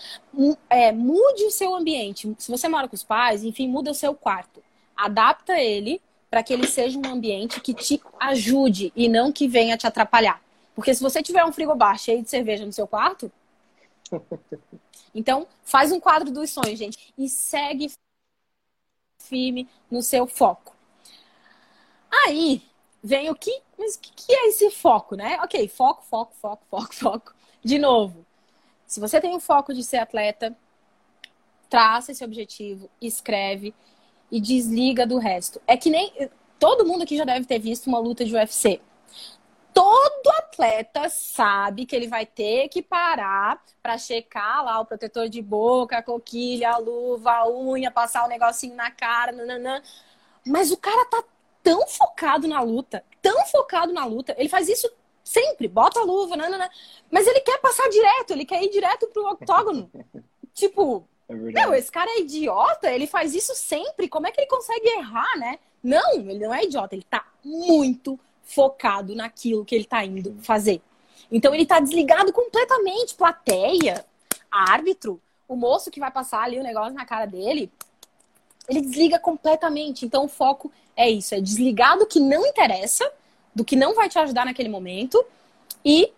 é, 0.69 0.91
mude 0.91 1.45
o 1.45 1.51
seu 1.51 1.73
ambiente. 1.75 2.33
Se 2.37 2.51
você 2.51 2.67
mora 2.67 2.87
com 2.87 2.95
os 2.95 3.03
pais, 3.03 3.43
enfim, 3.43 3.67
muda 3.67 3.91
o 3.91 3.95
seu 3.95 4.13
quarto. 4.13 4.63
Adapta 4.95 5.59
ele 5.59 6.01
para 6.29 6.41
que 6.41 6.53
ele 6.53 6.67
seja 6.67 6.97
um 6.97 7.05
ambiente 7.05 7.59
que 7.59 7.73
te 7.73 8.01
ajude 8.19 8.91
e 8.95 9.09
não 9.09 9.31
que 9.31 9.47
venha 9.47 9.77
te 9.77 9.85
atrapalhar. 9.85 10.41
Porque 10.73 10.93
se 10.93 11.03
você 11.03 11.21
tiver 11.21 11.43
um 11.43 11.51
frigobar 11.51 11.99
cheio 11.99 12.21
de 12.21 12.29
cerveja 12.29 12.65
no 12.65 12.71
seu 12.71 12.87
quarto, 12.87 13.31
então 15.13 15.45
faz 15.63 15.91
um 15.91 15.99
quadro 15.99 16.31
dos 16.31 16.49
sonhos, 16.51 16.79
gente, 16.79 17.13
e 17.17 17.27
segue 17.27 17.91
firme 19.17 19.67
no 19.89 20.01
seu 20.01 20.25
foco. 20.25 20.75
Aí, 22.25 22.61
vem 23.03 23.29
o 23.29 23.35
que. 23.35 23.61
Mas 23.77 23.95
o 23.95 23.99
que 23.99 24.33
é 24.33 24.47
esse 24.49 24.69
foco, 24.71 25.15
né? 25.15 25.39
Ok, 25.41 25.67
foco, 25.67 26.03
foco, 26.03 26.33
foco, 26.35 26.63
foco, 26.69 26.93
foco. 26.95 27.33
De 27.63 27.77
novo, 27.77 28.25
se 28.85 28.99
você 28.99 29.19
tem 29.21 29.35
o 29.35 29.39
foco 29.39 29.73
de 29.73 29.83
ser 29.83 29.97
atleta, 29.97 30.55
traça 31.69 32.11
esse 32.11 32.23
objetivo, 32.23 32.89
escreve 33.01 33.73
e 34.31 34.39
desliga 34.39 35.05
do 35.05 35.17
resto. 35.17 35.61
É 35.65 35.77
que 35.77 35.89
nem. 35.89 36.29
Todo 36.59 36.85
mundo 36.85 37.03
aqui 37.03 37.17
já 37.17 37.25
deve 37.25 37.45
ter 37.45 37.57
visto 37.57 37.87
uma 37.87 37.97
luta 37.97 38.23
de 38.23 38.35
UFC. 38.35 38.79
Todo 39.73 40.29
atleta 40.37 41.09
sabe 41.09 41.85
que 41.85 41.95
ele 41.95 42.07
vai 42.07 42.25
ter 42.25 42.67
que 42.67 42.83
parar 42.83 43.63
para 43.81 43.97
checar 43.97 44.63
lá 44.63 44.79
o 44.79 44.85
protetor 44.85 45.29
de 45.29 45.41
boca, 45.41 45.97
a 45.97 46.03
coquilha, 46.03 46.71
a 46.71 46.77
luva, 46.77 47.31
a 47.31 47.49
unha, 47.49 47.89
passar 47.89 48.23
o 48.23 48.25
um 48.25 48.29
negocinho 48.29 48.75
na 48.75 48.91
cara, 48.91 49.31
nananã. 49.31 49.81
Mas 50.45 50.71
o 50.71 50.77
cara 50.77 51.05
tá 51.05 51.23
tão 51.63 51.87
focado 51.87 52.47
na 52.47 52.61
luta, 52.61 53.03
tão 53.21 53.45
focado 53.47 53.93
na 53.93 54.05
luta, 54.05 54.35
ele 54.37 54.49
faz 54.49 54.67
isso 54.67 54.91
sempre, 55.23 55.67
bota 55.67 55.99
a 55.99 56.03
luva, 56.03 56.35
nanana, 56.35 56.69
mas 57.09 57.27
ele 57.27 57.41
quer 57.41 57.59
passar 57.59 57.87
direto, 57.89 58.31
ele 58.31 58.45
quer 58.45 58.63
ir 58.63 58.69
direto 58.69 59.07
pro 59.07 59.29
octógono. 59.29 59.89
tipo, 60.53 61.07
é 61.29 61.33
meu, 61.33 61.73
esse 61.73 61.91
cara 61.91 62.09
é 62.11 62.21
idiota, 62.21 62.91
ele 62.91 63.07
faz 63.07 63.33
isso 63.33 63.55
sempre, 63.55 64.09
como 64.09 64.27
é 64.27 64.31
que 64.31 64.41
ele 64.41 64.49
consegue 64.49 64.87
errar, 64.89 65.37
né? 65.37 65.59
Não, 65.83 66.13
ele 66.15 66.39
não 66.39 66.53
é 66.53 66.63
idiota, 66.63 66.95
ele 66.95 67.05
tá 67.09 67.25
muito 67.43 68.19
focado 68.43 69.15
naquilo 69.15 69.63
que 69.63 69.75
ele 69.75 69.85
tá 69.85 70.03
indo 70.03 70.35
fazer. 70.41 70.81
Então 71.31 71.53
ele 71.53 71.65
tá 71.65 71.79
desligado 71.79 72.33
completamente, 72.33 73.15
plateia, 73.15 74.05
árbitro, 74.49 75.21
o 75.47 75.55
moço 75.55 75.89
que 75.89 75.99
vai 75.99 76.11
passar 76.11 76.43
ali 76.43 76.59
o 76.59 76.63
negócio 76.63 76.93
na 76.93 77.05
cara 77.05 77.25
dele, 77.25 77.71
ele 78.71 78.81
desliga 78.81 79.19
completamente. 79.19 80.05
Então 80.05 80.25
o 80.25 80.29
foco 80.29 80.71
é 80.95 81.09
isso, 81.09 81.35
é 81.35 81.41
desligar 81.41 81.97
do 81.97 82.05
que 82.05 82.19
não 82.19 82.45
interessa, 82.45 83.11
do 83.53 83.65
que 83.65 83.75
não 83.75 83.93
vai 83.93 84.07
te 84.07 84.17
ajudar 84.17 84.45
naquele 84.45 84.69
momento 84.69 85.23
e 85.83 86.11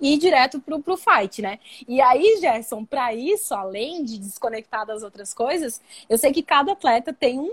ir 0.00 0.18
direto 0.18 0.60
pro, 0.60 0.80
pro 0.80 0.96
fight, 0.96 1.42
né? 1.42 1.58
E 1.88 2.00
aí, 2.00 2.38
Gerson, 2.40 2.84
para 2.84 3.12
isso, 3.12 3.54
além 3.54 4.04
de 4.04 4.18
desconectar 4.18 4.86
das 4.86 5.02
outras 5.02 5.34
coisas, 5.34 5.80
eu 6.08 6.16
sei 6.16 6.32
que 6.32 6.42
cada 6.42 6.72
atleta 6.72 7.12
tem 7.12 7.40
um 7.40 7.52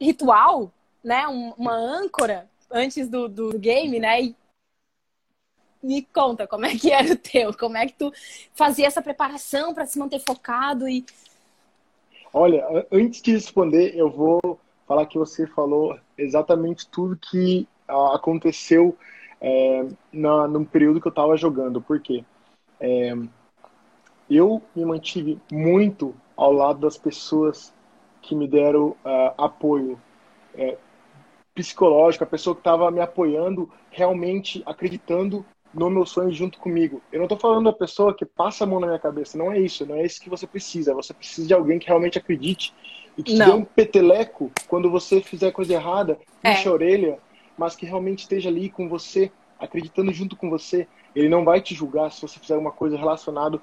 ritual, 0.00 0.70
né? 1.02 1.26
Um, 1.26 1.52
uma 1.56 1.74
âncora 1.74 2.48
antes 2.70 3.08
do, 3.08 3.28
do 3.28 3.58
game, 3.58 3.98
né? 3.98 4.22
E 4.22 4.36
me 5.82 6.02
conta 6.02 6.46
como 6.46 6.66
é 6.66 6.76
que 6.76 6.92
era 6.92 7.14
o 7.14 7.16
teu, 7.16 7.56
como 7.56 7.76
é 7.76 7.86
que 7.86 7.94
tu 7.94 8.12
fazia 8.54 8.86
essa 8.86 9.02
preparação 9.02 9.74
para 9.74 9.86
se 9.86 9.98
manter 9.98 10.20
focado 10.20 10.88
e 10.88 11.04
Olha, 12.38 12.86
antes 12.92 13.22
de 13.22 13.32
responder, 13.32 13.96
eu 13.96 14.10
vou 14.10 14.60
falar 14.86 15.06
que 15.06 15.16
você 15.16 15.46
falou 15.46 15.98
exatamente 16.18 16.86
tudo 16.86 17.16
que 17.16 17.66
uh, 17.88 18.12
aconteceu 18.12 18.94
é, 19.40 19.86
na, 20.12 20.46
no 20.46 20.66
período 20.66 21.00
que 21.00 21.08
eu 21.08 21.10
estava 21.10 21.34
jogando. 21.38 21.80
Por 21.80 21.98
quê? 21.98 22.26
É, 22.78 23.14
eu 24.28 24.60
me 24.74 24.84
mantive 24.84 25.40
muito 25.50 26.14
ao 26.36 26.52
lado 26.52 26.80
das 26.80 26.98
pessoas 26.98 27.72
que 28.20 28.34
me 28.34 28.46
deram 28.46 28.88
uh, 28.88 29.32
apoio 29.38 29.98
é, 30.54 30.76
psicológico, 31.54 32.24
a 32.24 32.26
pessoa 32.26 32.54
que 32.54 32.60
estava 32.60 32.90
me 32.90 33.00
apoiando, 33.00 33.72
realmente 33.90 34.62
acreditando 34.66 35.42
no 35.78 35.90
meu 35.90 36.06
sonho 36.06 36.32
junto 36.32 36.58
comigo. 36.58 37.02
Eu 37.12 37.18
não 37.18 37.26
estou 37.26 37.38
falando 37.38 37.64
da 37.64 37.72
pessoa 37.72 38.14
que 38.14 38.24
passa 38.24 38.64
a 38.64 38.66
mão 38.66 38.80
na 38.80 38.86
minha 38.86 38.98
cabeça, 38.98 39.36
não 39.36 39.52
é 39.52 39.60
isso, 39.60 39.84
não 39.84 39.96
é 39.96 40.04
isso 40.04 40.20
que 40.20 40.30
você 40.30 40.46
precisa. 40.46 40.94
Você 40.94 41.12
precisa 41.12 41.46
de 41.46 41.54
alguém 41.54 41.78
que 41.78 41.86
realmente 41.86 42.18
acredite 42.18 42.74
e 43.16 43.22
que 43.22 43.34
te 43.34 43.38
dê 43.38 43.50
um 43.50 43.64
peteleco 43.64 44.50
quando 44.68 44.90
você 44.90 45.20
fizer 45.20 45.50
coisa 45.52 45.74
errada, 45.74 46.18
puxa 46.42 46.68
é. 46.68 46.68
a 46.68 46.72
orelha, 46.72 47.18
mas 47.56 47.76
que 47.76 47.86
realmente 47.86 48.20
esteja 48.20 48.48
ali 48.48 48.70
com 48.70 48.88
você, 48.88 49.30
acreditando 49.58 50.12
junto 50.12 50.34
com 50.34 50.48
você. 50.48 50.88
Ele 51.14 51.28
não 51.28 51.44
vai 51.44 51.60
te 51.60 51.74
julgar 51.74 52.10
se 52.10 52.22
você 52.22 52.38
fizer 52.38 52.54
alguma 52.54 52.72
coisa 52.72 52.96
relacionada 52.96 53.60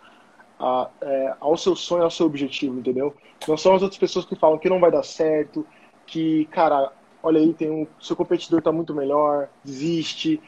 a, 0.59 0.89
é, 1.01 1.33
ao 1.39 1.57
seu 1.57 1.75
sonho, 1.75 2.03
ao 2.03 2.11
seu 2.11 2.25
objetivo, 2.27 2.79
entendeu? 2.79 3.15
Não 3.47 3.57
são 3.57 3.75
as 3.75 3.81
outras 3.81 3.99
pessoas 3.99 4.25
que 4.25 4.35
falam 4.35 4.59
que 4.59 4.69
não 4.69 4.79
vai 4.79 4.91
dar 4.91 5.03
certo, 5.03 5.65
que, 6.05 6.45
cara, 6.45 6.91
olha 7.21 7.39
aí, 7.39 7.53
tem 7.53 7.69
um, 7.69 7.87
seu 7.99 8.15
competidor 8.15 8.59
está 8.59 8.71
muito 8.71 8.93
melhor, 8.93 9.49
desiste. 9.63 10.41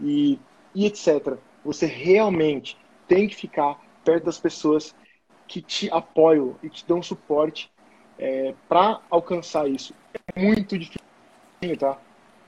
E 0.00 0.38
e 0.74 0.86
etc. 0.86 1.36
Você 1.64 1.86
realmente 1.86 2.76
tem 3.06 3.28
que 3.28 3.34
ficar 3.34 3.80
perto 4.04 4.24
das 4.24 4.38
pessoas 4.38 4.94
que 5.46 5.60
te 5.60 5.90
apoiam 5.90 6.56
e 6.62 6.68
te 6.68 6.86
dão 6.86 7.02
suporte 7.02 7.70
é, 8.18 8.54
para 8.68 9.00
alcançar 9.10 9.68
isso. 9.68 9.94
É 10.34 10.40
muito 10.40 10.78
difícil, 10.78 11.76
tá? 11.78 11.98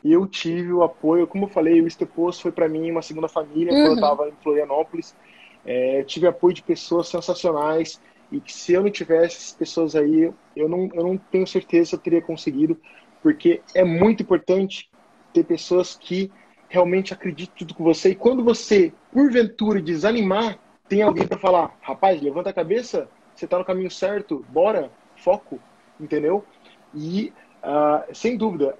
E 0.02 0.12
eu 0.12 0.26
tive 0.26 0.72
o 0.72 0.82
apoio, 0.82 1.26
como 1.26 1.46
eu 1.46 1.48
falei, 1.48 1.80
o 1.80 1.86
Estepos 1.86 2.38
foi 2.38 2.52
para 2.52 2.68
mim 2.68 2.90
uma 2.90 3.02
segunda 3.02 3.28
família 3.28 3.72
uhum. 3.72 3.78
quando 3.78 3.88
eu 3.88 3.94
estava 3.94 4.28
em 4.28 4.42
Florianópolis. 4.42 5.16
É, 5.64 6.02
tive 6.04 6.26
apoio 6.26 6.54
de 6.54 6.62
pessoas 6.62 7.08
sensacionais 7.08 8.00
e 8.30 8.38
que 8.40 8.52
se 8.52 8.72
eu 8.74 8.82
não 8.82 8.90
tivesse 8.90 9.36
essas 9.36 9.52
pessoas 9.52 9.96
aí, 9.96 10.30
eu 10.54 10.68
não, 10.68 10.90
eu 10.92 11.02
não 11.02 11.16
tenho 11.16 11.46
certeza 11.46 11.90
se 11.90 11.94
eu 11.94 11.98
teria 11.98 12.20
conseguido, 12.20 12.78
porque 13.22 13.62
é 13.74 13.82
muito 13.82 14.22
importante 14.22 14.90
ter 15.32 15.44
pessoas 15.44 15.96
que 15.96 16.30
realmente 16.74 17.14
acredite 17.14 17.52
tudo 17.56 17.72
com 17.72 17.84
você. 17.84 18.10
E 18.10 18.14
quando 18.16 18.42
você, 18.42 18.92
porventura, 19.12 19.80
desanimar, 19.80 20.58
tem 20.88 21.02
alguém 21.02 21.26
para 21.26 21.38
falar: 21.38 21.78
rapaz, 21.80 22.20
levanta 22.20 22.50
a 22.50 22.52
cabeça, 22.52 23.08
você 23.32 23.44
está 23.44 23.58
no 23.58 23.64
caminho 23.64 23.90
certo, 23.90 24.44
bora, 24.48 24.90
foco, 25.16 25.60
entendeu? 26.00 26.44
E, 26.92 27.32
uh, 27.62 28.12
sem 28.12 28.36
dúvida, 28.36 28.76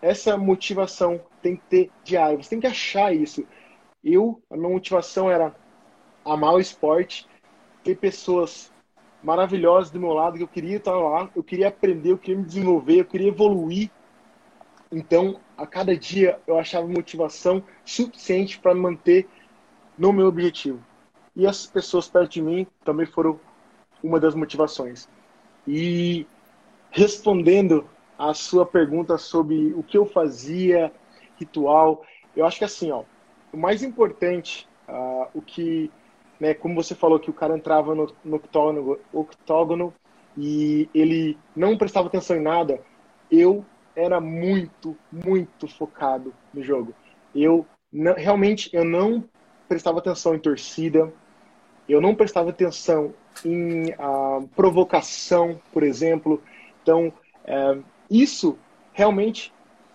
essa 0.00 0.36
motivação 0.36 1.20
tem 1.42 1.56
que 1.56 1.62
ter 1.68 1.90
diário, 2.04 2.40
você 2.42 2.50
tem 2.50 2.60
que 2.60 2.68
achar 2.68 3.12
isso. 3.12 3.44
Eu, 4.02 4.40
a 4.48 4.56
minha 4.56 4.68
motivação 4.68 5.28
era 5.28 5.54
amar 6.24 6.54
o 6.54 6.60
esporte, 6.60 7.26
ter 7.82 7.96
pessoas 7.96 8.72
maravilhosas 9.22 9.90
do 9.90 9.98
meu 9.98 10.12
lado, 10.12 10.36
que 10.36 10.42
eu 10.42 10.48
queria 10.48 10.76
estar 10.76 10.96
lá, 10.96 11.28
eu 11.34 11.42
queria 11.42 11.68
aprender, 11.68 12.12
eu 12.12 12.18
queria 12.18 12.38
me 12.38 12.46
desenvolver, 12.46 13.00
eu 13.00 13.04
queria 13.04 13.28
evoluir. 13.28 13.90
Então, 14.94 15.40
a 15.58 15.66
cada 15.66 15.96
dia 15.96 16.38
eu 16.46 16.56
achava 16.56 16.86
motivação 16.86 17.64
suficiente 17.84 18.60
para 18.60 18.72
manter 18.72 19.28
no 19.98 20.12
meu 20.12 20.28
objetivo. 20.28 20.80
E 21.34 21.48
as 21.48 21.66
pessoas 21.66 22.08
perto 22.08 22.30
de 22.30 22.42
mim 22.42 22.64
também 22.84 23.04
foram 23.04 23.40
uma 24.00 24.20
das 24.20 24.36
motivações. 24.36 25.08
E 25.66 26.28
respondendo 26.92 27.88
a 28.16 28.32
sua 28.34 28.64
pergunta 28.64 29.18
sobre 29.18 29.74
o 29.74 29.82
que 29.82 29.98
eu 29.98 30.06
fazia, 30.06 30.92
ritual, 31.36 32.04
eu 32.36 32.46
acho 32.46 32.58
que 32.58 32.64
assim, 32.64 32.92
ó, 32.92 33.02
o 33.52 33.56
mais 33.56 33.82
importante, 33.82 34.68
uh, 34.88 35.26
o 35.34 35.42
que, 35.42 35.90
né, 36.38 36.54
como 36.54 36.76
você 36.76 36.94
falou 36.94 37.18
que 37.18 37.30
o 37.30 37.34
cara 37.34 37.56
entrava 37.56 37.96
no, 37.96 38.14
no 38.24 38.36
octógono, 38.36 38.98
octógono 39.12 39.92
e 40.38 40.88
ele 40.94 41.36
não 41.56 41.76
prestava 41.76 42.06
atenção 42.06 42.36
em 42.36 42.42
nada, 42.42 42.80
eu 43.28 43.64
era 43.96 44.20
muito, 44.20 44.96
muito 45.10 45.68
focado 45.68 46.34
no 46.52 46.62
jogo. 46.62 46.94
Eu 47.34 47.66
não, 47.92 48.14
realmente 48.14 48.70
eu 48.72 48.84
não 48.84 49.24
prestava 49.68 49.98
atenção 49.98 50.34
em 50.34 50.38
torcida, 50.38 51.12
eu 51.88 52.00
não 52.00 52.14
prestava 52.14 52.50
atenção 52.50 53.14
em 53.44 53.90
uh, 53.92 54.46
provocação, 54.54 55.60
por 55.72 55.82
exemplo. 55.82 56.42
Então, 56.82 57.08
uh, 57.08 57.84
isso 58.10 58.58
realmente 58.92 59.52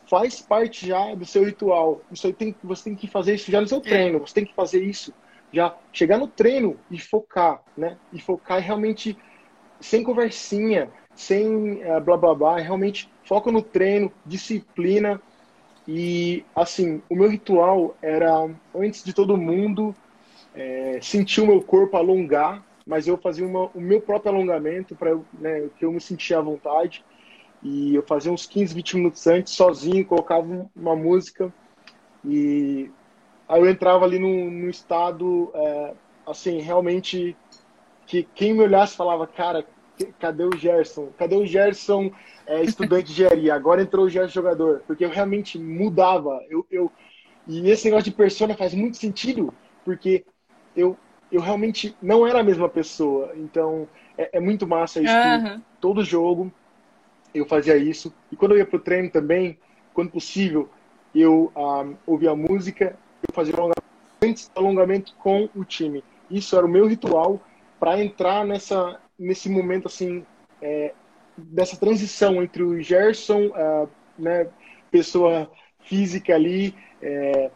faz 0.10 0.42
parte 0.42 0.88
já 0.88 1.14
do 1.14 1.26
seu 1.26 1.44
ritual. 1.44 2.02
Isso 2.12 2.32
tem, 2.34 2.56
você 2.64 2.86
tem 2.86 2.96
que 2.96 3.08
fazer 3.08 3.36
isso 3.36 3.52
já 3.52 3.62
no 3.62 3.68
seu 3.68 3.80
treino. 3.80 4.20
Você 4.20 4.34
tem 4.34 4.46
que 4.46 4.56
fazer 4.56 4.84
isso 4.84 5.14
já 5.52 5.76
chegar 5.92 6.18
no 6.18 6.28
treino 6.28 6.80
e 6.90 7.00
focar, 7.00 7.62
né? 7.78 7.98
E 8.14 8.20
focar 8.20 8.60
realmente 8.60 9.18
sem 9.80 10.04
conversinha, 10.04 10.92
sem 11.20 11.84
uh, 11.84 12.00
blá 12.00 12.16
blá 12.16 12.34
blá, 12.34 12.58
realmente 12.60 13.12
foco 13.26 13.52
no 13.52 13.62
treino, 13.62 14.10
disciplina. 14.26 15.22
E 15.86 16.46
assim, 16.56 17.02
o 17.10 17.16
meu 17.16 17.30
ritual 17.30 17.94
era 18.02 18.50
antes 18.74 19.04
de 19.04 19.12
todo 19.12 19.36
mundo 19.36 19.94
é, 20.56 20.98
sentir 21.02 21.42
o 21.42 21.48
meu 21.48 21.62
corpo 21.62 21.98
alongar, 21.98 22.64
mas 22.88 23.06
eu 23.06 23.18
fazia 23.18 23.46
uma, 23.46 23.66
o 23.76 23.82
meu 23.82 24.00
próprio 24.00 24.32
alongamento 24.32 24.96
para 24.96 25.14
né, 25.38 25.70
que 25.78 25.84
eu 25.84 25.92
me 25.92 26.00
sentia 26.00 26.38
à 26.38 26.42
vontade. 26.42 27.04
E 27.62 27.96
eu 27.96 28.04
fazia 28.04 28.32
uns 28.32 28.46
15, 28.46 28.74
20 28.74 28.96
minutos 28.96 29.28
antes 29.28 29.54
sozinho, 29.54 30.06
colocava 30.06 30.70
uma 30.74 30.96
música. 30.96 31.54
E 32.24 32.90
aí 33.46 33.60
eu 33.60 33.70
entrava 33.70 34.06
ali 34.06 34.18
no, 34.18 34.50
no 34.50 34.70
estado 34.70 35.52
é, 35.54 35.94
assim 36.26 36.62
realmente 36.62 37.36
que 38.06 38.24
quem 38.34 38.54
me 38.54 38.62
olhasse 38.62 38.96
falava 38.96 39.28
cara 39.28 39.66
cadê 40.20 40.44
o 40.44 40.56
Gerson? 40.58 41.10
Cadê 41.18 41.36
o 41.36 41.46
Gerson, 41.46 42.12
é, 42.46 42.64
estudante 42.64 43.08
de 43.08 43.12
engenharia? 43.14 43.54
Agora 43.54 43.82
entrou 43.82 44.06
o 44.06 44.10
Gerson 44.10 44.34
jogador. 44.34 44.84
Porque 44.88 45.04
eu 45.04 45.10
realmente 45.10 45.58
mudava. 45.58 46.42
Eu, 46.50 46.66
eu, 46.70 46.92
e 47.48 47.70
esse 47.70 47.86
negócio 47.86 48.12
de 48.12 48.18
persona 48.18 48.56
faz 48.56 48.74
muito 48.74 48.98
sentido, 48.98 49.54
porque 49.84 50.26
eu, 50.76 50.98
eu 51.32 51.42
realmente 51.42 51.96
não 52.02 52.26
era 52.26 52.40
a 52.40 52.44
mesma 52.44 52.70
pessoa. 52.70 53.34
Então, 53.36 53.88
é, 54.18 54.38
é 54.38 54.40
muito 54.40 54.68
massa 54.68 55.02
isso. 55.02 55.14
Uhum. 55.14 55.62
Todo 55.80 56.04
jogo 56.04 56.52
eu 57.34 57.46
fazia 57.46 57.78
isso. 57.78 58.14
E 58.32 58.36
quando 58.36 58.52
eu 58.54 58.58
ia 58.58 58.66
pro 58.66 58.80
treino 58.80 59.10
também, 59.10 59.58
quando 59.94 60.12
possível, 60.12 60.70
eu 61.14 61.52
um, 61.56 61.62
ah, 61.62 61.86
ouvia 62.06 62.36
música, 62.36 62.98
eu 63.28 63.34
fazia 63.34 63.54
alongamento, 63.56 64.52
alongamento 64.56 65.14
com 65.16 65.50
o 65.56 65.64
time. 65.64 66.04
Isso 66.30 66.56
era 66.56 66.66
o 66.66 66.70
meu 66.70 66.88
ritual 66.88 67.42
para 67.80 68.04
entrar 68.04 68.46
nessa 68.46 69.00
nesse 69.20 69.50
momento 69.50 69.88
assim 69.88 70.26
é, 70.62 70.94
dessa 71.38 71.78
transição 71.78 72.42
entre 72.42 72.64
o 72.64 72.82
Gerson, 72.82 73.52
né, 74.18 74.50
pessoa 74.92 75.50
física 75.84 76.36
ali, 76.36 76.76
é, 77.02 77.52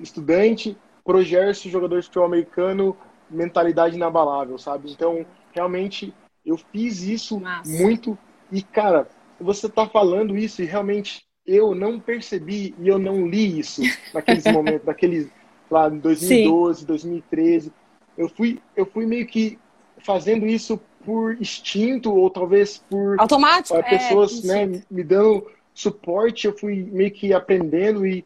estudante, 0.00 0.76
pro 1.04 1.22
Gerson, 1.22 1.68
jogador 1.68 2.00
de 2.00 2.06
futebol 2.06 2.26
americano, 2.26 2.96
mentalidade 3.30 3.96
inabalável, 3.96 4.58
sabe? 4.58 4.90
Então, 4.90 5.24
realmente, 5.52 6.12
eu 6.44 6.56
fiz 6.56 7.02
isso 7.02 7.40
Massa. 7.40 7.70
muito 7.70 8.18
e, 8.50 8.62
cara, 8.62 9.08
você 9.40 9.68
tá 9.68 9.86
falando 9.86 10.36
isso 10.36 10.62
e 10.62 10.66
realmente 10.66 11.22
eu 11.46 11.74
não 11.74 11.98
percebi 11.98 12.74
e 12.78 12.88
eu 12.88 12.98
não 12.98 13.26
li 13.26 13.58
isso 13.58 13.82
naqueles 14.12 14.44
momentos, 14.52 14.86
naqueles 14.86 15.30
lá 15.70 15.88
em 15.88 15.98
2012, 15.98 16.80
Sim. 16.80 16.86
2013. 16.86 17.72
Eu 18.16 18.28
fui, 18.28 18.60
eu 18.76 18.86
fui 18.86 19.06
meio 19.06 19.26
que 19.26 19.58
fazendo 19.98 20.46
isso 20.46 20.80
por 21.04 21.40
instinto 21.40 22.14
ou 22.14 22.28
talvez 22.30 22.78
por 22.90 23.18
automático 23.20 23.78
uh, 23.78 23.84
pessoas 23.84 24.44
é, 24.44 24.66
né, 24.66 24.82
me 24.90 25.02
dando 25.02 25.46
suporte 25.74 26.46
eu 26.46 26.56
fui 26.56 26.82
meio 26.90 27.10
que 27.10 27.32
aprendendo 27.32 28.06
e, 28.06 28.24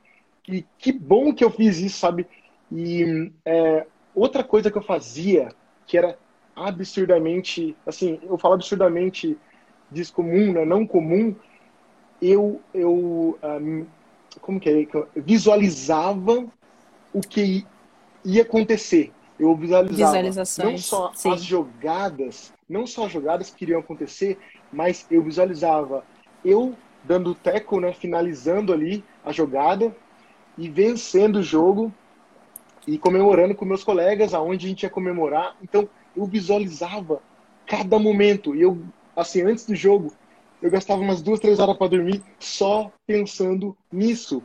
e 0.49 0.65
que 0.79 0.93
bom 0.93 1.33
que 1.35 1.45
eu 1.45 1.51
fiz 1.51 1.79
isso 1.79 1.99
sabe? 1.99 2.27
E 2.71 3.31
é, 3.45 3.87
outra 4.15 4.43
coisa 4.43 4.71
que 4.71 4.79
eu 4.79 4.83
fazia 4.83 5.51
que 5.87 5.99
era 5.99 6.19
absurdamente 6.57 7.77
assim 7.87 8.19
eu 8.23 8.39
falo 8.39 8.55
absurdamente 8.55 9.39
descomum 9.91 10.53
né, 10.53 10.65
não 10.65 10.87
comum 10.87 11.35
eu 12.21 12.61
eu 12.73 13.39
um, 13.43 13.87
como 14.41 14.59
que 14.59 14.69
é 14.69 15.21
visualizava 15.21 16.47
o 17.13 17.21
que 17.21 17.67
ia 18.25 18.43
acontecer. 18.43 19.13
Eu 19.39 19.57
visualizava 19.57 20.23
não 20.65 20.79
só 20.79 21.13
sim. 21.15 21.33
as 21.33 21.43
jogadas 21.43 22.53
não 22.73 22.87
só 22.87 23.09
jogadas 23.09 23.51
que 23.51 23.65
iriam 23.65 23.81
acontecer, 23.81 24.39
mas 24.73 25.07
eu 25.11 25.23
visualizava 25.23 26.05
eu 26.45 26.75
dando 27.05 27.35
teco, 27.35 27.81
né, 27.81 27.93
finalizando 27.93 28.73
ali 28.73 29.05
a 29.25 29.33
jogada 29.33 29.95
e 30.57 30.69
vencendo 30.69 31.37
o 31.37 31.43
jogo 31.43 31.93
e 32.87 32.99
comemorando 32.99 33.55
com 33.55 33.65
meus 33.65 33.85
colegas 33.85 34.35
aonde 34.35 34.67
a 34.67 34.69
gente 34.69 34.83
ia 34.83 34.91
comemorar. 34.91 35.57
Então, 35.63 35.89
eu 36.17 36.25
visualizava 36.27 37.21
cada 37.67 37.99
momento. 37.99 38.55
E 38.55 38.63
eu, 38.63 38.83
assim, 39.17 39.43
antes 39.43 39.67
do 39.67 39.75
jogo, 39.75 40.13
eu 40.61 40.71
gastava 40.71 41.01
umas 41.01 41.23
duas, 41.23 41.41
três 41.41 41.59
horas 41.59 41.77
para 41.77 41.89
dormir 41.89 42.23
só 42.39 42.91
pensando 43.07 43.77
nisso. 43.91 44.43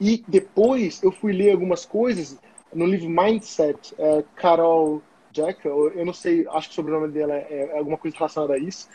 E 0.00 0.22
depois 0.26 1.02
eu 1.02 1.12
fui 1.12 1.32
ler 1.32 1.52
algumas 1.52 1.84
coisas 1.84 2.38
no 2.74 2.86
livro 2.86 3.08
Mindset, 3.08 3.94
é, 3.98 4.24
Carol 4.34 5.02
Jack, 5.34 5.66
eu 5.66 6.06
não 6.06 6.12
sei, 6.12 6.46
acho 6.48 6.68
que 6.68 6.72
o 6.72 6.76
sobrenome 6.76 7.08
dela 7.08 7.34
é, 7.34 7.70
é 7.72 7.78
alguma 7.78 7.98
coisa 7.98 8.16
relacionada 8.16 8.54
a 8.54 8.58
isso. 8.58 8.88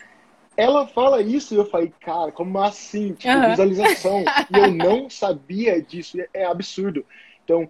Ela 0.56 0.88
fala 0.88 1.22
isso 1.22 1.54
e 1.54 1.58
eu 1.58 1.66
falei, 1.66 1.94
cara, 2.00 2.32
como 2.32 2.58
assim? 2.60 3.14
Tipo, 3.14 3.34
uhum. 3.34 3.50
visualização. 3.50 4.24
e 4.50 4.58
eu 4.58 4.72
não 4.72 5.10
sabia 5.10 5.82
disso. 5.82 6.18
É, 6.34 6.46
absurdo. 6.46 7.06
Então, 7.44 7.70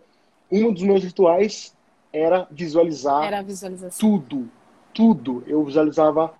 um 0.51 0.71
dos 0.71 0.83
meus 0.83 1.03
rituais 1.03 1.75
era 2.13 2.47
visualizar 2.51 3.25
era 3.25 3.45
tudo. 3.99 4.49
Tudo. 4.93 5.43
Eu 5.47 5.63
visualizava, 5.63 6.33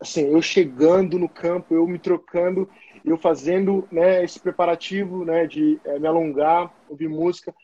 assim, 0.00 0.22
eu 0.22 0.40
chegando 0.40 1.18
no 1.18 1.28
campo, 1.28 1.74
eu 1.74 1.86
me 1.86 1.98
trocando, 1.98 2.68
eu 3.04 3.18
fazendo 3.18 3.86
né, 3.92 4.24
esse 4.24 4.40
preparativo 4.40 5.24
né, 5.24 5.46
de 5.46 5.78
é, 5.84 5.98
me 5.98 6.06
alongar, 6.06 6.72
ouvir 6.88 7.08
música, 7.08 7.54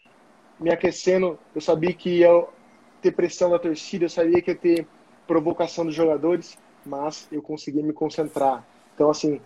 me 0.58 0.70
aquecendo. 0.70 1.38
Eu 1.54 1.60
sabia 1.60 1.92
que 1.92 2.18
ia 2.18 2.46
ter 3.00 3.12
pressão 3.12 3.50
da 3.50 3.58
torcida, 3.58 4.04
eu 4.04 4.10
sabia 4.10 4.42
que 4.42 4.50
ia 4.50 4.56
ter 4.56 4.86
provocação 5.26 5.84
dos 5.84 5.94
jogadores, 5.94 6.58
mas 6.84 7.28
eu 7.30 7.42
consegui 7.42 7.82
me 7.82 7.92
concentrar. 7.92 8.64
Então, 8.94 9.10
assim, 9.10 9.40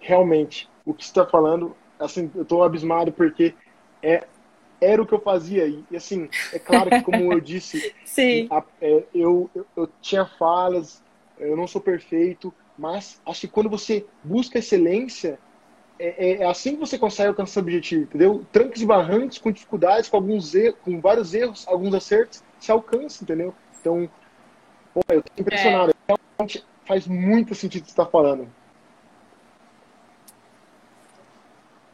realmente, 0.00 0.68
o 0.84 0.92
que 0.92 1.04
você 1.04 1.10
está 1.10 1.26
falando, 1.26 1.74
assim, 1.98 2.30
eu 2.34 2.42
estou 2.42 2.62
abismado 2.62 3.12
porque 3.12 3.54
é 4.02 4.26
era 4.82 5.00
o 5.00 5.06
que 5.06 5.14
eu 5.14 5.20
fazia. 5.20 5.66
E, 5.68 5.96
assim, 5.96 6.28
é 6.52 6.58
claro 6.58 6.90
que, 6.90 7.02
como 7.02 7.32
eu 7.32 7.40
disse, 7.40 7.94
a, 8.50 8.64
é, 8.80 9.04
eu, 9.14 9.48
eu, 9.54 9.66
eu, 9.76 9.88
tinha 10.00 10.26
falhas, 10.26 11.00
eu 11.38 11.56
não 11.56 11.68
sou 11.68 11.80
perfeito, 11.80 12.52
mas 12.76 13.20
acho 13.24 13.42
que 13.42 13.48
quando 13.48 13.70
você 13.70 14.04
busca 14.24 14.58
excelência, 14.58 15.38
é, 15.98 16.30
é, 16.30 16.42
é 16.42 16.46
assim 16.46 16.74
que 16.74 16.80
você 16.80 16.98
consegue 16.98 17.28
alcançar 17.28 17.60
o 17.60 17.62
objetivo, 17.62 18.02
entendeu? 18.02 18.44
Trancos 18.50 18.82
e 18.82 18.86
barrancos, 18.86 19.38
com 19.38 19.52
dificuldades, 19.52 20.08
com 20.08 20.16
alguns 20.16 20.52
erros, 20.52 20.80
com 20.84 21.00
vários 21.00 21.32
erros, 21.32 21.64
alguns 21.68 21.94
acertos, 21.94 22.42
se 22.62 22.70
alcança, 22.70 23.24
entendeu? 23.24 23.52
Então, 23.80 24.08
pô, 24.94 25.00
eu 25.08 25.20
tô 25.20 25.32
impressionado. 25.36 25.92
É. 26.08 26.14
Realmente 26.38 26.64
faz 26.84 27.08
muito 27.08 27.54
sentido 27.56 27.84
você 27.84 27.90
está 27.90 28.06
falando. 28.06 28.48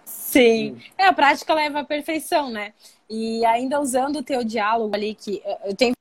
Sim. 0.05 0.73
Hum. 0.73 0.81
É, 0.99 1.07
a 1.07 1.13
prática 1.15 1.55
leva 1.55 1.81
à 1.81 1.85
perfeição, 1.85 2.51
né? 2.51 2.75
E 3.09 3.45
ainda 3.47 3.81
usando 3.81 4.17
o 4.17 4.23
teu 4.23 4.45
diálogo 4.45 4.95
ali, 4.95 5.15
que 5.15 5.43
eu 5.65 5.75
tenho 5.75 5.95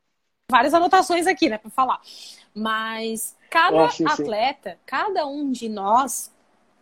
várias 0.51 0.73
anotações 0.73 1.27
aqui, 1.27 1.47
né, 1.47 1.58
para 1.58 1.71
falar. 1.71 2.01
Mas 2.53 3.38
cada 3.49 3.86
ah, 3.86 3.89
sim, 3.89 4.06
atleta, 4.06 4.71
sim. 4.71 4.77
cada 4.86 5.25
um 5.25 5.49
de 5.49 5.69
nós, 5.69 6.34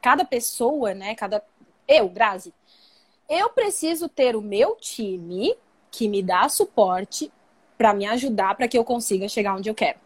cada 0.02 0.26
pessoa, 0.26 0.95
né, 0.95 1.13
cada 1.13 1.43
eu, 1.88 2.10
Grazi, 2.10 2.52
eu 3.30 3.50
preciso 3.50 4.10
ter 4.10 4.36
o 4.36 4.41
meu 4.41 4.76
time 4.76 5.56
que 5.91 6.08
me 6.08 6.24
dá 6.24 6.50
suporte 6.50 7.32
para 7.77 7.93
me 7.93 8.05
ajudar 8.05 8.55
para 8.55 8.67
que 8.67 8.77
eu 8.77 8.83
consiga 8.83 9.27
chegar 9.27 9.55
onde 9.55 9.69
eu 9.69 9.75
quero. 9.75 9.99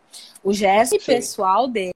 O 0.44 0.54
gesto 0.54 0.98
pessoal 1.04 1.68
dele 1.68 1.94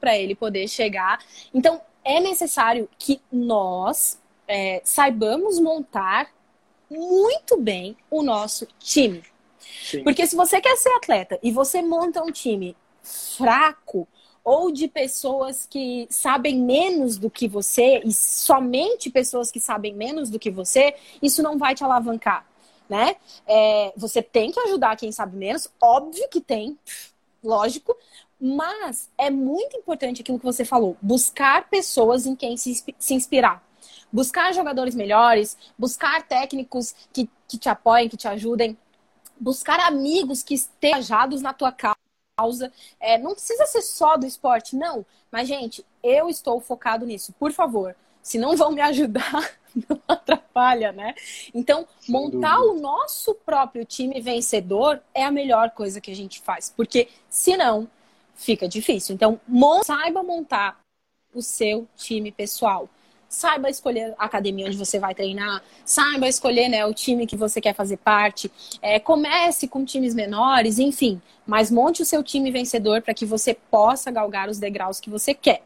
para 0.00 0.16
ele 0.16 0.34
poder 0.34 0.68
chegar. 0.68 1.24
Então, 1.52 1.80
é 2.04 2.20
necessário 2.20 2.88
que 2.98 3.20
nós 3.30 4.18
é, 4.48 4.80
saibamos 4.84 5.58
montar 5.58 6.30
muito 6.90 7.60
bem 7.60 7.96
o 8.10 8.22
nosso 8.22 8.66
time. 8.78 9.22
Sim. 9.82 10.02
Porque 10.02 10.26
se 10.26 10.36
você 10.36 10.60
quer 10.60 10.76
ser 10.76 10.90
atleta 10.90 11.38
e 11.42 11.50
você 11.50 11.82
monta 11.82 12.22
um 12.22 12.30
time 12.30 12.76
fraco 13.02 14.06
ou 14.44 14.70
de 14.70 14.86
pessoas 14.86 15.66
que 15.66 16.06
sabem 16.08 16.60
menos 16.60 17.18
do 17.18 17.28
que 17.28 17.48
você 17.48 18.00
e 18.04 18.12
somente 18.12 19.10
pessoas 19.10 19.50
que 19.50 19.58
sabem 19.58 19.92
menos 19.92 20.30
do 20.30 20.38
que 20.38 20.50
você, 20.50 20.94
isso 21.20 21.42
não 21.42 21.58
vai 21.58 21.74
te 21.74 21.82
alavancar, 21.82 22.46
né? 22.88 23.16
É, 23.46 23.92
você 23.96 24.22
tem 24.22 24.50
que 24.50 24.60
ajudar 24.60 24.96
quem 24.96 25.12
sabe 25.12 25.36
menos, 25.36 25.68
óbvio 25.80 26.28
que 26.28 26.40
tem, 26.40 26.78
lógico, 27.42 27.96
mas 28.40 29.10
é 29.16 29.30
muito 29.30 29.76
importante 29.76 30.22
aquilo 30.22 30.38
que 30.38 30.44
você 30.44 30.64
falou, 30.64 30.96
buscar 31.00 31.68
pessoas 31.68 32.26
em 32.26 32.36
quem 32.36 32.56
se, 32.56 32.84
se 32.98 33.14
inspirar 33.14 33.66
buscar 34.12 34.54
jogadores 34.54 34.94
melhores, 34.94 35.58
buscar 35.76 36.22
técnicos 36.26 36.94
que, 37.12 37.28
que 37.46 37.58
te 37.58 37.68
apoiem, 37.68 38.08
que 38.08 38.16
te 38.16 38.28
ajudem, 38.28 38.76
buscar 39.38 39.80
amigos 39.80 40.42
que 40.42 40.54
estejam 40.54 40.98
engajados 40.98 41.42
na 41.42 41.52
tua 41.52 41.72
causa. 41.72 42.72
É, 42.98 43.18
não 43.18 43.32
precisa 43.32 43.66
ser 43.66 43.82
só 43.82 44.16
do 44.16 44.26
esporte, 44.26 44.76
não. 44.76 45.04
Mas, 45.30 45.48
gente, 45.48 45.84
eu 46.02 46.28
estou 46.28 46.60
focado 46.60 47.04
nisso. 47.04 47.32
Por 47.38 47.52
favor, 47.52 47.96
se 48.26 48.38
não 48.38 48.56
vão 48.56 48.72
me 48.72 48.80
ajudar, 48.80 49.52
não 49.88 50.02
atrapalha, 50.08 50.90
né? 50.90 51.14
Então, 51.54 51.86
Sem 52.00 52.12
montar 52.12 52.56
dúvida. 52.56 52.72
o 52.72 52.80
nosso 52.80 53.36
próprio 53.36 53.84
time 53.84 54.20
vencedor 54.20 55.00
é 55.14 55.24
a 55.24 55.30
melhor 55.30 55.70
coisa 55.70 56.00
que 56.00 56.10
a 56.10 56.16
gente 56.16 56.40
faz. 56.40 56.68
Porque, 56.76 57.06
senão, 57.30 57.88
fica 58.34 58.66
difícil. 58.66 59.14
Então, 59.14 59.40
saiba 59.84 60.24
montar 60.24 60.80
o 61.32 61.40
seu 61.40 61.86
time 61.96 62.32
pessoal 62.32 62.88
saiba 63.28 63.68
escolher 63.68 64.14
a 64.18 64.24
academia 64.24 64.66
onde 64.66 64.76
você 64.76 65.00
vai 65.00 65.12
treinar, 65.12 65.60
saiba 65.84 66.28
escolher 66.28 66.68
né, 66.68 66.86
o 66.86 66.94
time 66.94 67.26
que 67.26 67.36
você 67.36 67.60
quer 67.60 67.74
fazer 67.74 67.96
parte, 67.96 68.50
é, 68.80 69.00
comece 69.00 69.66
com 69.66 69.84
times 69.84 70.14
menores, 70.14 70.78
enfim, 70.78 71.20
mas 71.44 71.68
monte 71.68 72.02
o 72.02 72.06
seu 72.06 72.22
time 72.22 72.52
vencedor 72.52 73.02
para 73.02 73.12
que 73.12 73.26
você 73.26 73.52
possa 73.52 74.12
galgar 74.12 74.48
os 74.48 74.60
degraus 74.60 75.00
que 75.00 75.10
você 75.10 75.34
quer. 75.34 75.62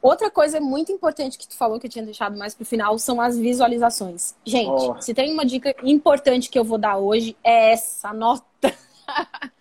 Outra 0.00 0.30
coisa 0.30 0.60
muito 0.60 0.92
importante 0.92 1.36
que 1.36 1.48
tu 1.48 1.56
falou 1.56 1.80
que 1.80 1.86
eu 1.86 1.90
tinha 1.90 2.04
deixado 2.04 2.38
mais 2.38 2.54
pro 2.54 2.64
final 2.64 2.98
são 2.98 3.20
as 3.20 3.36
visualizações. 3.36 4.34
Gente, 4.44 4.68
oh. 4.68 5.00
se 5.00 5.12
tem 5.12 5.32
uma 5.32 5.44
dica 5.44 5.74
importante 5.82 6.48
que 6.48 6.58
eu 6.58 6.64
vou 6.64 6.78
dar 6.78 6.98
hoje 6.98 7.36
é 7.42 7.72
essa 7.72 8.12
nota. 8.12 8.44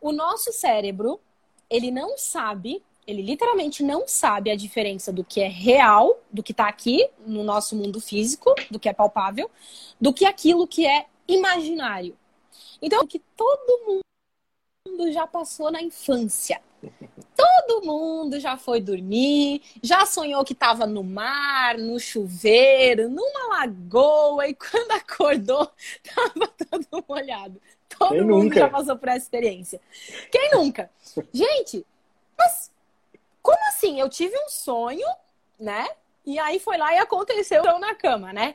o 0.00 0.12
nosso 0.12 0.52
cérebro, 0.52 1.20
ele 1.68 1.90
não 1.90 2.16
sabe 2.16 2.82
ele 3.06 3.22
literalmente 3.22 3.82
não 3.82 4.08
sabe 4.08 4.50
a 4.50 4.56
diferença 4.56 5.12
do 5.12 5.22
que 5.22 5.40
é 5.40 5.48
real, 5.48 6.18
do 6.30 6.42
que 6.42 6.52
está 6.52 6.68
aqui 6.68 7.08
no 7.26 7.44
nosso 7.44 7.76
mundo 7.76 8.00
físico, 8.00 8.54
do 8.70 8.78
que 8.78 8.88
é 8.88 8.92
palpável, 8.92 9.50
do 10.00 10.12
que 10.12 10.24
aquilo 10.24 10.66
que 10.66 10.86
é 10.86 11.06
imaginário. 11.28 12.16
Então, 12.80 13.06
que 13.06 13.18
todo 13.36 14.02
mundo 14.86 15.12
já 15.12 15.26
passou 15.26 15.70
na 15.70 15.82
infância. 15.82 16.60
Todo 17.36 17.84
mundo 17.84 18.38
já 18.38 18.56
foi 18.56 18.80
dormir, 18.80 19.62
já 19.82 20.06
sonhou 20.06 20.44
que 20.44 20.52
estava 20.52 20.86
no 20.86 21.02
mar, 21.02 21.76
no 21.78 21.98
chuveiro, 21.98 23.08
numa 23.08 23.58
lagoa 23.58 24.48
e 24.48 24.54
quando 24.54 24.90
acordou 24.92 25.70
estava 26.02 26.48
todo 26.48 27.04
molhado. 27.08 27.60
Todo 27.88 28.10
Quem 28.10 28.20
mundo 28.22 28.44
nunca? 28.44 28.60
já 28.60 28.68
passou 28.68 28.96
por 28.96 29.08
essa 29.08 29.18
experiência. 29.18 29.80
Quem 30.30 30.50
nunca? 30.52 30.90
Gente, 31.32 31.86
mas 32.36 32.70
como 33.42 33.58
assim? 33.68 34.00
Eu 34.00 34.08
tive 34.08 34.36
um 34.36 34.48
sonho, 34.48 35.06
né? 35.58 35.86
E 36.26 36.38
aí 36.38 36.58
foi 36.58 36.76
lá 36.76 36.94
e 36.94 36.98
aconteceu 36.98 37.62
na 37.78 37.94
cama, 37.94 38.32
né? 38.32 38.54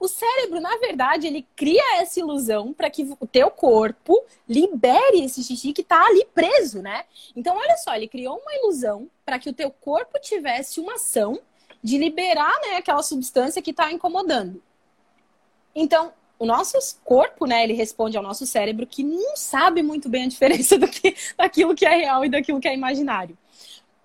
O 0.00 0.08
cérebro, 0.08 0.62
na 0.62 0.78
verdade, 0.78 1.26
ele 1.26 1.46
cria 1.54 2.00
essa 2.00 2.18
ilusão 2.18 2.72
para 2.72 2.88
que 2.88 3.14
o 3.20 3.26
teu 3.26 3.50
corpo 3.50 4.24
libere 4.48 5.22
esse 5.22 5.44
xixi 5.44 5.74
que 5.74 5.82
está 5.82 6.06
ali 6.06 6.26
preso, 6.34 6.80
né? 6.80 7.04
Então, 7.36 7.54
olha 7.54 7.76
só, 7.76 7.94
ele 7.94 8.08
criou 8.08 8.38
uma 8.38 8.54
ilusão 8.54 9.10
para 9.26 9.38
que 9.38 9.50
o 9.50 9.52
teu 9.52 9.70
corpo 9.70 10.18
tivesse 10.18 10.80
uma 10.80 10.94
ação 10.94 11.38
de 11.82 11.98
liberar, 11.98 12.58
né, 12.62 12.76
aquela 12.76 13.02
substância 13.02 13.60
que 13.60 13.72
está 13.72 13.92
incomodando. 13.92 14.62
Então, 15.74 16.14
o 16.38 16.46
nosso 16.46 16.78
corpo, 17.04 17.44
né, 17.44 17.62
ele 17.62 17.74
responde 17.74 18.16
ao 18.16 18.22
nosso 18.22 18.46
cérebro 18.46 18.86
que 18.86 19.04
não 19.04 19.36
sabe 19.36 19.82
muito 19.82 20.08
bem 20.08 20.24
a 20.24 20.28
diferença 20.28 20.76
do 20.80 20.88
que, 20.88 21.14
daquilo 21.36 21.74
que 21.74 21.84
é 21.84 21.94
real 21.94 22.24
e 22.24 22.30
daquilo 22.30 22.58
que 22.58 22.68
é 22.68 22.72
imaginário. 22.72 23.36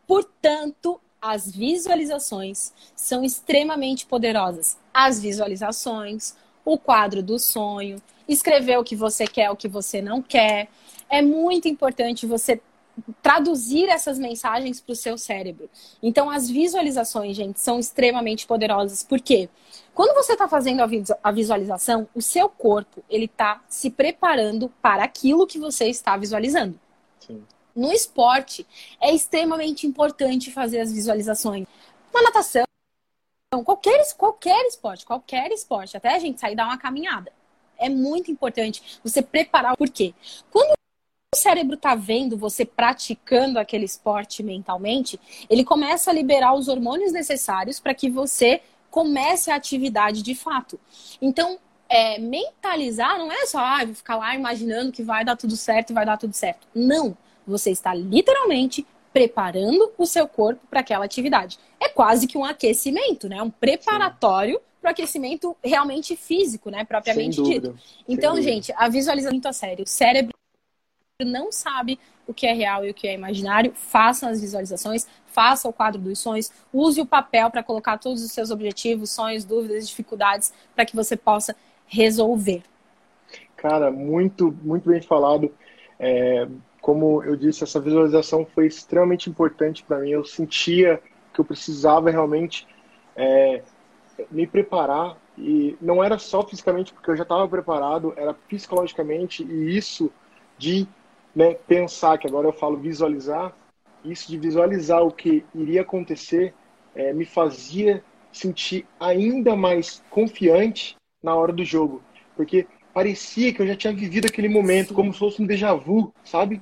Portanto, 0.05 0.99
as 1.25 1.49
visualizações 1.51 2.71
são 2.95 3.23
extremamente 3.23 4.05
poderosas. 4.05 4.77
As 4.93 5.19
visualizações, 5.19 6.35
o 6.63 6.77
quadro 6.77 7.23
do 7.23 7.39
sonho, 7.39 7.99
escrever 8.27 8.77
o 8.77 8.83
que 8.83 8.95
você 8.95 9.25
quer, 9.25 9.49
o 9.49 9.55
que 9.55 9.67
você 9.67 10.03
não 10.03 10.21
quer. 10.21 10.67
É 11.09 11.23
muito 11.23 11.67
importante 11.67 12.27
você 12.27 12.61
traduzir 13.23 13.89
essas 13.89 14.19
mensagens 14.19 14.79
para 14.79 14.93
o 14.93 14.95
seu 14.95 15.17
cérebro. 15.17 15.67
Então, 16.01 16.29
as 16.29 16.47
visualizações, 16.47 17.35
gente, 17.35 17.59
são 17.59 17.79
extremamente 17.79 18.45
poderosas. 18.45 19.01
Por 19.01 19.19
quê? 19.19 19.49
Quando 19.95 20.13
você 20.13 20.33
está 20.33 20.47
fazendo 20.47 20.81
a 21.23 21.31
visualização, 21.31 22.07
o 22.13 22.21
seu 22.21 22.47
corpo 22.47 23.03
ele 23.09 23.25
está 23.25 23.63
se 23.67 23.89
preparando 23.89 24.71
para 24.79 25.03
aquilo 25.03 25.47
que 25.47 25.57
você 25.57 25.87
está 25.89 26.15
visualizando. 26.15 26.79
Sim. 27.19 27.43
No 27.75 27.91
esporte, 27.91 28.65
é 29.01 29.13
extremamente 29.13 29.85
importante 29.85 30.51
fazer 30.51 30.79
as 30.79 30.91
visualizações. 30.91 31.67
Uma 32.13 32.21
natação, 32.21 32.65
qualquer, 33.65 34.01
qualquer 34.15 34.65
esporte, 34.65 35.05
qualquer 35.05 35.51
esporte, 35.51 35.97
até 35.97 36.15
a 36.15 36.19
gente 36.19 36.39
sair 36.39 36.55
dar 36.55 36.65
uma 36.65 36.77
caminhada. 36.77 37.31
É 37.77 37.89
muito 37.89 38.31
importante 38.31 38.99
você 39.03 39.21
preparar. 39.21 39.75
Por 39.75 39.89
quê? 39.89 40.13
Quando 40.49 40.71
o 40.71 41.37
cérebro 41.37 41.75
está 41.75 41.95
vendo 41.95 42.37
você 42.37 42.63
praticando 42.63 43.59
aquele 43.59 43.83
esporte 43.83 44.41
mentalmente, 44.41 45.19
ele 45.49 45.65
começa 45.65 46.09
a 46.09 46.13
liberar 46.13 46.53
os 46.53 46.69
hormônios 46.69 47.11
necessários 47.11 47.79
para 47.79 47.93
que 47.93 48.09
você 48.09 48.61
comece 48.89 49.51
a 49.51 49.55
atividade 49.55 50.21
de 50.23 50.33
fato. 50.33 50.79
Então, 51.21 51.59
é, 51.89 52.17
mentalizar 52.17 53.17
não 53.17 53.29
é 53.29 53.45
só 53.45 53.59
ah, 53.59 53.83
vou 53.85 53.93
ficar 53.93 54.15
lá 54.15 54.33
imaginando 54.33 54.91
que 54.91 55.03
vai 55.03 55.25
dar 55.25 55.35
tudo 55.35 55.57
certo 55.57 55.89
e 55.89 55.93
vai 55.93 56.05
dar 56.05 56.17
tudo 56.17 56.33
certo. 56.33 56.65
Não. 56.73 57.17
Você 57.45 57.71
está 57.71 57.93
literalmente 57.93 58.85
preparando 59.13 59.91
o 59.97 60.05
seu 60.05 60.27
corpo 60.27 60.61
para 60.69 60.81
aquela 60.81 61.05
atividade. 61.05 61.57
É 61.79 61.87
quase 61.87 62.27
que 62.27 62.37
um 62.37 62.43
aquecimento, 62.43 63.29
né? 63.29 63.41
Um 63.41 63.49
preparatório 63.49 64.59
para 64.81 64.89
o 64.89 64.91
aquecimento 64.91 65.55
realmente 65.63 66.15
físico, 66.15 66.69
né? 66.69 66.83
Propriamente 66.83 67.41
dito. 67.41 67.77
Então, 68.07 68.41
gente, 68.41 68.73
a 68.75 68.89
visualização 68.89 69.31
é 69.31 69.33
muito 69.33 69.47
a 69.47 69.53
sério. 69.53 69.83
O 69.83 69.87
cérebro 69.87 70.33
não 71.23 71.49
sabe 71.51 71.97
o 72.27 72.33
que 72.33 72.45
é 72.45 72.53
real 72.53 72.85
e 72.85 72.89
o 72.89 72.93
que 72.93 73.07
é 73.07 73.13
imaginário, 73.13 73.71
faça 73.73 74.27
as 74.27 74.41
visualizações, 74.41 75.07
faça 75.27 75.69
o 75.69 75.73
quadro 75.73 76.01
dos 76.01 76.19
sonhos, 76.19 76.51
use 76.73 76.99
o 76.99 77.05
papel 77.05 77.49
para 77.49 77.63
colocar 77.63 77.97
todos 77.97 78.21
os 78.23 78.31
seus 78.31 78.51
objetivos, 78.51 79.11
sonhos, 79.11 79.45
dúvidas, 79.45 79.87
dificuldades, 79.87 80.53
para 80.75 80.85
que 80.85 80.95
você 80.95 81.15
possa 81.15 81.55
resolver. 81.85 82.63
Cara, 83.55 83.91
muito, 83.91 84.57
muito 84.61 84.89
bem 84.89 85.01
falado. 85.01 85.53
É, 85.97 86.47
como 86.85 87.23
eu 87.23 87.35
disse, 87.35 87.63
essa 87.63 87.79
visualização 87.79 88.45
foi 88.45 88.67
extremamente 88.67 89.27
importante 89.27 89.81
para 89.81 89.97
mim. 89.97 90.11
Eu 90.11 90.23
sentia 90.23 91.01
que 91.33 91.41
eu 91.41 91.43
precisava 91.43 92.11
realmente 92.11 92.67
é, 93.15 93.63
me 94.29 94.45
preparar 94.45 95.17
e 95.35 95.75
não 95.81 96.03
era 96.03 96.19
só 96.19 96.45
fisicamente 96.45 96.93
porque 96.93 97.09
eu 97.09 97.17
já 97.17 97.23
estava 97.23 97.47
preparado, 97.47 98.13
era 98.15 98.35
psicologicamente 98.35 99.43
e 99.43 99.75
isso 99.75 100.11
de 100.59 100.87
né, 101.35 101.55
pensar, 101.55 102.19
que 102.19 102.27
agora 102.27 102.49
eu 102.49 102.53
falo 102.53 102.77
visualizar, 102.77 103.57
isso 104.03 104.29
de 104.29 104.37
visualizar 104.37 105.01
o 105.01 105.11
que 105.11 105.43
iria 105.55 105.81
acontecer 105.81 106.53
é, 106.93 107.11
me 107.11 107.25
fazia 107.25 108.03
sentir 108.31 108.85
ainda 108.99 109.55
mais 109.55 110.03
confiante 110.11 110.95
na 111.23 111.33
hora 111.33 111.51
do 111.51 111.65
jogo. 111.65 112.03
Porque 112.35 112.67
parecia 112.93 113.51
que 113.51 113.59
eu 113.63 113.65
já 113.65 113.75
tinha 113.75 113.91
vivido 113.91 114.27
aquele 114.27 114.49
momento 114.49 114.93
como 114.93 115.11
se 115.11 115.17
fosse 115.17 115.41
um 115.41 115.47
déjà 115.47 115.73
vu, 115.73 116.13
sabe? 116.23 116.61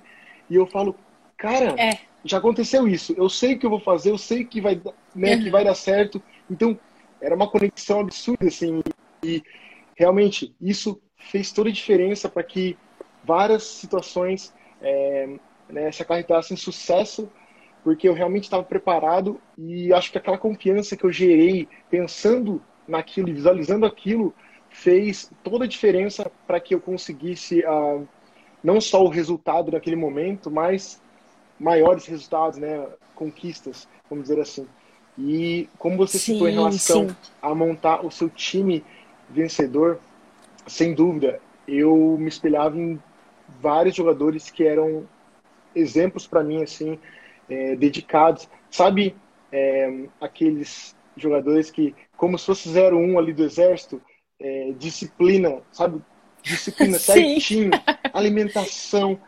E 0.54 0.56
eu 0.56 0.68
falo, 0.68 0.96
cara, 1.36 1.74
é. 1.82 1.98
já 2.24 2.38
aconteceu 2.38 2.88
isso. 2.88 3.12
Eu 3.18 3.28
sei 3.28 3.56
o 3.56 3.60
que 3.60 3.66
eu 3.66 3.72
vou 3.72 3.80
fazer, 3.80 4.12
eu 4.12 4.20
sei 4.20 4.46
que 4.46 4.62
vai, 4.62 4.80
né, 5.16 5.34
uhum. 5.34 5.44
que 5.44 5.50
vai 5.50 5.64
dar 5.64 5.74
certo. 5.74 6.22
Então, 6.48 6.78
era 7.20 7.34
uma 7.34 7.50
conexão 7.50 8.02
absurda, 8.02 8.46
assim. 8.46 8.84
E 9.24 9.42
realmente, 9.96 10.56
isso 10.62 11.02
fez 11.18 11.52
toda 11.52 11.70
a 11.70 11.74
diferença 11.74 12.30
para 12.30 12.44
que 12.44 12.78
várias 13.24 13.64
situações 13.64 14.54
é, 14.80 15.28
né, 15.68 15.92
se 15.92 16.04
acarretassem 16.04 16.56
sucesso, 16.56 17.28
porque 17.84 18.08
eu 18.08 18.14
realmente 18.14 18.44
estava 18.44 18.64
preparado 18.64 19.42
e 19.58 19.92
acho 19.92 20.12
que 20.12 20.20
aquela 20.20 20.38
confiança 20.38 20.96
que 20.96 21.04
eu 21.04 21.12
gerei 21.12 21.68
pensando 21.90 22.62
naquilo 22.88 23.28
e 23.28 23.34
visualizando 23.34 23.88
aquilo 23.88 24.36
fez 24.70 25.32
toda 25.44 25.66
a 25.66 25.68
diferença 25.68 26.32
para 26.46 26.60
que 26.60 26.76
eu 26.76 26.80
conseguisse 26.80 27.62
uh, 27.62 28.08
não 28.64 28.80
só 28.80 29.04
o 29.04 29.10
resultado 29.10 29.72
naquele 29.72 29.96
momento, 29.96 30.50
mas 30.50 31.02
maiores 31.60 32.06
resultados, 32.06 32.58
né, 32.58 32.88
conquistas, 33.16 33.88
vamos 34.10 34.24
dizer 34.28 34.40
assim. 34.40 34.68
E 35.18 35.70
como 35.78 35.98
você 35.98 36.18
sim, 36.18 36.34
citou 36.34 36.48
em 36.48 36.54
relação 36.54 37.10
sim. 37.10 37.16
a 37.42 37.54
montar 37.54 38.06
o 38.06 38.10
seu 38.10 38.30
time 38.30 38.84
vencedor, 39.30 40.00
sem 40.66 40.94
dúvida, 40.94 41.40
eu 41.68 42.18
me 42.20 42.28
espelhava 42.28 42.78
em 42.78 43.00
vários 43.62 43.96
jogadores 43.96 44.50
que 44.50 44.66
eram 44.66 45.08
exemplos 45.76 46.26
para 46.26 46.44
mim, 46.44 46.64
assim, 46.64 47.00
é, 47.50 47.76
dedicados. 47.76 48.50
Sabe 48.70 49.16
é, 49.52 50.08
aqueles 50.20 50.96
jogadores 51.16 51.70
que, 51.70 51.94
como 52.18 52.38
se 52.38 52.46
fosse 52.46 52.70
01 52.70 53.20
ali 53.20 53.34
do 53.34 53.44
exército, 53.44 54.02
é, 54.40 54.74
disciplina, 54.78 55.62
sabe? 55.72 56.02
Disciplina 56.42 56.98
certinho, 57.00 57.72
alimentação, 58.14 59.20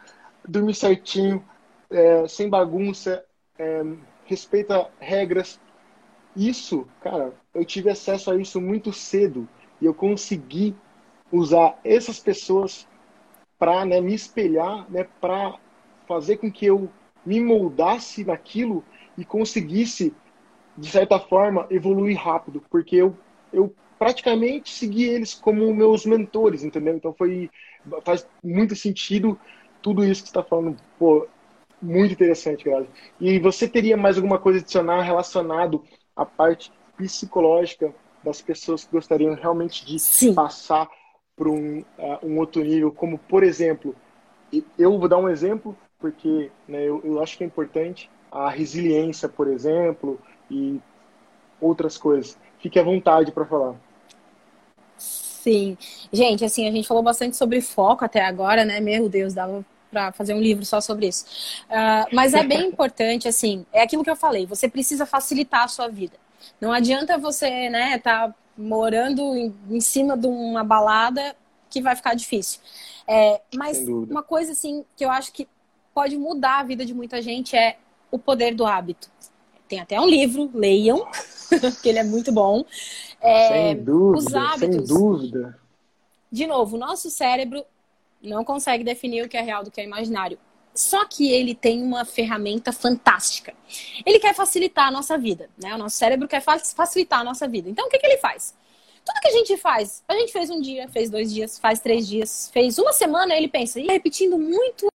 dormir 0.47 0.75
certinho, 0.75 1.43
é, 1.89 2.27
sem 2.27 2.49
bagunça, 2.49 3.25
é, 3.57 3.83
respeita 4.25 4.89
regras. 4.99 5.59
Isso, 6.35 6.87
cara, 7.01 7.33
eu 7.53 7.65
tive 7.65 7.89
acesso 7.89 8.31
a 8.31 8.37
isso 8.37 8.61
muito 8.61 8.93
cedo 8.93 9.47
e 9.81 9.85
eu 9.85 9.93
consegui 9.93 10.75
usar 11.31 11.79
essas 11.83 12.19
pessoas 12.19 12.87
para 13.57 13.85
né, 13.85 14.01
me 14.01 14.13
espelhar, 14.13 14.89
né, 14.89 15.07
para 15.19 15.57
fazer 16.07 16.37
com 16.37 16.51
que 16.51 16.65
eu 16.65 16.89
me 17.25 17.39
moldasse 17.39 18.23
naquilo 18.23 18.83
e 19.17 19.25
conseguisse, 19.25 20.13
de 20.77 20.89
certa 20.89 21.19
forma, 21.19 21.65
evoluir 21.69 22.17
rápido, 22.17 22.63
porque 22.69 22.97
eu, 22.97 23.17
eu 23.51 23.73
praticamente 23.97 24.69
segui 24.69 25.05
eles 25.05 25.33
como 25.33 25.73
meus 25.73 26.05
mentores, 26.05 26.63
entendeu? 26.63 26.95
Então 26.95 27.13
foi 27.13 27.49
faz 28.03 28.27
muito 28.43 28.75
sentido 28.75 29.39
tudo 29.81 30.03
isso 30.03 30.23
que 30.23 30.29
está 30.29 30.43
falando, 30.43 30.77
pô, 30.97 31.27
muito 31.81 32.13
interessante, 32.13 32.63
Grazi. 32.63 32.87
E 33.19 33.39
você 33.39 33.67
teria 33.67 33.95
mais 33.95 34.17
alguma 34.17 34.39
coisa 34.39 34.59
adicional 34.59 35.01
relacionado 35.01 35.83
à 36.15 36.25
parte 36.25 36.71
psicológica 36.97 37.93
das 38.23 38.41
pessoas 38.41 38.83
que 38.83 38.91
gostariam 38.91 39.35
realmente 39.35 39.85
de 39.85 39.99
Sim. 39.99 40.33
passar 40.33 40.87
para 41.35 41.49
um, 41.49 41.79
uh, 41.79 42.19
um 42.23 42.39
outro 42.39 42.63
nível, 42.63 42.91
como 42.91 43.19
por 43.19 43.43
exemplo, 43.43 43.95
eu 44.79 44.97
vou 44.97 45.07
dar 45.07 45.17
um 45.17 45.29
exemplo 45.29 45.77
porque 45.99 46.51
né, 46.67 46.83
eu, 46.83 47.01
eu 47.03 47.21
acho 47.21 47.37
que 47.37 47.43
é 47.43 47.47
importante 47.47 48.09
a 48.31 48.49
resiliência, 48.49 49.29
por 49.29 49.47
exemplo, 49.47 50.19
e 50.49 50.79
outras 51.59 51.97
coisas. 51.97 52.37
Fique 52.59 52.79
à 52.79 52.83
vontade 52.83 53.31
para 53.31 53.45
falar. 53.45 53.75
Sim. 55.45 55.77
Gente, 56.11 56.43
assim, 56.43 56.67
a 56.67 56.71
gente 56.71 56.87
falou 56.87 57.03
bastante 57.03 57.37
sobre 57.37 57.61
foco 57.61 58.03
até 58.03 58.25
agora, 58.25 58.65
né? 58.65 58.79
Meu 58.79 59.07
Deus, 59.07 59.31
dava 59.31 59.63
para 59.91 60.11
fazer 60.11 60.33
um 60.33 60.41
livro 60.41 60.65
só 60.65 60.81
sobre 60.81 61.07
isso. 61.07 61.23
Uh, 61.69 62.15
mas 62.15 62.33
é 62.33 62.43
bem 62.43 62.65
importante, 62.69 63.27
assim, 63.27 63.63
é 63.71 63.83
aquilo 63.83 64.03
que 64.03 64.09
eu 64.09 64.15
falei, 64.15 64.47
você 64.47 64.67
precisa 64.67 65.05
facilitar 65.05 65.65
a 65.65 65.67
sua 65.67 65.87
vida. 65.87 66.17
Não 66.59 66.73
adianta 66.73 67.15
você, 67.19 67.69
né, 67.69 67.99
tá 67.99 68.33
morando 68.57 69.21
em, 69.35 69.53
em 69.69 69.79
cima 69.79 70.17
de 70.17 70.25
uma 70.25 70.63
balada 70.63 71.35
que 71.69 71.79
vai 71.79 71.95
ficar 71.95 72.15
difícil. 72.15 72.59
É, 73.07 73.39
mas 73.53 73.87
uma 73.87 74.23
coisa 74.23 74.53
assim 74.53 74.83
que 74.97 75.05
eu 75.05 75.11
acho 75.11 75.31
que 75.31 75.47
pode 75.93 76.17
mudar 76.17 76.61
a 76.61 76.63
vida 76.63 76.83
de 76.83 76.93
muita 76.93 77.21
gente 77.21 77.55
é 77.55 77.77
o 78.09 78.17
poder 78.17 78.55
do 78.55 78.65
hábito. 78.65 79.11
Tem 79.67 79.79
até 79.79 79.99
um 79.99 80.07
livro, 80.07 80.49
leiam, 80.53 81.07
que 81.81 81.89
ele 81.89 81.99
é 81.99 82.03
muito 82.03 82.31
bom. 82.31 82.63
É, 83.21 83.49
sem 83.49 83.83
dúvida, 83.83 84.17
os 84.17 84.35
hábitos. 84.35 84.87
Sem 84.87 84.97
dúvida. 84.97 85.59
De 86.31 86.45
novo, 86.45 86.75
o 86.75 86.79
nosso 86.79 87.09
cérebro 87.09 87.63
não 88.21 88.43
consegue 88.43 88.83
definir 88.83 89.23
o 89.23 89.29
que 89.29 89.37
é 89.37 89.41
real 89.41 89.63
do 89.63 89.71
que 89.71 89.81
é 89.81 89.83
imaginário. 89.83 90.37
Só 90.73 91.05
que 91.05 91.31
ele 91.31 91.55
tem 91.55 91.81
uma 91.81 92.03
ferramenta 92.03 92.73
fantástica. 92.73 93.53
Ele 94.05 94.19
quer 94.19 94.35
facilitar 94.35 94.87
a 94.87 94.91
nossa 94.91 95.17
vida, 95.17 95.49
né? 95.57 95.73
O 95.73 95.77
nosso 95.77 95.95
cérebro 95.95 96.27
quer 96.27 96.41
facilitar 96.41 97.21
a 97.21 97.23
nossa 97.23 97.47
vida. 97.47 97.69
Então, 97.69 97.87
o 97.87 97.89
que, 97.89 97.97
que 97.97 98.05
ele 98.05 98.17
faz? 98.17 98.53
Tudo 99.05 99.21
que 99.21 99.27
a 99.27 99.31
gente 99.31 99.55
faz, 99.57 100.03
a 100.07 100.13
gente 100.15 100.33
fez 100.33 100.49
um 100.49 100.59
dia, 100.59 100.89
fez 100.89 101.09
dois 101.09 101.31
dias, 101.31 101.59
faz 101.59 101.79
três 101.79 102.07
dias, 102.07 102.49
fez 102.51 102.77
uma 102.79 102.91
semana, 102.91 103.35
ele 103.35 103.47
pensa, 103.47 103.79
e 103.79 103.85
repetindo 103.85 104.37
muito 104.37 104.87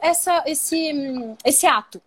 essa, 0.00 0.42
esse, 0.46 0.90
esse 1.44 1.66
ato. 1.66 2.00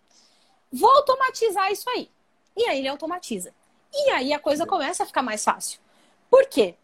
Vou 0.75 0.89
automatizar 0.89 1.71
isso 1.71 1.89
aí. 1.89 2.09
E 2.55 2.65
aí 2.65 2.79
ele 2.79 2.87
automatiza. 2.87 3.53
E 3.93 4.09
aí 4.11 4.33
a 4.33 4.39
coisa 4.39 4.65
começa 4.65 5.03
a 5.03 5.05
ficar 5.05 5.21
mais 5.21 5.43
fácil. 5.43 5.79
Por 6.29 6.45
quê? 6.47 6.75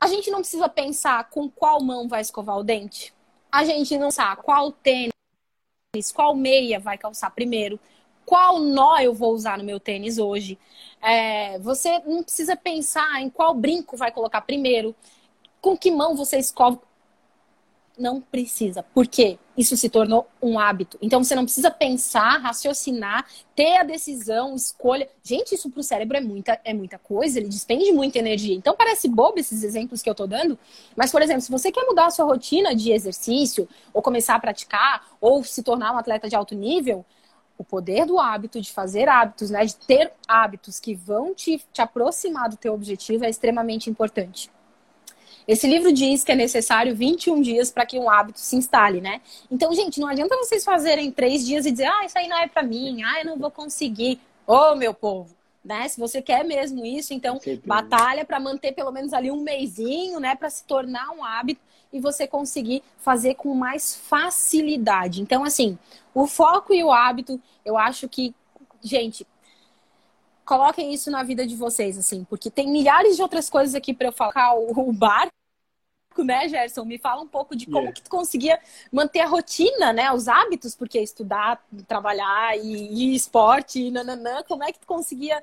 A 0.00 0.06
gente 0.06 0.30
não 0.30 0.40
precisa 0.40 0.68
pensar 0.68 1.28
com 1.30 1.50
qual 1.50 1.82
mão 1.82 2.06
vai 2.06 2.20
escovar 2.20 2.56
o 2.56 2.62
dente 2.62 3.14
a 3.56 3.64
gente 3.64 3.96
não 3.96 4.10
sabe 4.10 4.42
qual 4.42 4.70
tênis, 4.70 6.12
qual 6.14 6.34
meia 6.34 6.78
vai 6.78 6.98
calçar 6.98 7.30
primeiro, 7.30 7.80
qual 8.24 8.58
nó 8.58 8.98
eu 8.98 9.14
vou 9.14 9.32
usar 9.32 9.56
no 9.56 9.64
meu 9.64 9.80
tênis 9.80 10.18
hoje. 10.18 10.58
É, 11.00 11.58
você 11.60 12.00
não 12.00 12.22
precisa 12.22 12.54
pensar 12.54 13.22
em 13.22 13.30
qual 13.30 13.54
brinco 13.54 13.96
vai 13.96 14.10
colocar 14.10 14.42
primeiro, 14.42 14.94
com 15.58 15.74
que 15.74 15.90
mão 15.90 16.14
você 16.14 16.36
escova 16.36 16.78
não 17.98 18.20
precisa. 18.20 18.82
Por 18.82 19.06
quê? 19.06 19.38
Isso 19.56 19.76
se 19.76 19.88
tornou 19.88 20.26
um 20.42 20.58
hábito. 20.58 20.98
Então 21.00 21.22
você 21.24 21.34
não 21.34 21.44
precisa 21.44 21.70
pensar, 21.70 22.38
raciocinar, 22.38 23.26
ter 23.54 23.78
a 23.78 23.82
decisão, 23.82 24.54
escolha. 24.54 25.08
Gente, 25.22 25.54
isso 25.54 25.70
para 25.70 25.80
o 25.80 25.82
cérebro 25.82 26.16
é 26.16 26.20
muita, 26.20 26.60
é 26.64 26.74
muita 26.74 26.98
coisa, 26.98 27.38
ele 27.38 27.48
despende 27.48 27.90
muita 27.92 28.18
energia. 28.18 28.54
Então 28.54 28.76
parece 28.76 29.08
bobo 29.08 29.38
esses 29.38 29.62
exemplos 29.62 30.02
que 30.02 30.08
eu 30.08 30.12
estou 30.12 30.26
dando, 30.26 30.58
mas, 30.94 31.10
por 31.10 31.22
exemplo, 31.22 31.40
se 31.40 31.50
você 31.50 31.72
quer 31.72 31.84
mudar 31.86 32.06
a 32.06 32.10
sua 32.10 32.26
rotina 32.26 32.74
de 32.74 32.92
exercício, 32.92 33.68
ou 33.94 34.02
começar 34.02 34.34
a 34.34 34.40
praticar, 34.40 35.06
ou 35.20 35.42
se 35.42 35.62
tornar 35.62 35.92
um 35.94 35.98
atleta 35.98 36.28
de 36.28 36.36
alto 36.36 36.54
nível, 36.54 37.04
o 37.58 37.64
poder 37.64 38.04
do 38.04 38.18
hábito, 38.18 38.60
de 38.60 38.70
fazer 38.70 39.08
hábitos, 39.08 39.50
né, 39.50 39.64
de 39.64 39.74
ter 39.74 40.12
hábitos 40.28 40.78
que 40.78 40.94
vão 40.94 41.34
te, 41.34 41.62
te 41.72 41.80
aproximar 41.80 42.50
do 42.50 42.56
teu 42.56 42.74
objetivo 42.74 43.24
é 43.24 43.30
extremamente 43.30 43.88
importante. 43.88 44.50
Esse 45.46 45.66
livro 45.66 45.92
diz 45.92 46.24
que 46.24 46.32
é 46.32 46.34
necessário 46.34 46.94
21 46.94 47.40
dias 47.40 47.70
para 47.70 47.86
que 47.86 47.98
um 47.98 48.10
hábito 48.10 48.40
se 48.40 48.56
instale, 48.56 49.00
né? 49.00 49.20
Então, 49.50 49.72
gente, 49.72 50.00
não 50.00 50.08
adianta 50.08 50.36
vocês 50.36 50.64
fazerem 50.64 51.10
três 51.10 51.46
dias 51.46 51.66
e 51.66 51.70
dizer, 51.70 51.86
ah, 51.86 52.04
isso 52.04 52.18
aí 52.18 52.26
não 52.26 52.36
é 52.36 52.48
para 52.48 52.62
mim, 52.62 53.02
ah, 53.04 53.20
eu 53.20 53.26
não 53.26 53.38
vou 53.38 53.50
conseguir. 53.50 54.18
Ô, 54.46 54.72
oh, 54.72 54.76
meu 54.76 54.92
povo, 54.92 55.34
né? 55.64 55.86
Se 55.88 56.00
você 56.00 56.20
quer 56.20 56.44
mesmo 56.44 56.84
isso, 56.84 57.14
então 57.14 57.40
batalha 57.64 58.24
para 58.24 58.40
manter 58.40 58.72
pelo 58.72 58.90
menos 58.90 59.12
ali 59.12 59.30
um 59.30 59.40
mêsinho, 59.40 60.18
né? 60.18 60.34
Para 60.34 60.50
se 60.50 60.64
tornar 60.64 61.10
um 61.10 61.24
hábito 61.24 61.60
e 61.92 62.00
você 62.00 62.26
conseguir 62.26 62.82
fazer 62.98 63.34
com 63.34 63.54
mais 63.54 63.94
facilidade. 63.94 65.22
Então, 65.22 65.44
assim, 65.44 65.78
o 66.12 66.26
foco 66.26 66.74
e 66.74 66.82
o 66.82 66.92
hábito, 66.92 67.40
eu 67.64 67.76
acho 67.78 68.08
que, 68.08 68.34
gente, 68.82 69.26
coloquem 70.46 70.94
isso 70.94 71.10
na 71.10 71.24
vida 71.24 71.44
de 71.44 71.56
vocês, 71.56 71.98
assim, 71.98 72.24
porque 72.24 72.48
tem 72.48 72.70
milhares 72.70 73.16
de 73.16 73.22
outras 73.22 73.50
coisas 73.50 73.74
aqui 73.74 73.92
para 73.92 74.08
eu 74.08 74.12
falar. 74.12 74.54
O, 74.54 74.92
barco, 74.92 75.32
né, 76.18 76.48
Gerson? 76.48 76.84
Me 76.84 76.98
fala 76.98 77.20
um 77.20 77.26
pouco 77.26 77.56
de 77.56 77.66
como 77.66 77.78
yeah. 77.78 77.92
que 77.92 78.02
tu 78.02 78.08
conseguia 78.08 78.58
manter 78.90 79.20
a 79.20 79.26
rotina, 79.26 79.92
né, 79.92 80.10
os 80.12 80.28
hábitos, 80.28 80.74
porque 80.74 81.00
estudar, 81.00 81.62
trabalhar 81.88 82.56
e, 82.56 83.10
e 83.12 83.14
esporte, 83.14 83.80
e 83.80 83.90
nananã, 83.90 84.42
como 84.48 84.62
é 84.62 84.72
que 84.72 84.78
tu 84.78 84.86
conseguia 84.86 85.42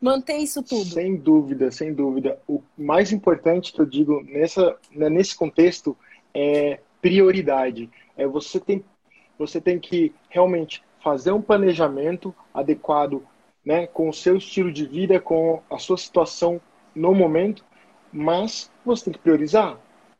manter 0.00 0.36
isso 0.36 0.62
tudo? 0.62 0.84
Sem 0.84 1.16
dúvida, 1.16 1.70
sem 1.72 1.92
dúvida. 1.92 2.40
O 2.48 2.62
mais 2.78 3.12
importante 3.12 3.72
que 3.72 3.80
eu 3.80 3.86
digo 3.86 4.22
nessa, 4.22 4.76
né, 4.92 5.10
nesse 5.10 5.36
contexto 5.36 5.96
é 6.32 6.78
prioridade. 7.00 7.90
É 8.16 8.24
você 8.24 8.60
tem, 8.60 8.84
você 9.36 9.60
tem 9.60 9.80
que 9.80 10.14
realmente 10.30 10.82
fazer 11.02 11.32
um 11.32 11.42
planejamento 11.42 12.32
adequado 12.54 13.26
né, 13.64 13.86
com 13.86 14.08
o 14.08 14.12
seu 14.12 14.36
estilo 14.36 14.72
de 14.72 14.86
vida, 14.86 15.20
com 15.20 15.62
a 15.70 15.78
sua 15.78 15.96
situação 15.96 16.60
no 16.94 17.14
momento, 17.14 17.64
mas 18.12 18.70
você 18.84 19.04
tem 19.04 19.12
que 19.12 19.18
priorizar 19.18 19.78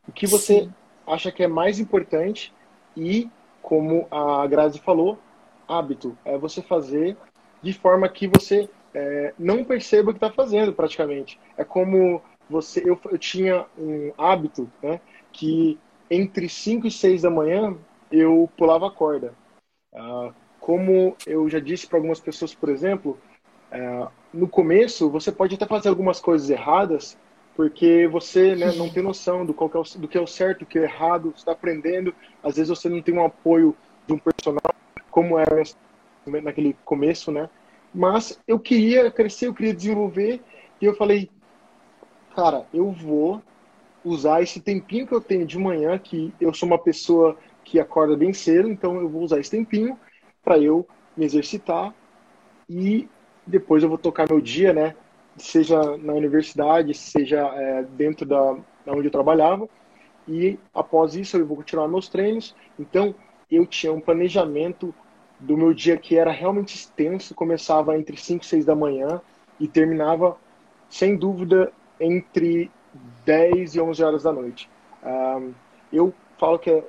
o 0.08 0.12
que 0.12 0.26
você 0.26 0.62
Sim. 0.62 0.74
acha 1.06 1.30
que 1.30 1.42
é 1.42 1.48
mais 1.48 1.78
importante 1.78 2.52
e, 2.96 3.28
como 3.60 4.06
a 4.10 4.46
Grazi 4.46 4.78
falou, 4.78 5.18
hábito 5.68 6.16
é 6.24 6.36
você 6.36 6.62
fazer 6.62 7.16
de 7.62 7.72
forma 7.72 8.08
que 8.08 8.26
você 8.26 8.68
é, 8.94 9.34
não 9.38 9.64
perceba 9.64 10.10
o 10.10 10.12
que 10.12 10.18
está 10.18 10.30
fazendo, 10.30 10.72
praticamente. 10.72 11.38
É 11.56 11.64
como 11.64 12.20
você, 12.48 12.82
eu, 12.84 12.98
eu 13.10 13.18
tinha 13.18 13.66
um 13.78 14.12
hábito, 14.18 14.70
né, 14.82 15.00
que 15.32 15.78
entre 16.10 16.48
5 16.48 16.86
e 16.86 16.90
6 16.90 17.22
da 17.22 17.30
manhã 17.30 17.76
eu 18.10 18.50
pulava 18.56 18.88
a 18.88 18.90
corda. 18.90 19.34
Ah, 19.94 20.32
como 20.60 21.16
eu 21.26 21.48
já 21.48 21.58
disse 21.58 21.86
para 21.86 21.98
algumas 21.98 22.20
pessoas, 22.20 22.54
por 22.54 22.68
exemplo, 22.68 23.18
é, 23.72 24.08
no 24.32 24.46
começo, 24.46 25.10
você 25.10 25.32
pode 25.32 25.54
até 25.54 25.66
fazer 25.66 25.88
algumas 25.88 26.20
coisas 26.20 26.50
erradas, 26.50 27.16
porque 27.56 28.06
você 28.06 28.54
né, 28.54 28.72
não 28.72 28.88
tem 28.88 29.02
noção 29.02 29.44
do, 29.44 29.54
qual 29.54 29.68
que 29.68 29.76
é 29.76 29.80
o, 29.80 29.98
do 29.98 30.08
que 30.08 30.18
é 30.18 30.20
o 30.20 30.26
certo, 30.26 30.60
do 30.60 30.66
que 30.66 30.78
é 30.78 30.82
errado, 30.82 31.32
você 31.32 31.38
está 31.38 31.52
aprendendo. 31.52 32.14
Às 32.42 32.56
vezes 32.56 32.68
você 32.68 32.88
não 32.88 33.02
tem 33.02 33.14
um 33.14 33.24
apoio 33.24 33.74
de 34.06 34.12
um 34.12 34.18
personal, 34.18 34.74
como 35.10 35.38
era 35.38 35.62
naquele 36.42 36.76
começo, 36.84 37.32
né? 37.32 37.48
Mas 37.94 38.38
eu 38.46 38.58
queria 38.58 39.10
crescer, 39.10 39.48
eu 39.48 39.54
queria 39.54 39.74
desenvolver, 39.74 40.42
e 40.80 40.84
eu 40.84 40.94
falei, 40.94 41.30
cara, 42.34 42.66
eu 42.72 42.90
vou 42.90 43.42
usar 44.04 44.42
esse 44.42 44.60
tempinho 44.60 45.06
que 45.06 45.14
eu 45.14 45.20
tenho 45.20 45.46
de 45.46 45.58
manhã, 45.58 45.98
que 45.98 46.32
eu 46.40 46.52
sou 46.52 46.66
uma 46.66 46.78
pessoa 46.78 47.38
que 47.64 47.78
acorda 47.78 48.16
bem 48.16 48.32
cedo, 48.32 48.68
então 48.68 48.96
eu 48.96 49.08
vou 49.08 49.22
usar 49.22 49.38
esse 49.38 49.50
tempinho 49.50 49.98
para 50.42 50.58
eu 50.58 50.86
me 51.16 51.24
exercitar 51.24 51.94
e 52.68 53.08
depois 53.46 53.82
eu 53.82 53.88
vou 53.88 53.98
tocar 53.98 54.28
meu 54.28 54.40
dia, 54.40 54.72
né? 54.72 54.94
Seja 55.36 55.96
na 55.96 56.12
universidade, 56.12 56.94
seja 56.94 57.38
é, 57.54 57.82
dentro 57.82 58.26
da, 58.26 58.56
da 58.84 58.92
onde 58.92 59.06
eu 59.06 59.10
trabalhava. 59.10 59.68
E 60.28 60.58
após 60.74 61.14
isso 61.16 61.36
eu 61.36 61.46
vou 61.46 61.56
continuar 61.56 61.88
meus 61.88 62.08
treinos. 62.08 62.54
Então 62.78 63.14
eu 63.50 63.66
tinha 63.66 63.92
um 63.92 64.00
planejamento 64.00 64.94
do 65.40 65.56
meu 65.56 65.74
dia 65.74 65.96
que 65.96 66.16
era 66.16 66.30
realmente 66.30 66.74
extenso, 66.74 67.34
começava 67.34 67.98
entre 67.98 68.16
5 68.16 68.44
e 68.44 68.46
6 68.46 68.64
da 68.64 68.74
manhã 68.74 69.20
e 69.58 69.66
terminava, 69.66 70.36
sem 70.88 71.16
dúvida, 71.16 71.72
entre 71.98 72.70
10 73.24 73.74
e 73.74 73.80
11 73.80 74.04
horas 74.04 74.22
da 74.22 74.32
noite. 74.32 74.70
Um, 75.02 75.52
eu 75.92 76.14
falo 76.38 76.58
que 76.58 76.70
é 76.70 76.84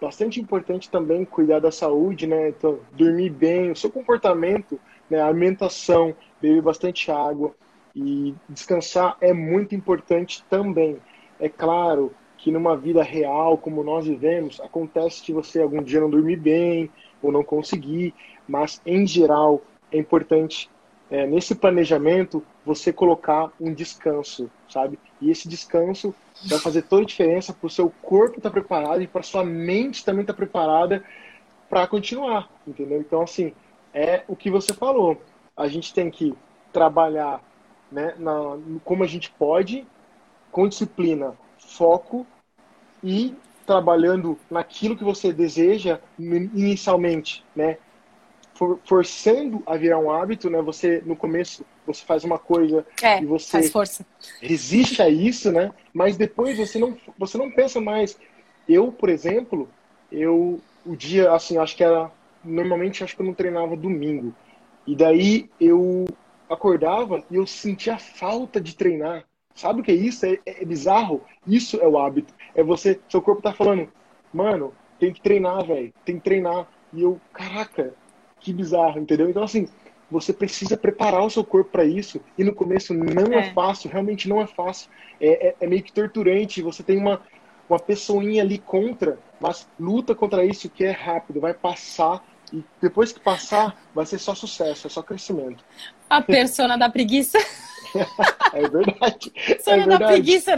bastante 0.00 0.40
importante 0.40 0.90
também 0.90 1.24
cuidar 1.24 1.60
da 1.60 1.70
saúde, 1.70 2.26
né? 2.26 2.48
Então, 2.48 2.80
dormir 2.92 3.30
bem, 3.30 3.70
o 3.70 3.76
seu 3.76 3.90
comportamento 3.90 4.80
né, 5.10 5.20
alimentação, 5.20 6.14
beber 6.40 6.62
bastante 6.62 7.10
água 7.10 7.54
e 7.94 8.34
descansar 8.48 9.16
é 9.20 9.32
muito 9.32 9.74
importante 9.74 10.44
também. 10.48 10.98
É 11.38 11.48
claro 11.48 12.14
que 12.38 12.50
numa 12.50 12.76
vida 12.76 13.02
real, 13.02 13.58
como 13.58 13.82
nós 13.82 14.06
vivemos, 14.06 14.60
acontece 14.60 15.22
que 15.22 15.32
você 15.32 15.60
algum 15.60 15.82
dia 15.82 16.00
não 16.00 16.08
dormir 16.08 16.36
bem 16.36 16.90
ou 17.22 17.30
não 17.30 17.42
conseguir, 17.42 18.14
mas 18.48 18.80
em 18.86 19.06
geral 19.06 19.62
é 19.92 19.98
importante 19.98 20.70
é, 21.10 21.26
nesse 21.26 21.54
planejamento 21.54 22.42
você 22.64 22.92
colocar 22.92 23.50
um 23.60 23.74
descanso, 23.74 24.50
sabe? 24.68 24.98
E 25.20 25.30
esse 25.30 25.48
descanso 25.48 26.14
vai 26.46 26.58
fazer 26.58 26.82
toda 26.82 27.02
a 27.02 27.06
diferença 27.06 27.52
para 27.52 27.66
o 27.66 27.70
seu 27.70 27.92
corpo 28.00 28.38
estar 28.38 28.48
tá 28.48 28.52
preparado 28.52 29.02
e 29.02 29.06
para 29.06 29.22
sua 29.22 29.44
mente 29.44 30.04
também 30.04 30.22
estar 30.22 30.32
tá 30.32 30.36
preparada 30.36 31.04
para 31.68 31.86
continuar, 31.86 32.48
entendeu? 32.66 33.00
Então 33.00 33.22
assim, 33.22 33.52
é 33.94 34.22
o 34.28 34.36
que 34.36 34.50
você 34.50 34.72
falou. 34.72 35.20
A 35.56 35.68
gente 35.68 35.92
tem 35.92 36.10
que 36.10 36.34
trabalhar 36.72 37.42
né, 37.90 38.14
na, 38.18 38.58
como 38.84 39.02
a 39.02 39.06
gente 39.06 39.30
pode, 39.32 39.86
com 40.50 40.68
disciplina, 40.68 41.34
foco 41.58 42.26
e 43.02 43.34
trabalhando 43.66 44.38
naquilo 44.50 44.96
que 44.96 45.04
você 45.04 45.32
deseja 45.32 46.00
inicialmente, 46.18 47.44
né? 47.54 47.78
For, 48.54 48.78
forçando 48.84 49.62
a 49.64 49.76
virar 49.76 49.98
um 49.98 50.10
hábito, 50.10 50.50
né? 50.50 50.60
Você 50.60 51.02
no 51.06 51.16
começo 51.16 51.64
você 51.86 52.04
faz 52.04 52.24
uma 52.24 52.38
coisa 52.38 52.84
é, 53.02 53.22
e 53.22 53.24
você 53.24 53.70
resiste 54.40 55.00
a 55.00 55.08
isso, 55.08 55.50
né? 55.50 55.72
Mas 55.94 56.16
depois 56.16 56.58
você 56.58 56.78
não 56.78 56.96
você 57.16 57.38
não 57.38 57.50
pensa 57.50 57.80
mais. 57.80 58.18
Eu, 58.68 58.92
por 58.92 59.08
exemplo, 59.08 59.68
eu 60.10 60.60
o 60.84 60.96
dia 60.96 61.32
assim 61.32 61.56
acho 61.56 61.76
que 61.76 61.84
era 61.84 62.10
normalmente 62.44 63.04
acho 63.04 63.14
que 63.14 63.22
eu 63.22 63.26
não 63.26 63.34
treinava 63.34 63.76
domingo. 63.76 64.34
E 64.86 64.96
daí 64.96 65.48
eu 65.60 66.06
acordava 66.48 67.22
e 67.30 67.36
eu 67.36 67.46
sentia 67.46 67.98
falta 67.98 68.60
de 68.60 68.74
treinar. 68.74 69.24
Sabe 69.54 69.80
o 69.80 69.84
que 69.84 69.90
é 69.90 69.94
isso? 69.94 70.26
É, 70.26 70.38
é, 70.46 70.64
bizarro. 70.64 71.22
Isso 71.46 71.80
é 71.80 71.86
o 71.86 71.98
hábito. 71.98 72.32
É 72.54 72.62
você, 72.62 72.98
seu 73.08 73.20
corpo 73.20 73.42
tá 73.42 73.52
falando, 73.52 73.88
mano, 74.32 74.72
tem 74.98 75.12
que 75.12 75.20
treinar, 75.20 75.64
velho, 75.64 75.92
tem 76.04 76.16
que 76.16 76.24
treinar. 76.24 76.66
E 76.92 77.02
eu, 77.02 77.20
caraca, 77.32 77.94
que 78.40 78.52
bizarro, 78.52 78.98
entendeu? 78.98 79.28
Então 79.28 79.42
assim, 79.42 79.68
você 80.10 80.32
precisa 80.32 80.76
preparar 80.76 81.24
o 81.24 81.30
seu 81.30 81.44
corpo 81.44 81.70
para 81.70 81.84
isso. 81.84 82.20
E 82.36 82.42
no 82.42 82.54
começo 82.54 82.92
não 82.92 83.32
é. 83.32 83.48
é. 83.48 83.52
fácil, 83.52 83.90
realmente 83.90 84.28
não 84.28 84.40
é 84.40 84.46
fácil. 84.46 84.90
É, 85.20 85.48
é, 85.48 85.56
é 85.60 85.66
meio 85.66 85.82
que 85.82 85.92
torturante. 85.92 86.62
Você 86.62 86.82
tem 86.82 86.98
uma, 86.98 87.22
uma 87.70 87.78
pessoinha 87.78 88.42
ali 88.42 88.58
contra, 88.58 89.18
mas 89.40 89.66
luta 89.78 90.14
contra 90.14 90.44
isso 90.44 90.68
que 90.68 90.84
é 90.84 90.90
rápido, 90.90 91.40
vai 91.40 91.54
passar 91.54 92.24
e 92.52 92.64
depois 92.82 93.12
que 93.12 93.20
passar, 93.20 93.80
vai 93.94 94.04
ser 94.04 94.18
só 94.18 94.34
sucesso, 94.34 94.88
é 94.88 94.90
só 94.90 95.02
crescimento. 95.02 95.64
A 96.08 96.20
persona 96.20 96.76
da 96.76 96.90
preguiça. 96.90 97.38
é 98.52 98.68
verdade. 98.68 99.30
Persona 99.30 99.76
é 99.76 99.78
verdade. 99.78 100.00
da 100.00 100.06
preguiça. 100.08 100.56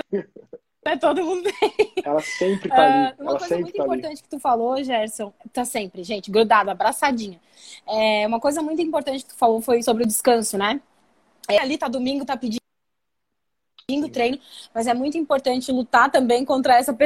Né? 0.85 0.97
Todo 0.99 1.23
mundo 1.23 1.43
tem. 1.61 1.93
Ela 2.03 2.21
sempre 2.23 2.71
tá 2.71 2.83
ali. 2.83 3.13
Uh, 3.13 3.23
uma 3.23 3.31
Ela 3.31 3.39
coisa 3.39 3.59
muito 3.59 3.77
tá 3.77 3.83
importante 3.83 4.07
ali. 4.07 4.23
que 4.23 4.29
tu 4.29 4.41
falou, 4.41 4.83
Gerson, 4.83 5.33
tá 5.53 5.65
sempre, 5.67 6.03
gente, 6.03 6.31
grudado, 6.31 6.71
abraçadinha. 6.71 7.39
É, 7.87 8.27
uma 8.27 8.41
coisa 8.41 8.63
muito 8.63 8.81
importante 8.81 9.23
que 9.25 9.31
tu 9.31 9.37
falou 9.37 9.61
foi 9.61 9.83
sobre 9.83 10.05
o 10.05 10.07
descanso, 10.07 10.57
né? 10.57 10.81
É, 11.49 11.59
ali 11.59 11.77
tá 11.77 11.89
domingo, 11.89 12.25
tá 12.25 12.37
pedindo 12.37 12.62
treino, 14.11 14.39
mas 14.75 14.87
é 14.87 14.95
muito 14.95 15.19
importante 15.19 15.71
lutar 15.73 16.11
também 16.11 16.45
contra 16.45 16.77
essa 16.77 16.97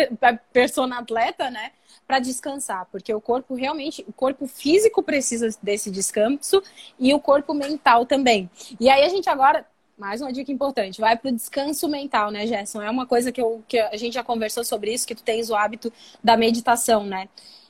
persona 0.53 0.99
atleta, 0.99 1.51
né? 1.51 1.72
para 2.07 2.20
descansar, 2.20 2.87
porque 2.93 3.12
o 3.12 3.20
corpo 3.20 3.55
realmente, 3.55 4.05
o 4.07 4.12
corpo 4.12 4.47
físico 4.47 5.03
precisa 5.03 5.49
desse 5.61 5.91
descanso 5.91 6.62
e 7.01 7.12
o 7.12 7.18
corpo 7.18 7.53
mental 7.53 8.07
também. 8.07 8.49
E 8.79 8.89
aí 8.89 9.03
a 9.03 9.09
gente 9.09 9.29
agora 9.29 9.66
mais 9.99 10.20
uma 10.20 10.33
dica 10.33 10.53
importante, 10.53 11.01
vai 11.01 11.16
para 11.16 11.31
o 11.31 11.35
descanso 11.35 11.89
mental, 11.89 12.31
né, 12.31 12.47
Gerson? 12.47 12.83
É 12.83 12.91
uma 12.91 13.07
coisa 13.07 13.33
que, 13.33 13.41
eu, 13.41 13.64
que 13.66 13.79
a 13.79 13.97
gente 13.97 14.12
já 14.12 14.22
conversou 14.22 14.62
sobre 14.62 14.93
isso, 14.93 15.07
que 15.07 15.14
tu 15.14 15.22
tens 15.22 15.49
o 15.49 15.57
hábito 15.57 15.91
da 16.22 16.37
meditação, 16.37 17.05
né? 17.05 17.29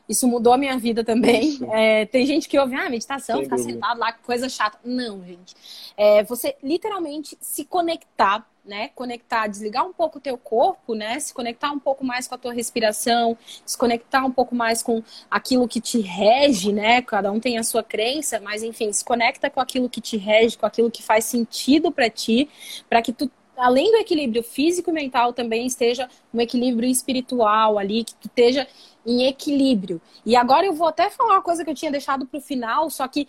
Isso 0.08 0.26
mudou 0.26 0.52
a 0.52 0.58
minha 0.58 0.76
vida 0.76 1.04
também. 1.04 1.58
É, 1.70 2.06
tem 2.06 2.26
gente 2.26 2.48
que 2.48 2.58
ouve, 2.58 2.74
ah, 2.74 2.90
meditação, 2.90 3.36
Sem 3.36 3.44
ficar 3.44 3.56
dúvida. 3.56 3.74
sentado 3.74 4.00
lá, 4.00 4.12
coisa 4.12 4.48
chata. 4.48 4.78
Não, 4.84 5.24
gente. 5.24 5.54
É, 5.96 6.24
você 6.24 6.56
literalmente 6.62 7.36
se 7.40 7.64
conectar 7.64 8.44
né? 8.66 8.90
Conectar, 8.94 9.46
desligar 9.46 9.86
um 9.86 9.92
pouco 9.92 10.18
o 10.18 10.20
teu 10.20 10.36
corpo, 10.36 10.94
né? 10.94 11.18
Se 11.20 11.32
conectar 11.32 11.70
um 11.70 11.78
pouco 11.78 12.04
mais 12.04 12.26
com 12.26 12.34
a 12.34 12.38
tua 12.38 12.52
respiração, 12.52 13.36
se 13.64 13.78
conectar 13.78 14.24
um 14.24 14.30
pouco 14.30 14.54
mais 14.54 14.82
com 14.82 15.02
aquilo 15.30 15.68
que 15.68 15.80
te 15.80 16.00
rege, 16.00 16.72
né? 16.72 17.00
Cada 17.02 17.30
um 17.30 17.40
tem 17.40 17.58
a 17.58 17.62
sua 17.62 17.82
crença, 17.82 18.40
mas 18.40 18.62
enfim, 18.62 18.92
se 18.92 19.04
conecta 19.04 19.48
com 19.48 19.60
aquilo 19.60 19.88
que 19.88 20.00
te 20.00 20.16
rege, 20.16 20.58
com 20.58 20.66
aquilo 20.66 20.90
que 20.90 21.02
faz 21.02 21.24
sentido 21.24 21.92
para 21.92 22.10
ti, 22.10 22.48
para 22.88 23.00
que 23.00 23.12
tu 23.12 23.30
além 23.56 23.90
do 23.90 23.96
equilíbrio 23.96 24.42
físico 24.42 24.90
e 24.90 24.92
mental, 24.92 25.32
também 25.32 25.66
esteja 25.66 26.08
um 26.32 26.40
equilíbrio 26.40 26.88
espiritual 26.90 27.78
ali, 27.78 28.04
que 28.04 28.14
tu 28.14 28.26
esteja 28.26 28.68
em 29.04 29.26
equilíbrio. 29.26 30.00
E 30.24 30.36
agora 30.36 30.66
eu 30.66 30.74
vou 30.74 30.88
até 30.88 31.08
falar 31.08 31.34
uma 31.34 31.42
coisa 31.42 31.64
que 31.64 31.70
eu 31.70 31.74
tinha 31.74 31.90
deixado 31.90 32.26
para 32.26 32.38
o 32.38 32.42
final, 32.42 32.90
só 32.90 33.08
que 33.08 33.26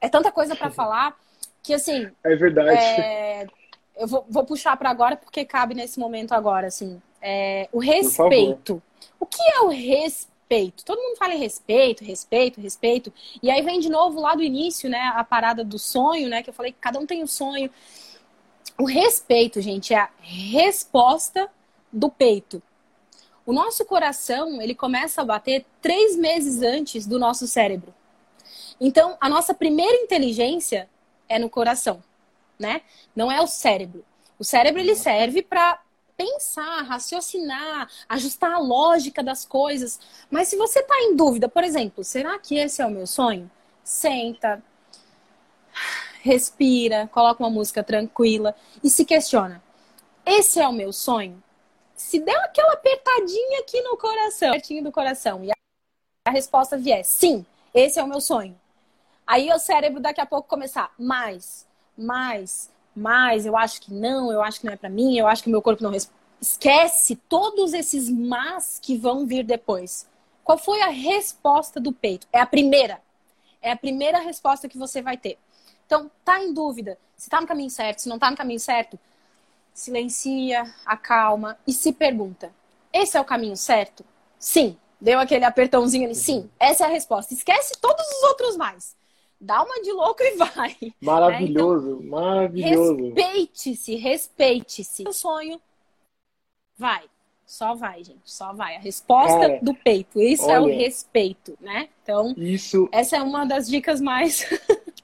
é 0.00 0.08
tanta 0.08 0.30
coisa 0.30 0.54
para 0.54 0.70
falar 0.70 1.16
que 1.62 1.74
assim. 1.74 2.08
É 2.22 2.36
verdade. 2.36 2.78
É, 2.78 3.46
eu 3.96 4.06
vou, 4.06 4.24
vou 4.28 4.44
puxar 4.44 4.76
para 4.76 4.90
agora 4.90 5.16
porque 5.16 5.44
cabe 5.44 5.74
nesse 5.74 5.98
momento 5.98 6.32
agora, 6.32 6.66
assim. 6.66 7.00
É, 7.20 7.68
o 7.72 7.78
respeito. 7.78 8.82
O 9.18 9.26
que 9.26 9.42
é 9.42 9.60
o 9.60 9.68
respeito? 9.68 10.84
Todo 10.84 11.00
mundo 11.00 11.16
fala 11.16 11.34
em 11.34 11.38
respeito, 11.38 12.04
respeito, 12.04 12.60
respeito. 12.60 13.12
E 13.42 13.50
aí 13.50 13.62
vem 13.62 13.80
de 13.80 13.88
novo 13.88 14.20
lá 14.20 14.34
do 14.34 14.42
início, 14.42 14.88
né? 14.88 15.12
A 15.14 15.24
parada 15.24 15.64
do 15.64 15.78
sonho, 15.78 16.28
né? 16.28 16.42
Que 16.42 16.50
eu 16.50 16.54
falei 16.54 16.72
que 16.72 16.78
cada 16.80 16.98
um 16.98 17.06
tem 17.06 17.22
um 17.22 17.26
sonho. 17.26 17.70
O 18.78 18.84
respeito, 18.84 19.60
gente, 19.60 19.94
é 19.94 19.98
a 19.98 20.10
resposta 20.20 21.50
do 21.92 22.10
peito. 22.10 22.62
O 23.46 23.52
nosso 23.52 23.84
coração, 23.84 24.60
ele 24.60 24.74
começa 24.74 25.22
a 25.22 25.24
bater 25.24 25.64
três 25.80 26.16
meses 26.16 26.62
antes 26.62 27.06
do 27.06 27.18
nosso 27.18 27.46
cérebro. 27.46 27.94
Então, 28.78 29.16
a 29.20 29.28
nossa 29.28 29.54
primeira 29.54 29.96
inteligência 29.96 30.88
é 31.28 31.38
no 31.38 31.48
coração, 31.48 32.02
né? 32.58 32.82
Não 33.14 33.30
é 33.30 33.40
o 33.40 33.46
cérebro. 33.46 34.04
O 34.38 34.44
cérebro, 34.44 34.80
ele 34.80 34.94
serve 34.94 35.42
para 35.42 35.80
pensar, 36.16 36.82
raciocinar, 36.82 37.90
ajustar 38.08 38.52
a 38.52 38.58
lógica 38.58 39.22
das 39.22 39.44
coisas. 39.44 40.00
Mas 40.30 40.48
se 40.48 40.56
você 40.56 40.80
está 40.80 40.94
em 41.02 41.14
dúvida, 41.14 41.48
por 41.48 41.62
exemplo, 41.62 42.02
será 42.02 42.38
que 42.38 42.56
esse 42.56 42.80
é 42.80 42.86
o 42.86 42.90
meu 42.90 43.06
sonho? 43.06 43.50
Senta, 43.84 44.62
respira, 46.22 47.08
coloca 47.12 47.42
uma 47.42 47.50
música 47.50 47.82
tranquila 47.82 48.54
e 48.82 48.90
se 48.90 49.04
questiona: 49.04 49.62
esse 50.24 50.60
é 50.60 50.66
o 50.66 50.72
meu 50.72 50.92
sonho? 50.92 51.42
Se 51.94 52.18
der 52.18 52.36
aquela 52.36 52.74
apertadinha 52.74 53.60
aqui 53.60 53.80
no 53.80 53.96
coração, 53.96 54.50
pertinho 54.50 54.82
do 54.82 54.92
coração, 54.92 55.44
e 55.44 55.50
a 55.50 56.30
resposta 56.30 56.76
vier 56.76 57.04
sim, 57.04 57.46
esse 57.72 57.98
é 57.98 58.02
o 58.02 58.08
meu 58.08 58.20
sonho. 58.20 58.58
Aí 59.26 59.50
o 59.52 59.58
cérebro 59.58 60.00
daqui 60.00 60.20
a 60.20 60.26
pouco 60.26 60.48
começar 60.48 60.92
mais, 60.98 61.65
mais, 61.96 62.70
mais, 62.94 63.46
eu 63.46 63.56
acho 63.56 63.80
que 63.80 63.92
não, 63.92 64.32
eu 64.32 64.42
acho 64.42 64.60
que 64.60 64.66
não 64.66 64.72
é 64.72 64.76
para 64.76 64.88
mim, 64.88 65.16
eu 65.16 65.26
acho 65.26 65.42
que 65.42 65.50
meu 65.50 65.62
corpo 65.62 65.82
não 65.82 65.90
responde. 65.90 66.16
Esquece 66.40 67.16
todos 67.16 67.72
esses 67.72 68.10
mas 68.10 68.78
que 68.80 68.96
vão 68.96 69.26
vir 69.26 69.44
depois. 69.44 70.06
Qual 70.44 70.58
foi 70.58 70.82
a 70.82 70.88
resposta 70.88 71.80
do 71.80 71.92
peito? 71.92 72.26
É 72.32 72.40
a 72.40 72.46
primeira. 72.46 73.00
É 73.60 73.72
a 73.72 73.76
primeira 73.76 74.18
resposta 74.18 74.68
que 74.68 74.78
você 74.78 75.00
vai 75.02 75.16
ter. 75.16 75.38
Então, 75.86 76.10
tá 76.24 76.42
em 76.42 76.52
dúvida 76.52 76.98
se 77.16 77.30
tá 77.30 77.40
no 77.40 77.46
caminho 77.46 77.70
certo, 77.70 78.00
se 78.00 78.08
não 78.08 78.18
tá 78.18 78.30
no 78.30 78.36
caminho 78.36 78.60
certo, 78.60 78.98
silencia, 79.72 80.72
acalma 80.84 81.58
e 81.66 81.72
se 81.72 81.92
pergunta: 81.92 82.52
esse 82.92 83.16
é 83.16 83.20
o 83.20 83.24
caminho 83.24 83.56
certo? 83.56 84.04
Sim. 84.38 84.76
Deu 84.98 85.20
aquele 85.20 85.44
apertãozinho 85.44 86.06
ali. 86.06 86.14
Sim, 86.14 86.50
essa 86.58 86.84
é 86.84 86.86
a 86.86 86.90
resposta. 86.90 87.34
Esquece 87.34 87.74
todos 87.80 88.04
os 88.06 88.22
outros 88.24 88.56
mais. 88.56 88.96
Dá 89.40 89.62
uma 89.62 89.82
de 89.82 89.92
louco 89.92 90.22
e 90.22 90.36
vai. 90.36 90.76
Maravilhoso, 91.00 91.86
né? 91.86 91.96
então, 91.98 92.10
maravilhoso. 92.10 93.12
Respeite-se, 93.14 93.94
respeite-se. 93.96 95.04
O 95.06 95.12
sonho 95.12 95.60
vai. 96.76 97.04
Só 97.44 97.74
vai, 97.74 98.02
gente. 98.02 98.22
Só 98.24 98.52
vai. 98.52 98.76
A 98.76 98.80
resposta 98.80 99.38
Cara, 99.38 99.60
do 99.62 99.74
peito. 99.74 100.20
Isso 100.20 100.44
olha, 100.44 100.54
é 100.54 100.60
o 100.60 100.66
respeito, 100.66 101.56
né? 101.60 101.88
Então, 102.02 102.34
isso... 102.36 102.88
essa 102.90 103.16
é 103.16 103.22
uma 103.22 103.44
das 103.44 103.68
dicas 103.68 104.00
mais 104.00 104.44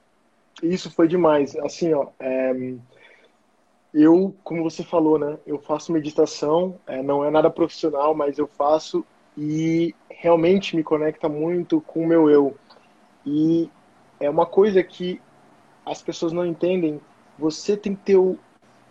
isso 0.63 0.89
foi 0.89 1.07
demais. 1.07 1.55
Assim, 1.57 1.93
ó, 1.93 2.07
é, 2.19 2.53
eu, 3.93 4.35
como 4.43 4.63
você 4.63 4.83
falou, 4.83 5.19
né? 5.19 5.37
Eu 5.45 5.59
faço 5.59 5.91
meditação, 5.91 6.79
é, 6.87 7.01
não 7.03 7.23
é 7.23 7.29
nada 7.29 7.49
profissional, 7.49 8.15
mas 8.15 8.37
eu 8.37 8.47
faço 8.47 9.05
e 9.37 9.93
realmente 10.09 10.75
me 10.75 10.83
conecta 10.83 11.27
muito 11.27 11.81
com 11.81 12.03
o 12.03 12.07
meu 12.07 12.29
eu. 12.29 12.55
E 13.25 13.69
é 14.23 14.29
uma 14.29 14.45
coisa 14.45 14.81
que 14.81 15.21
as 15.85 16.01
pessoas 16.01 16.31
não 16.31 16.45
entendem. 16.45 16.99
Você 17.37 17.75
tem 17.75 17.95
que 17.95 18.01
ter 18.03 18.15
o, 18.15 18.37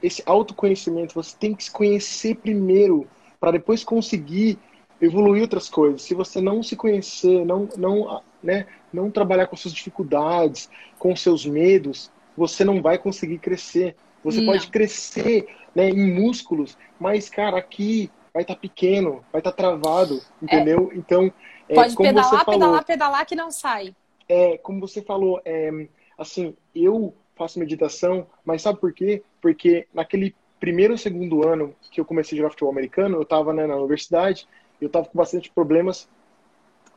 esse 0.03 0.23
autoconhecimento, 0.27 1.15
você 1.15 1.35
tem 1.37 1.55
que 1.55 1.65
se 1.65 1.71
conhecer 1.71 2.37
primeiro 2.37 3.07
para 3.41 3.53
depois 3.53 3.83
conseguir 3.83 4.59
evoluir 5.01 5.43
outras 5.43 5.69
coisas. 5.69 6.03
Se 6.03 6.15
você 6.15 6.41
não 6.41 6.63
se 6.63 6.77
conhecer, 6.77 7.45
não, 7.45 7.69
não, 7.77 8.23
né, 8.43 8.67
não 8.93 9.11
trabalhar 9.11 9.47
com 9.47 9.57
suas 9.57 9.75
dificuldades, 9.75 10.69
com 10.99 11.17
seus 11.17 11.47
medos, 11.47 12.11
você 12.37 12.65
não 12.65 12.83
vai 12.83 12.99
conseguir 12.99 13.39
crescer. 13.39 13.97
Você 14.23 14.41
não. 14.41 14.53
pode 14.53 14.69
crescer 14.69 15.47
né, 15.75 15.89
em 15.89 16.13
músculos, 16.13 16.77
mas, 17.01 17.29
cara, 17.29 17.59
aqui 17.59 18.11
vai 18.33 18.43
estar 18.43 18.55
tá 18.55 18.61
pequeno, 18.61 19.25
vai 19.33 19.41
estar 19.41 19.51
tá 19.51 19.57
travado, 19.57 20.21
entendeu? 20.41 20.91
É. 20.93 20.97
Então, 20.97 21.33
é, 21.69 21.75
pode 21.75 21.97
pedalar, 21.97 22.45
falou, 22.45 22.61
pedalar, 22.61 22.85
pedalar 22.85 23.27
que 23.27 23.35
não 23.35 23.51
sai. 23.51 23.95
É, 24.29 24.59
como 24.59 24.81
você 24.81 25.03
falou, 25.03 25.41
é, 25.45 25.71
assim, 26.19 26.55
eu 26.75 27.15
faço 27.35 27.59
meditação, 27.59 28.27
mas 28.45 28.63
sabe 28.63 28.81
por 28.81 28.93
quê? 28.93 29.23
Porque 29.41 29.87
naquele 29.93 30.35
primeiro 30.61 30.95
ou 30.95 30.99
segundo 30.99 31.47
ano 31.47 31.75
que 31.91 32.01
eu 32.01 32.05
comecei 32.05 32.37
a 32.37 32.39
jogar 32.39 32.51
futebol 32.51 32.73
americano, 32.73 33.17
eu 33.17 33.23
estava 33.23 33.53
né, 33.53 33.67
na 33.67 33.77
universidade, 33.77 34.47
eu 34.81 34.87
estava 34.87 35.07
com 35.07 35.19
bastante 35.19 35.51
problemas 35.51 36.09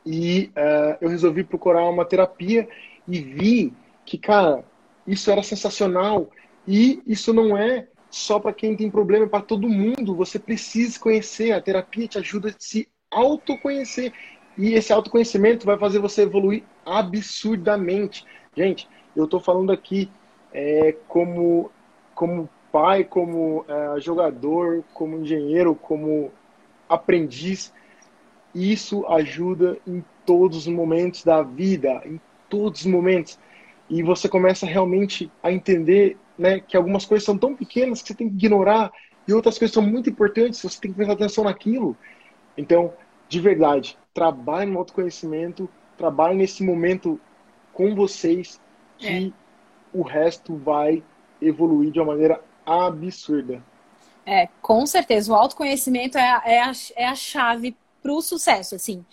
e 0.06 0.52
uh, 0.56 0.96
eu 1.00 1.08
resolvi 1.08 1.42
procurar 1.42 1.88
uma 1.88 2.04
terapia 2.04 2.68
e 3.08 3.20
vi 3.20 3.72
que, 4.04 4.16
cara, 4.16 4.64
isso 5.06 5.30
era 5.30 5.42
sensacional. 5.42 6.30
E 6.66 7.02
isso 7.06 7.32
não 7.32 7.56
é 7.56 7.88
só 8.08 8.38
para 8.38 8.52
quem 8.52 8.76
tem 8.76 8.90
problema, 8.90 9.26
é 9.26 9.28
para 9.28 9.42
todo 9.42 9.68
mundo. 9.68 10.14
Você 10.14 10.38
precisa 10.38 10.98
conhecer. 10.98 11.52
A 11.52 11.60
terapia 11.60 12.06
te 12.06 12.18
ajuda 12.18 12.50
a 12.50 12.54
se 12.56 12.88
autoconhecer. 13.10 14.12
E 14.56 14.74
esse 14.74 14.92
autoconhecimento 14.92 15.66
vai 15.66 15.78
fazer 15.78 15.98
você 15.98 16.22
evoluir 16.22 16.62
absurdamente. 16.84 18.24
Gente, 18.56 18.88
eu 19.14 19.24
estou 19.24 19.40
falando 19.40 19.70
aqui 19.70 20.10
é, 20.52 20.96
como, 21.06 21.70
como 22.14 22.48
pai, 22.72 23.04
como 23.04 23.64
é, 23.68 24.00
jogador, 24.00 24.82
como 24.94 25.18
engenheiro, 25.18 25.74
como 25.74 26.30
aprendiz. 26.88 27.72
Isso 28.54 29.06
ajuda 29.06 29.78
em 29.86 30.02
todos 30.24 30.58
os 30.58 30.66
momentos 30.66 31.22
da 31.22 31.42
vida, 31.42 32.00
em 32.04 32.20
todos 32.48 32.80
os 32.80 32.86
momentos. 32.86 33.38
E 33.88 34.02
você 34.02 34.28
começa 34.28 34.66
realmente 34.66 35.30
a 35.42 35.52
entender 35.52 36.16
né, 36.38 36.60
que 36.60 36.76
algumas 36.76 37.04
coisas 37.04 37.24
são 37.24 37.36
tão 37.36 37.54
pequenas 37.54 38.02
que 38.02 38.08
você 38.08 38.14
tem 38.14 38.28
que 38.28 38.34
ignorar 38.34 38.90
e 39.28 39.32
outras 39.32 39.58
coisas 39.58 39.74
são 39.74 39.82
muito 39.82 40.08
importantes, 40.08 40.62
você 40.62 40.80
tem 40.80 40.90
que 40.90 40.96
prestar 40.96 41.14
atenção 41.14 41.44
naquilo. 41.44 41.96
Então, 42.56 42.92
de 43.28 43.40
verdade, 43.40 43.98
trabalhe 44.16 44.70
no 44.70 44.78
autoconhecimento, 44.78 45.68
trabalhe 45.94 46.38
nesse 46.38 46.62
momento 46.62 47.20
com 47.74 47.94
vocês 47.94 48.58
que 48.96 49.28
é. 49.28 49.32
o 49.92 50.02
resto 50.02 50.56
vai 50.56 51.04
evoluir 51.38 51.92
de 51.92 52.00
uma 52.00 52.06
maneira 52.06 52.42
absurda. 52.64 53.62
É, 54.24 54.48
com 54.62 54.86
certeza. 54.86 55.30
O 55.30 55.34
autoconhecimento 55.34 56.16
é, 56.16 56.42
é, 56.46 56.62
a, 56.62 56.72
é 56.96 57.06
a 57.06 57.14
chave 57.14 57.76
para 58.02 58.10
o 58.10 58.22
sucesso, 58.22 58.74
assim. 58.74 59.04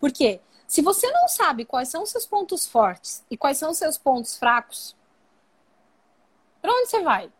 Porque 0.00 0.40
se 0.66 0.82
você 0.82 1.08
não 1.08 1.28
sabe 1.28 1.64
quais 1.64 1.88
são 1.88 2.02
os 2.02 2.10
seus 2.10 2.26
pontos 2.26 2.66
fortes 2.66 3.24
e 3.30 3.36
quais 3.36 3.58
são 3.58 3.70
os 3.70 3.78
seus 3.78 3.96
pontos 3.96 4.36
fracos, 4.36 4.96
para 6.60 6.72
onde 6.72 6.88
você 6.88 7.00
vai? 7.00 7.30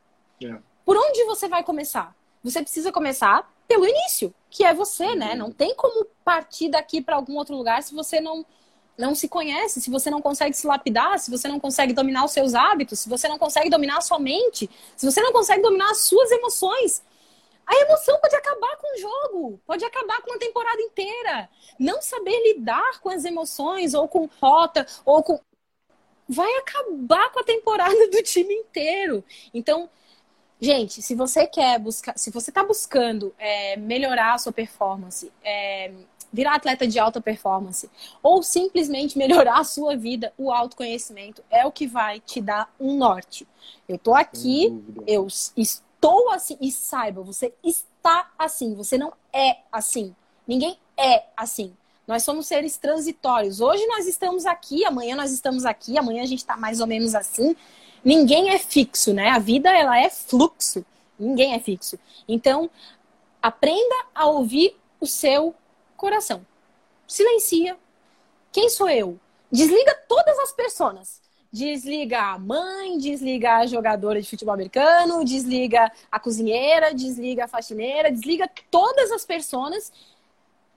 É. 0.40 0.56
Por 0.84 0.96
onde 0.96 1.24
você 1.24 1.48
vai 1.48 1.64
começar? 1.64 2.14
Você 2.44 2.62
precisa 2.62 2.92
começar 2.92 3.52
pelo 3.66 3.84
início, 3.84 4.32
que 4.50 4.64
é 4.64 4.72
você, 4.74 5.14
né? 5.14 5.34
Não 5.34 5.50
tem 5.50 5.74
como 5.74 6.06
partir 6.24 6.68
daqui 6.70 7.00
para 7.00 7.16
algum 7.16 7.36
outro 7.36 7.56
lugar 7.56 7.82
se 7.82 7.94
você 7.94 8.20
não 8.20 8.44
não 8.96 9.14
se 9.14 9.28
conhece, 9.28 9.80
se 9.80 9.90
você 9.90 10.10
não 10.10 10.20
consegue 10.20 10.56
se 10.56 10.66
lapidar, 10.66 11.20
se 11.20 11.30
você 11.30 11.46
não 11.46 11.60
consegue 11.60 11.92
dominar 11.92 12.24
os 12.24 12.32
seus 12.32 12.52
hábitos, 12.52 12.98
se 12.98 13.08
você 13.08 13.28
não 13.28 13.38
consegue 13.38 13.70
dominar 13.70 13.98
a 13.98 14.00
sua 14.00 14.18
mente, 14.18 14.68
se 14.96 15.06
você 15.06 15.20
não 15.22 15.32
consegue 15.32 15.62
dominar 15.62 15.88
as 15.92 16.00
suas 16.00 16.32
emoções, 16.32 17.00
a 17.68 17.76
emoção 17.82 18.18
pode 18.18 18.34
acabar 18.34 18.76
com 18.78 18.94
o 18.94 18.98
jogo, 18.98 19.60
pode 19.66 19.84
acabar 19.84 20.22
com 20.22 20.30
uma 20.30 20.38
temporada 20.38 20.80
inteira. 20.80 21.50
Não 21.78 22.00
saber 22.00 22.54
lidar 22.54 22.98
com 23.00 23.10
as 23.10 23.26
emoções, 23.26 23.92
ou 23.92 24.08
com 24.08 24.28
rota, 24.40 24.86
ou 25.04 25.22
com. 25.22 25.38
Vai 26.26 26.50
acabar 26.56 27.30
com 27.30 27.40
a 27.40 27.44
temporada 27.44 27.94
do 28.08 28.22
time 28.22 28.54
inteiro. 28.54 29.22
Então, 29.52 29.88
gente, 30.60 31.02
se 31.02 31.14
você 31.14 31.46
quer 31.46 31.78
buscar, 31.78 32.16
se 32.18 32.30
você 32.30 32.50
está 32.50 32.64
buscando 32.64 33.34
é, 33.38 33.76
melhorar 33.76 34.34
a 34.34 34.38
sua 34.38 34.52
performance, 34.52 35.32
é, 35.44 35.92
virar 36.32 36.56
atleta 36.56 36.86
de 36.86 36.98
alta 36.98 37.20
performance, 37.20 37.88
ou 38.22 38.42
simplesmente 38.42 39.16
melhorar 39.16 39.60
a 39.60 39.64
sua 39.64 39.96
vida, 39.96 40.32
o 40.36 40.52
autoconhecimento 40.52 41.42
é 41.50 41.64
o 41.66 41.72
que 41.72 41.86
vai 41.86 42.20
te 42.20 42.40
dar 42.40 42.72
um 42.78 42.96
norte. 42.96 43.46
Eu 43.88 43.98
tô 43.98 44.14
aqui, 44.14 44.82
eu 45.06 45.26
estou 45.26 45.88
estou 45.98 46.30
assim. 46.30 46.56
E 46.60 46.70
saiba, 46.70 47.22
você 47.22 47.52
está 47.62 48.30
assim, 48.38 48.74
você 48.74 48.96
não 48.96 49.12
é 49.32 49.58
assim. 49.70 50.14
Ninguém 50.46 50.78
é 50.96 51.24
assim. 51.36 51.74
Nós 52.06 52.22
somos 52.22 52.46
seres 52.46 52.78
transitórios. 52.78 53.60
Hoje 53.60 53.84
nós 53.86 54.06
estamos 54.06 54.46
aqui, 54.46 54.84
amanhã 54.84 55.14
nós 55.14 55.30
estamos 55.30 55.66
aqui, 55.66 55.98
amanhã 55.98 56.22
a 56.22 56.26
gente 56.26 56.38
está 56.38 56.56
mais 56.56 56.80
ou 56.80 56.86
menos 56.86 57.14
assim. 57.14 57.54
Ninguém 58.04 58.50
é 58.50 58.58
fixo, 58.58 59.12
né? 59.12 59.30
A 59.30 59.38
vida 59.38 59.70
ela 59.70 59.98
é 59.98 60.08
fluxo. 60.10 60.84
Ninguém 61.18 61.54
é 61.54 61.58
fixo. 61.58 61.98
Então, 62.28 62.70
aprenda 63.42 63.96
a 64.14 64.26
ouvir 64.26 64.76
o 65.00 65.06
seu 65.06 65.54
coração. 65.96 66.46
Silencia. 67.06 67.76
Quem 68.52 68.68
sou 68.68 68.88
eu? 68.88 69.18
Desliga 69.50 69.94
todas 70.08 70.38
as 70.38 70.52
pessoas. 70.52 71.20
Desliga 71.50 72.20
a 72.20 72.38
mãe, 72.38 72.98
desliga 72.98 73.56
a 73.56 73.66
jogadora 73.66 74.20
de 74.20 74.28
futebol 74.28 74.52
americano, 74.52 75.24
desliga 75.24 75.90
a 76.12 76.20
cozinheira, 76.20 76.94
desliga 76.94 77.44
a 77.44 77.48
faxineira, 77.48 78.12
desliga 78.12 78.48
todas 78.70 79.10
as 79.10 79.24
pessoas 79.24 79.90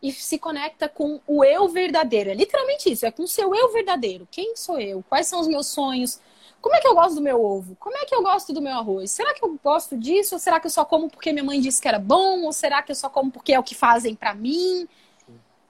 e 0.01 0.11
se 0.13 0.39
conecta 0.39 0.87
com 0.87 1.19
o 1.27 1.43
eu 1.43 1.67
verdadeiro. 1.67 2.29
É 2.29 2.33
literalmente 2.33 2.89
isso, 2.89 3.05
é 3.05 3.11
com 3.11 3.23
o 3.23 3.27
seu 3.27 3.53
eu 3.53 3.71
verdadeiro. 3.73 4.25
Quem 4.31 4.55
sou 4.55 4.79
eu? 4.79 5.03
Quais 5.09 5.27
são 5.27 5.41
os 5.41 5.47
meus 5.47 5.67
sonhos? 5.67 6.19
Como 6.61 6.75
é 6.75 6.79
que 6.79 6.87
eu 6.87 6.93
gosto 6.93 7.15
do 7.15 7.21
meu 7.21 7.43
ovo? 7.43 7.75
Como 7.79 7.97
é 7.97 8.05
que 8.05 8.13
eu 8.13 8.21
gosto 8.21 8.53
do 8.53 8.61
meu 8.61 8.73
arroz? 8.73 9.09
Será 9.11 9.33
que 9.33 9.43
eu 9.43 9.59
gosto 9.63 9.97
disso? 9.97 10.35
Ou 10.35 10.39
será 10.39 10.59
que 10.59 10.67
eu 10.67 10.71
só 10.71 10.85
como 10.85 11.09
porque 11.09 11.33
minha 11.33 11.43
mãe 11.43 11.59
disse 11.59 11.81
que 11.81 11.87
era 11.87 11.97
bom? 11.97 12.43
Ou 12.43 12.53
será 12.53 12.83
que 12.83 12.91
eu 12.91 12.95
só 12.95 13.09
como 13.09 13.31
porque 13.31 13.53
é 13.53 13.59
o 13.59 13.63
que 13.63 13.73
fazem 13.73 14.13
para 14.13 14.35
mim? 14.35 14.87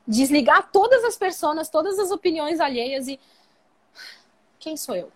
Desligar 0.06 0.70
todas 0.70 1.04
as 1.06 1.16
pessoas, 1.16 1.70
todas 1.70 1.98
as 1.98 2.12
opiniões 2.12 2.60
alheias 2.60 3.08
e 3.08 3.20
quem 4.60 4.76
sou 4.76 4.96
eu? 4.96 5.10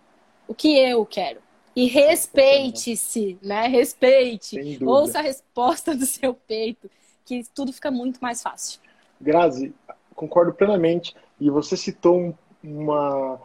O 0.48 0.54
que 0.54 0.78
eu 0.78 1.04
quero? 1.04 1.40
E 1.74 1.86
respeite-se, 1.86 3.38
né? 3.42 3.66
Respeite. 3.66 4.78
Ouça 4.82 5.18
a 5.18 5.22
resposta 5.22 5.94
do 5.94 6.06
seu 6.06 6.32
peito, 6.32 6.90
que 7.26 7.44
tudo 7.54 7.70
fica 7.70 7.90
muito 7.90 8.18
mais 8.18 8.42
fácil. 8.42 8.80
Grazi, 9.20 9.74
concordo 10.14 10.54
plenamente. 10.54 11.14
E 11.38 11.50
você 11.50 11.76
citou 11.76 12.34
uma, 12.64 13.38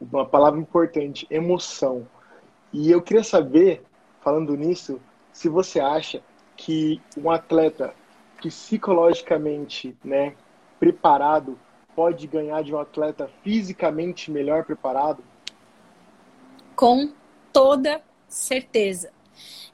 uma 0.00 0.24
palavra 0.24 0.58
importante, 0.58 1.26
emoção. 1.30 2.06
E 2.72 2.90
eu 2.90 3.02
queria 3.02 3.24
saber, 3.24 3.82
falando 4.20 4.56
nisso, 4.56 5.00
se 5.32 5.48
você 5.48 5.80
acha 5.80 6.22
que 6.56 7.00
um 7.16 7.30
atleta 7.30 7.94
psicologicamente 8.40 9.96
né, 10.02 10.34
preparado 10.78 11.58
pode 11.94 12.26
ganhar 12.26 12.62
de 12.62 12.74
um 12.74 12.78
atleta 12.78 13.30
fisicamente 13.42 14.30
melhor 14.30 14.64
preparado? 14.64 15.22
Com 16.74 17.12
toda 17.52 18.00
certeza. 18.28 19.12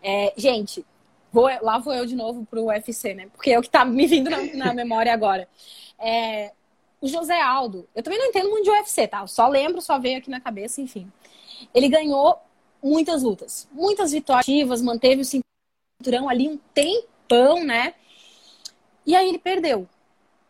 É, 0.03 0.33
gente, 0.37 0.85
vou, 1.33 1.49
lá 1.63 1.79
vou 1.79 1.95
eu 1.95 2.07
de 2.07 2.17
novo 2.17 2.45
pro 2.47 2.67
UFC, 2.67 3.15
né? 3.15 3.29
Porque 3.33 3.53
é 3.53 3.59
o 3.59 3.63
que 3.63 3.71
tá 3.71 3.85
me 3.85 4.07
vindo 4.07 4.31
na, 4.31 4.43
na 4.55 4.75
memória 4.75 5.13
agora. 5.13 5.49
É, 5.99 6.53
o 7.01 7.07
José 7.07 7.41
Aldo, 7.41 7.89
eu 7.95 8.03
também 8.03 8.19
não 8.19 8.27
entendo 8.27 8.51
muito 8.51 8.65
de 8.65 8.71
UFC, 8.71 9.07
tá? 9.07 9.21
Eu 9.21 9.29
só 9.29 9.49
lembro, 9.49 9.81
só 9.81 9.99
veio 9.99 10.19
aqui 10.19 10.31
na 10.31 10.41
cabeça, 10.41 10.81
enfim. 10.81 11.11
Ele 11.75 11.89
ganhou 11.89 12.39
muitas 12.83 13.23
lutas, 13.23 13.69
muitas 13.73 14.13
vitórias, 14.13 14.83
manteve 14.83 15.23
o 15.23 15.25
cinturão 15.25 16.29
ali 16.29 16.49
um 16.49 16.59
tempão, 16.73 17.65
né? 17.65 17.95
E 19.05 19.15
aí 19.15 19.29
ele 19.29 19.39
perdeu. 19.39 19.89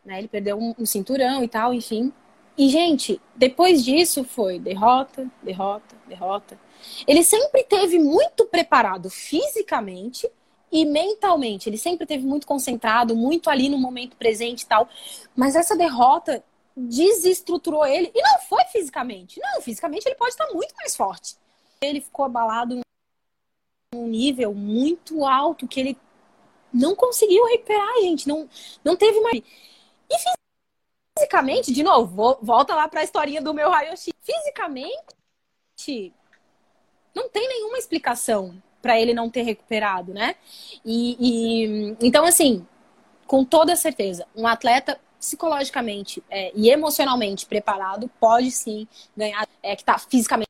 Né? 0.04 0.18
Ele 0.18 0.28
perdeu 0.28 0.58
um, 0.58 0.74
um 0.78 0.86
cinturão 0.86 1.42
e 1.42 1.48
tal, 1.48 1.74
enfim. 1.74 2.12
E, 2.56 2.68
gente, 2.68 3.20
depois 3.34 3.84
disso 3.84 4.24
foi 4.24 4.58
derrota, 4.58 5.30
derrota, 5.42 5.94
derrota. 6.06 6.58
Ele 7.06 7.22
sempre 7.22 7.64
teve 7.64 7.98
muito 7.98 8.46
preparado 8.46 9.10
fisicamente 9.10 10.30
e 10.76 10.84
mentalmente. 10.84 11.70
Ele 11.70 11.78
sempre 11.78 12.06
teve 12.06 12.26
muito 12.26 12.46
concentrado, 12.46 13.16
muito 13.16 13.48
ali 13.48 13.70
no 13.70 13.78
momento 13.78 14.14
presente 14.16 14.62
e 14.62 14.66
tal. 14.66 14.86
Mas 15.34 15.56
essa 15.56 15.74
derrota 15.74 16.44
desestruturou 16.76 17.86
ele. 17.86 18.12
E 18.14 18.20
não 18.20 18.38
foi 18.40 18.62
fisicamente. 18.64 19.40
Não, 19.40 19.62
fisicamente 19.62 20.06
ele 20.06 20.16
pode 20.16 20.32
estar 20.32 20.46
muito 20.52 20.74
mais 20.76 20.94
forte. 20.94 21.36
Ele 21.80 22.02
ficou 22.02 22.26
abalado 22.26 22.78
num 23.94 24.06
nível 24.06 24.52
muito 24.52 25.24
alto 25.24 25.66
que 25.66 25.80
ele 25.80 25.98
não 26.70 26.94
conseguiu 26.94 27.46
recuperar, 27.46 28.02
gente. 28.02 28.28
Não, 28.28 28.46
não 28.84 28.96
teve 28.96 29.18
mais. 29.20 29.38
E 30.10 30.16
fisicamente, 31.18 31.72
de 31.72 31.82
novo, 31.82 32.38
volta 32.42 32.74
lá 32.74 32.86
para 32.86 33.00
a 33.00 33.04
historinha 33.04 33.40
do 33.40 33.54
meu 33.54 33.70
raio-x. 33.70 34.10
Fisicamente, 34.20 36.12
não 37.14 37.30
tem 37.30 37.48
nenhuma 37.48 37.78
explicação 37.78 38.62
para 38.80 39.00
ele 39.00 39.14
não 39.14 39.28
ter 39.28 39.42
recuperado, 39.42 40.12
né? 40.14 40.34
E, 40.84 41.16
e, 41.18 41.96
então, 42.00 42.24
assim, 42.24 42.66
com 43.26 43.44
toda 43.44 43.74
certeza, 43.76 44.26
um 44.34 44.46
atleta 44.46 44.98
psicologicamente 45.18 46.22
é, 46.30 46.52
e 46.54 46.70
emocionalmente 46.70 47.46
preparado 47.46 48.08
pode 48.20 48.50
sim 48.50 48.86
ganhar, 49.16 49.48
é, 49.62 49.74
que 49.74 49.82
está 49.82 49.98
fisicamente 49.98 50.46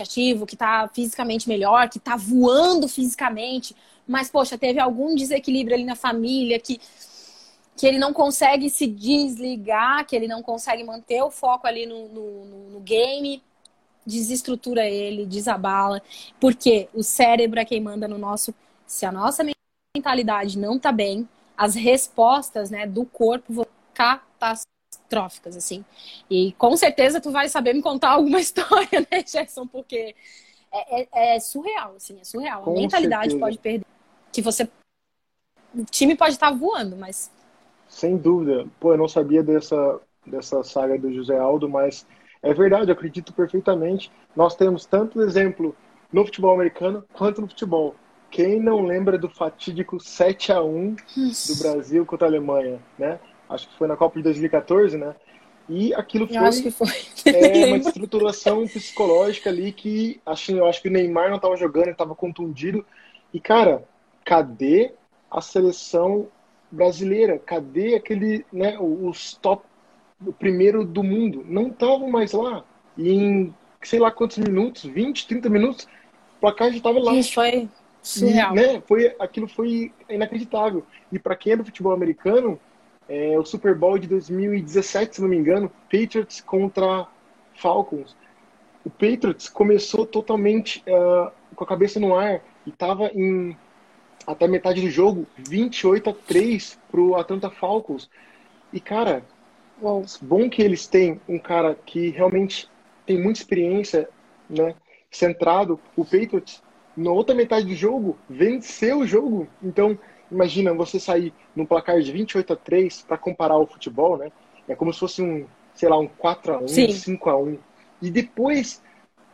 ativo, 0.00 0.46
que 0.46 0.54
está 0.54 0.88
fisicamente 0.88 1.48
melhor, 1.48 1.88
que 1.88 1.98
está 1.98 2.16
voando 2.16 2.88
fisicamente, 2.88 3.74
mas 4.06 4.28
poxa, 4.28 4.58
teve 4.58 4.80
algum 4.80 5.14
desequilíbrio 5.14 5.74
ali 5.76 5.84
na 5.84 5.94
família 5.96 6.58
que 6.58 6.80
que 7.76 7.86
ele 7.86 7.98
não 7.98 8.12
consegue 8.12 8.70
se 8.70 8.86
desligar, 8.86 10.06
que 10.06 10.16
ele 10.16 10.26
não 10.26 10.42
consegue 10.42 10.82
manter 10.82 11.22
o 11.22 11.30
foco 11.30 11.66
ali 11.66 11.84
no, 11.84 12.08
no, 12.08 12.70
no 12.70 12.80
game, 12.80 13.42
desestrutura 14.06 14.86
ele, 14.86 15.26
desabala, 15.26 16.02
porque 16.40 16.88
o 16.94 17.02
cérebro 17.02 17.58
é 17.58 17.64
quem 17.64 17.80
manda 17.80 18.06
no 18.06 18.18
nosso. 18.18 18.54
Se 18.86 19.04
a 19.04 19.12
nossa 19.12 19.44
mentalidade 19.96 20.58
não 20.58 20.78
tá 20.78 20.92
bem, 20.92 21.28
as 21.56 21.74
respostas 21.74 22.70
né, 22.70 22.86
do 22.86 23.04
corpo 23.04 23.52
vão 23.52 23.66
catastróficas, 23.92 25.56
assim. 25.56 25.84
E 26.30 26.52
com 26.52 26.76
certeza 26.76 27.20
tu 27.20 27.30
vai 27.30 27.48
saber 27.48 27.74
me 27.74 27.82
contar 27.82 28.10
alguma 28.10 28.38
história, 28.40 29.00
né, 29.10 29.24
Gerson? 29.26 29.66
Porque 29.66 30.14
é, 30.72 31.02
é, 31.02 31.36
é 31.36 31.40
surreal, 31.40 31.94
assim, 31.96 32.20
é 32.20 32.24
surreal. 32.24 32.62
Com 32.62 32.72
a 32.72 32.74
mentalidade 32.74 33.32
certeza. 33.32 33.40
pode 33.40 33.58
perder. 33.58 33.86
Que 34.32 34.42
você. 34.42 34.68
O 35.74 35.84
time 35.84 36.14
pode 36.14 36.34
estar 36.34 36.50
tá 36.50 36.56
voando, 36.56 36.96
mas 36.96 37.30
sem 37.88 38.16
dúvida. 38.16 38.66
Pô, 38.80 38.92
eu 38.92 38.98
não 38.98 39.08
sabia 39.08 39.42
dessa, 39.42 40.00
dessa 40.26 40.62
saga 40.62 40.98
do 40.98 41.12
José 41.12 41.38
Aldo, 41.38 41.68
mas 41.68 42.06
é 42.50 42.54
verdade, 42.54 42.90
eu 42.90 42.94
acredito 42.94 43.32
perfeitamente. 43.32 44.10
Nós 44.34 44.54
temos 44.54 44.86
tanto 44.86 45.20
exemplo 45.20 45.74
no 46.12 46.24
futebol 46.24 46.54
americano 46.54 47.04
quanto 47.12 47.40
no 47.40 47.48
futebol. 47.48 47.94
Quem 48.30 48.60
não 48.60 48.84
lembra 48.84 49.18
do 49.18 49.28
fatídico 49.28 50.00
7 50.00 50.52
a 50.52 50.62
1 50.62 50.94
do 50.94 51.56
Brasil 51.58 52.04
contra 52.04 52.26
a 52.26 52.30
Alemanha, 52.30 52.80
né? 52.98 53.18
Acho 53.48 53.68
que 53.68 53.76
foi 53.76 53.86
na 53.86 53.96
Copa 53.96 54.18
de 54.18 54.24
2014, 54.24 54.96
né? 54.98 55.14
E 55.68 55.92
aquilo 55.94 56.26
foi, 56.26 56.36
eu 56.36 56.44
acho 56.44 56.62
que 56.62 56.70
foi. 56.70 56.88
É, 57.26 57.66
uma 57.66 57.76
estruturação 57.76 58.66
psicológica 58.66 59.50
ali 59.50 59.72
que 59.72 60.20
acho, 60.24 60.52
eu 60.52 60.66
acho 60.66 60.80
que 60.80 60.88
o 60.88 60.92
Neymar 60.92 61.28
não 61.28 61.36
estava 61.36 61.56
jogando, 61.56 61.84
ele 61.84 61.92
estava 61.92 62.14
contundido. 62.14 62.84
E, 63.32 63.40
cara, 63.40 63.84
cadê 64.24 64.92
a 65.30 65.40
seleção 65.40 66.28
brasileira, 66.70 67.38
cadê 67.38 67.94
aquele, 67.94 68.44
né, 68.52 68.76
os 68.78 69.34
top, 69.34 69.64
o 70.24 70.32
primeiro 70.32 70.84
do 70.84 71.02
mundo? 71.02 71.44
Não 71.46 71.68
estavam 71.68 72.10
mais 72.10 72.32
lá. 72.32 72.64
E 72.96 73.10
em 73.10 73.54
sei 73.82 74.00
lá 74.00 74.10
quantos 74.10 74.38
minutos, 74.38 74.84
20, 74.84 75.26
30 75.28 75.48
minutos, 75.48 75.84
o 76.36 76.40
placar 76.40 76.70
já 76.70 76.78
estava 76.78 76.98
lá. 76.98 77.14
Isso 77.14 77.34
foi 77.34 77.68
surreal. 78.02 78.52
E, 78.52 78.56
né, 78.56 78.82
foi, 78.86 79.14
aquilo 79.18 79.48
foi 79.48 79.92
inacreditável. 80.08 80.84
E 81.12 81.18
para 81.18 81.36
quem 81.36 81.52
é 81.52 81.56
do 81.56 81.64
futebol 81.64 81.92
americano, 81.92 82.58
é, 83.08 83.38
o 83.38 83.44
Super 83.44 83.74
Bowl 83.74 83.98
de 83.98 84.08
2017, 84.08 85.16
se 85.16 85.22
não 85.22 85.28
me 85.28 85.36
engano, 85.36 85.70
Patriots 85.90 86.40
contra 86.40 87.06
Falcons. 87.54 88.16
O 88.84 88.90
Patriots 88.90 89.48
começou 89.48 90.06
totalmente 90.06 90.82
uh, 90.88 91.30
com 91.54 91.64
a 91.64 91.66
cabeça 91.66 91.98
no 91.98 92.14
ar 92.14 92.40
e 92.64 92.70
estava 92.70 93.10
em 93.14 93.56
até 94.26 94.48
metade 94.48 94.80
do 94.80 94.90
jogo, 94.90 95.26
28 95.36 96.10
a 96.10 96.12
3 96.12 96.78
pro 96.90 97.14
Atlanta 97.14 97.48
Falcons. 97.48 98.10
E, 98.72 98.80
cara, 98.80 99.24
bom 100.22 100.48
que 100.48 100.62
eles 100.62 100.86
têm 100.86 101.20
um 101.28 101.38
cara 101.38 101.74
que 101.74 102.10
realmente 102.10 102.68
tem 103.04 103.20
muita 103.22 103.40
experiência, 103.40 104.08
né? 104.48 104.74
Centrado. 105.10 105.78
O 105.94 106.04
Patriots, 106.04 106.62
na 106.96 107.10
outra 107.10 107.34
metade 107.34 107.66
do 107.66 107.74
jogo, 107.74 108.18
venceu 108.28 109.00
o 109.00 109.06
jogo. 109.06 109.46
Então, 109.62 109.98
imagina 110.30 110.74
você 110.74 110.98
sair 110.98 111.32
num 111.54 111.66
placar 111.66 112.00
de 112.00 112.10
28 112.10 112.52
a 112.52 112.56
3 112.56 113.02
para 113.02 113.18
comparar 113.18 113.58
o 113.58 113.66
futebol, 113.66 114.16
né? 114.16 114.32
É 114.68 114.74
como 114.74 114.92
se 114.92 114.98
fosse 115.00 115.22
um, 115.22 115.46
sei 115.74 115.88
lá, 115.88 115.98
um 115.98 116.08
4 116.08 116.54
a 116.54 116.58
1 116.58 116.68
Sim. 116.68 116.92
5 116.92 117.30
a 117.30 117.38
1 117.38 117.58
E 118.02 118.10
depois 118.10 118.82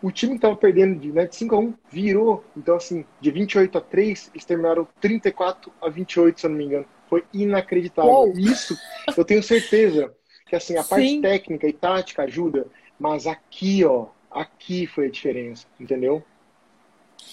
o 0.02 0.10
time 0.10 0.32
que 0.32 0.38
estava 0.38 0.56
perdendo 0.56 0.98
de, 0.98 1.12
né, 1.12 1.26
de 1.26 1.36
5 1.36 1.54
a 1.54 1.58
1 1.58 1.74
virou. 1.90 2.44
Então, 2.56 2.76
assim, 2.76 3.04
de 3.20 3.30
28 3.30 3.78
a 3.78 3.80
3, 3.80 4.30
eles 4.34 4.44
terminaram 4.44 4.86
34 5.00 5.72
a 5.80 5.88
28, 5.88 6.40
se 6.40 6.46
eu 6.46 6.50
não 6.50 6.58
me 6.58 6.64
engano. 6.64 6.84
Foi 7.08 7.24
inacreditável. 7.32 8.10
Uou. 8.10 8.32
Isso, 8.36 8.76
eu 9.16 9.24
tenho 9.24 9.42
certeza 9.42 10.12
que, 10.52 10.56
assim, 10.56 10.76
a 10.76 10.84
parte 10.84 11.08
Sim. 11.08 11.22
técnica 11.22 11.66
e 11.66 11.72
tática 11.72 12.24
ajuda, 12.24 12.66
mas 12.98 13.26
aqui, 13.26 13.82
ó, 13.86 14.08
aqui 14.30 14.86
foi 14.86 15.06
a 15.06 15.10
diferença, 15.10 15.66
entendeu? 15.80 16.22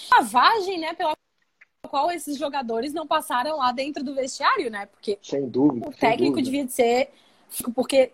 A 0.10 0.20
lavagem, 0.22 0.80
né, 0.80 0.94
pela 0.94 1.14
qual 1.90 2.10
esses 2.12 2.38
jogadores 2.38 2.94
não 2.94 3.06
passaram 3.06 3.58
lá 3.58 3.74
dentro 3.74 4.06
do 4.06 4.16
vestiário, 4.16 4.72
né? 4.72 4.86
Porque 4.86 5.20
sem 5.22 5.50
dúvida, 5.50 5.90
o 5.90 5.92
técnico 5.92 6.38
dúvida. 6.38 6.50
devia 6.50 6.68
ser. 6.70 7.10
Porque, 7.76 8.14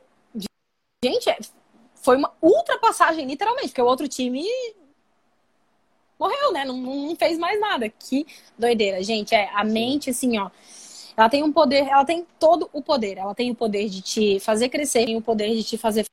gente, 1.03 1.29
é 1.29 1.37
foi 2.01 2.17
uma 2.17 2.33
ultrapassagem, 2.41 3.27
literalmente, 3.27 3.67
porque 3.67 3.81
o 3.81 3.85
outro 3.85 4.07
time 4.07 4.43
morreu, 6.17 6.51
né? 6.51 6.65
Não, 6.65 6.77
não 6.77 7.15
fez 7.15 7.37
mais 7.37 7.59
nada. 7.59 7.89
Que 7.89 8.25
doideira, 8.57 9.03
gente. 9.03 9.35
É 9.35 9.51
a 9.53 9.63
mente, 9.63 10.09
assim, 10.09 10.39
ó. 10.39 10.49
Ela 11.17 11.29
tem 11.29 11.43
um 11.43 11.51
poder, 11.51 11.87
ela 11.87 12.03
tem 12.03 12.25
todo 12.39 12.69
o 12.73 12.81
poder. 12.81 13.17
Ela 13.17 13.33
tem 13.33 13.51
o 13.51 13.55
poder 13.55 13.89
de 13.89 14.01
te 14.01 14.39
fazer 14.39 14.69
crescer, 14.69 15.05
tem 15.05 15.15
o 15.15 15.21
poder 15.21 15.55
de 15.55 15.63
te 15.63 15.77
fazer 15.77 16.05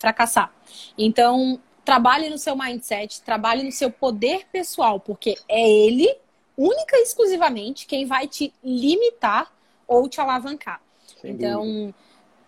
fracassar. 0.00 0.52
Então, 0.96 1.60
trabalhe 1.84 2.28
no 2.28 2.38
seu 2.38 2.56
mindset, 2.56 3.22
trabalhe 3.22 3.62
no 3.62 3.72
seu 3.72 3.90
poder 3.90 4.46
pessoal, 4.50 4.98
porque 4.98 5.36
é 5.48 5.68
ele, 5.68 6.16
única 6.56 6.96
e 6.96 7.02
exclusivamente, 7.02 7.86
quem 7.86 8.06
vai 8.06 8.26
te 8.26 8.52
limitar 8.64 9.52
ou 9.86 10.08
te 10.08 10.20
alavancar. 10.20 10.80
Sem 11.20 11.32
então, 11.32 11.64
dúvida. 11.64 11.94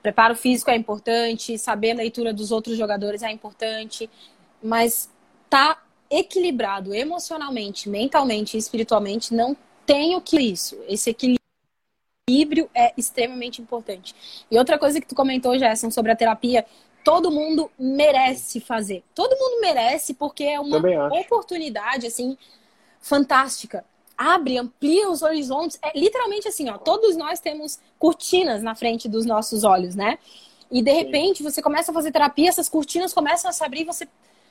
preparo 0.03 0.35
físico 0.35 0.70
é 0.70 0.76
importante, 0.76 1.59
saber 1.59 1.93
a 1.93 1.97
leitura 1.97 2.32
dos 2.32 2.51
outros 2.51 2.76
jogadores 2.76 3.22
é 3.22 3.30
importante, 3.30 4.09
mas 4.62 5.11
tá 5.51 5.82
equilibrado 6.11 6.95
emocionalmente, 6.95 7.89
mentalmente 7.89 8.57
e 8.57 8.61
espiritualmente 8.61 9.35
não 9.35 9.57
tem 9.85 10.16
o 10.16 10.20
que 10.20 10.41
isso. 10.41 10.78
Esse 10.89 11.11
equilíbrio 11.11 11.43
é 12.74 12.94
extremamente 12.96 13.60
importante. 13.60 14.14
E 14.50 14.56
outra 14.56 14.78
coisa 14.78 14.98
que 14.98 15.06
tu 15.06 15.14
comentou, 15.14 15.58
Gerson, 15.58 15.90
sobre 15.90 16.10
a 16.10 16.16
terapia, 16.16 16.64
todo 17.04 17.30
mundo 17.30 17.70
merece 17.78 18.60
fazer. 18.60 19.04
Todo 19.14 19.36
mundo 19.36 19.60
merece 19.60 20.14
porque 20.14 20.44
é 20.44 20.58
uma 20.58 20.78
oportunidade 21.12 22.06
assim 22.06 22.38
fantástica. 22.98 23.84
Abre, 24.16 24.56
amplia 24.56 25.10
os 25.10 25.20
horizontes. 25.20 25.78
É 25.82 25.98
literalmente 25.98 26.48
assim, 26.48 26.70
ó, 26.70 26.78
todos 26.78 27.14
nós 27.14 27.40
temos 27.40 27.78
cortinas 27.98 28.62
na 28.62 28.74
frente 28.74 29.06
dos 29.06 29.26
nossos 29.26 29.62
olhos, 29.62 29.94
né? 29.94 30.18
E 30.70 30.80
de 30.80 30.92
repente 30.92 31.42
você 31.42 31.60
começa 31.60 31.90
a 31.90 31.94
fazer 31.94 32.10
terapia, 32.10 32.48
essas 32.48 32.70
cortinas 32.70 33.12
começam 33.12 33.50
a 33.50 33.52
se 33.52 33.62
abrir 33.62 33.82
e 33.82 33.84
você, 33.84 34.08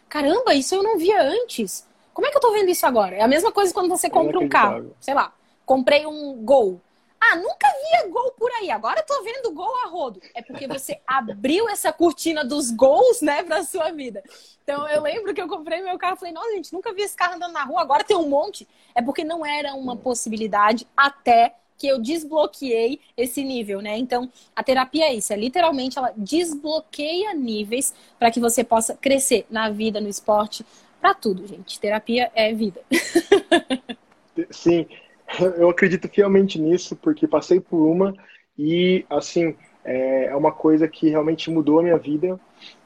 caramba, 0.07 0.53
isso 0.53 0.75
eu 0.75 0.83
não 0.83 0.95
via 0.95 1.19
antes. 1.23 1.87
Como 2.13 2.27
é 2.27 2.29
que 2.29 2.37
eu 2.37 2.41
tô 2.41 2.51
vendo 2.51 2.69
isso 2.69 2.85
agora? 2.85 3.15
É 3.15 3.21
a 3.23 3.27
mesma 3.27 3.51
coisa 3.51 3.73
quando 3.73 3.89
você 3.89 4.11
compra 4.11 4.37
um 4.37 4.47
carro. 4.47 4.95
Sei 4.99 5.15
lá, 5.15 5.33
comprei 5.65 6.05
um 6.05 6.35
Gol. 6.43 6.79
Ah, 7.25 7.35
nunca 7.37 7.67
via 7.67 8.09
gol 8.09 8.31
por 8.31 8.51
aí. 8.51 8.69
Agora 8.69 9.01
tô 9.03 9.23
vendo 9.23 9.51
gol 9.53 9.73
a 9.85 9.87
rodo. 9.87 10.19
É 10.35 10.41
porque 10.41 10.67
você 10.67 10.99
abriu 11.07 11.69
essa 11.69 11.93
cortina 11.93 12.43
dos 12.43 12.69
gols, 12.71 13.21
né, 13.21 13.43
pra 13.43 13.63
sua 13.63 13.91
vida. 13.91 14.21
Então 14.63 14.87
eu 14.89 15.01
lembro 15.01 15.33
que 15.33 15.41
eu 15.41 15.47
comprei 15.47 15.81
meu 15.81 15.97
carro 15.97 16.15
e 16.15 16.19
falei, 16.19 16.33
nossa, 16.33 16.51
gente, 16.51 16.73
nunca 16.73 16.93
vi 16.93 17.03
esse 17.03 17.15
carro 17.15 17.35
andando 17.35 17.53
na 17.53 17.63
rua, 17.63 17.81
agora 17.81 18.03
tem 18.03 18.17
um 18.17 18.27
monte. 18.27 18.67
É 18.93 19.01
porque 19.01 19.23
não 19.23 19.45
era 19.45 19.73
uma 19.73 19.95
possibilidade 19.95 20.87
até 20.95 21.55
que 21.77 21.87
eu 21.87 21.99
desbloqueei 21.99 22.99
esse 23.17 23.43
nível, 23.43 23.81
né? 23.81 23.97
Então, 23.97 24.31
a 24.55 24.63
terapia 24.63 25.05
é 25.05 25.13
isso, 25.15 25.33
é 25.33 25.35
literalmente 25.35 25.97
ela 25.97 26.13
desbloqueia 26.15 27.33
níveis 27.33 27.93
para 28.19 28.31
que 28.31 28.39
você 28.39 28.63
possa 28.63 28.95
crescer 28.95 29.45
na 29.49 29.69
vida, 29.69 29.99
no 29.99 30.07
esporte, 30.07 30.65
para 31.01 31.13
tudo, 31.13 31.45
gente. 31.45 31.79
Terapia 31.79 32.31
é 32.33 32.53
vida. 32.53 32.81
Sim, 34.49 34.87
eu 35.57 35.69
acredito 35.69 36.07
fielmente 36.07 36.59
nisso, 36.59 36.95
porque 36.95 37.27
passei 37.27 37.59
por 37.59 37.77
uma 37.77 38.13
e, 38.57 39.05
assim, 39.09 39.55
é, 39.83 40.25
é 40.25 40.35
uma 40.35 40.51
coisa 40.51 40.87
que 40.87 41.09
realmente 41.09 41.49
mudou 41.49 41.79
a 41.79 41.83
minha 41.83 41.97
vida. 41.97 42.39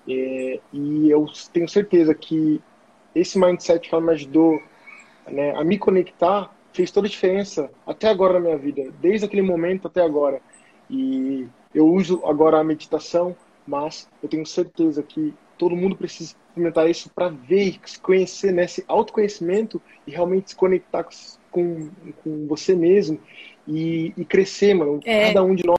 É, 0.08 0.60
e 0.72 1.10
eu 1.10 1.26
tenho 1.52 1.68
certeza 1.68 2.14
que 2.14 2.62
esse 3.14 3.38
mindset 3.38 3.88
que 3.88 3.94
ela 3.94 4.04
me 4.04 4.12
ajudou 4.12 4.60
né, 5.28 5.54
a 5.56 5.64
me 5.64 5.78
conectar 5.78 6.54
fez 6.72 6.92
toda 6.92 7.08
a 7.08 7.10
diferença 7.10 7.70
até 7.86 8.08
agora 8.08 8.34
na 8.34 8.40
minha 8.40 8.58
vida, 8.58 8.94
desde 9.02 9.26
aquele 9.26 9.42
momento 9.42 9.88
até 9.88 10.02
agora. 10.02 10.42
E 10.90 11.48
eu 11.74 11.88
uso 11.88 12.22
agora 12.26 12.60
a 12.60 12.64
meditação, 12.64 13.36
mas 13.66 14.08
eu 14.24 14.30
tenho 14.30 14.46
certeza 14.46 15.04
que 15.04 15.34
todo 15.58 15.76
mundo 15.76 15.96
precisa 15.96 16.34
experimentar 16.34 16.90
isso 16.90 17.10
para 17.10 17.30
ver, 17.30 17.80
se 17.86 18.00
conhecer, 18.00 18.54
né, 18.54 18.66
autoconhecimento 18.88 19.82
e 20.06 20.12
realmente 20.12 20.52
se 20.52 20.56
conectar 20.56 21.04
com 21.04 21.12
com, 21.58 21.90
com 22.24 22.48
você 22.48 22.76
mesmo 22.76 23.20
e, 23.68 24.14
e 24.16 24.24
crescer, 24.24 24.76
mano. 24.76 25.00
É. 25.04 25.28
Cada 25.28 25.44
um 25.44 25.56
de 25.56 25.66
nós. 25.66 25.78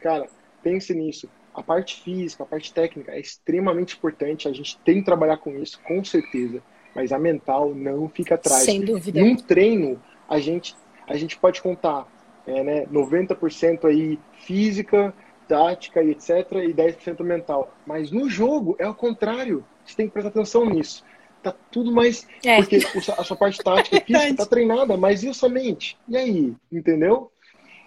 Cara, 0.00 0.28
pense 0.62 0.94
nisso. 0.94 1.28
A 1.52 1.62
parte 1.62 2.00
física, 2.00 2.44
a 2.44 2.46
parte 2.46 2.72
técnica 2.72 3.12
é 3.12 3.20
extremamente 3.20 3.96
importante. 3.96 4.46
A 4.46 4.52
gente 4.52 4.78
tem 4.78 5.00
que 5.00 5.04
trabalhar 5.04 5.38
com 5.38 5.50
isso, 5.58 5.80
com 5.82 6.02
certeza. 6.04 6.62
Mas 6.94 7.12
a 7.12 7.18
mental 7.18 7.74
não 7.74 8.08
fica 8.08 8.36
atrás. 8.36 8.62
Sem 8.62 8.80
dúvida. 8.80 9.20
Num 9.20 9.36
treino, 9.36 10.00
a 10.28 10.38
gente, 10.38 10.76
a 11.06 11.16
gente 11.16 11.36
pode 11.36 11.60
contar 11.60 12.06
é, 12.46 12.62
né, 12.62 12.86
90% 12.86 13.84
aí 13.86 14.18
física, 14.44 15.12
tática 15.48 16.02
e 16.02 16.10
etc. 16.10 16.28
e 16.68 16.72
10% 16.72 17.22
mental. 17.22 17.74
Mas 17.86 18.10
no 18.10 18.30
jogo 18.30 18.76
é 18.78 18.88
o 18.88 18.94
contrário. 18.94 19.64
Você 19.84 19.96
tem 19.96 20.06
que 20.06 20.12
prestar 20.12 20.28
atenção 20.30 20.64
nisso 20.66 21.04
tá 21.42 21.54
tudo 21.70 21.92
mais. 21.92 22.26
É. 22.44 22.56
Porque 22.56 22.76
a 22.76 23.24
sua 23.24 23.36
parte 23.36 23.58
tática 23.62 24.00
física 24.00 24.36
tá 24.36 24.46
treinada, 24.46 24.96
mas 24.96 25.22
e 25.22 25.28
a 25.28 25.34
sua 25.34 25.48
mente? 25.48 25.98
E 26.08 26.16
aí? 26.16 26.54
Entendeu? 26.70 27.30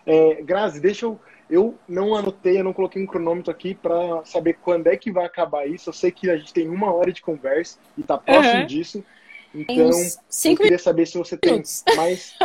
É, 0.05 0.41
Grazi, 0.41 0.79
deixa 0.79 1.05
eu. 1.05 1.19
Eu 1.47 1.75
não 1.87 2.15
anotei, 2.15 2.59
eu 2.59 2.63
não 2.63 2.73
coloquei 2.73 3.01
um 3.01 3.05
cronômetro 3.05 3.51
aqui 3.51 3.75
para 3.75 4.25
saber 4.25 4.57
quando 4.63 4.87
é 4.87 4.97
que 4.97 5.11
vai 5.11 5.25
acabar 5.25 5.67
isso. 5.67 5.89
Eu 5.89 5.93
sei 5.93 6.11
que 6.11 6.27
a 6.27 6.37
gente 6.37 6.51
tem 6.51 6.67
uma 6.67 6.91
hora 6.91 7.13
de 7.13 7.21
conversa 7.21 7.77
e 7.95 8.01
tá 8.01 8.17
próximo 8.17 8.61
uhum. 8.61 8.65
disso. 8.65 9.05
Então, 9.53 9.91
eu 10.43 10.57
queria 10.57 10.79
saber 10.79 11.05
se 11.05 11.19
você 11.19 11.37
tem 11.37 11.61
mais. 11.95 12.35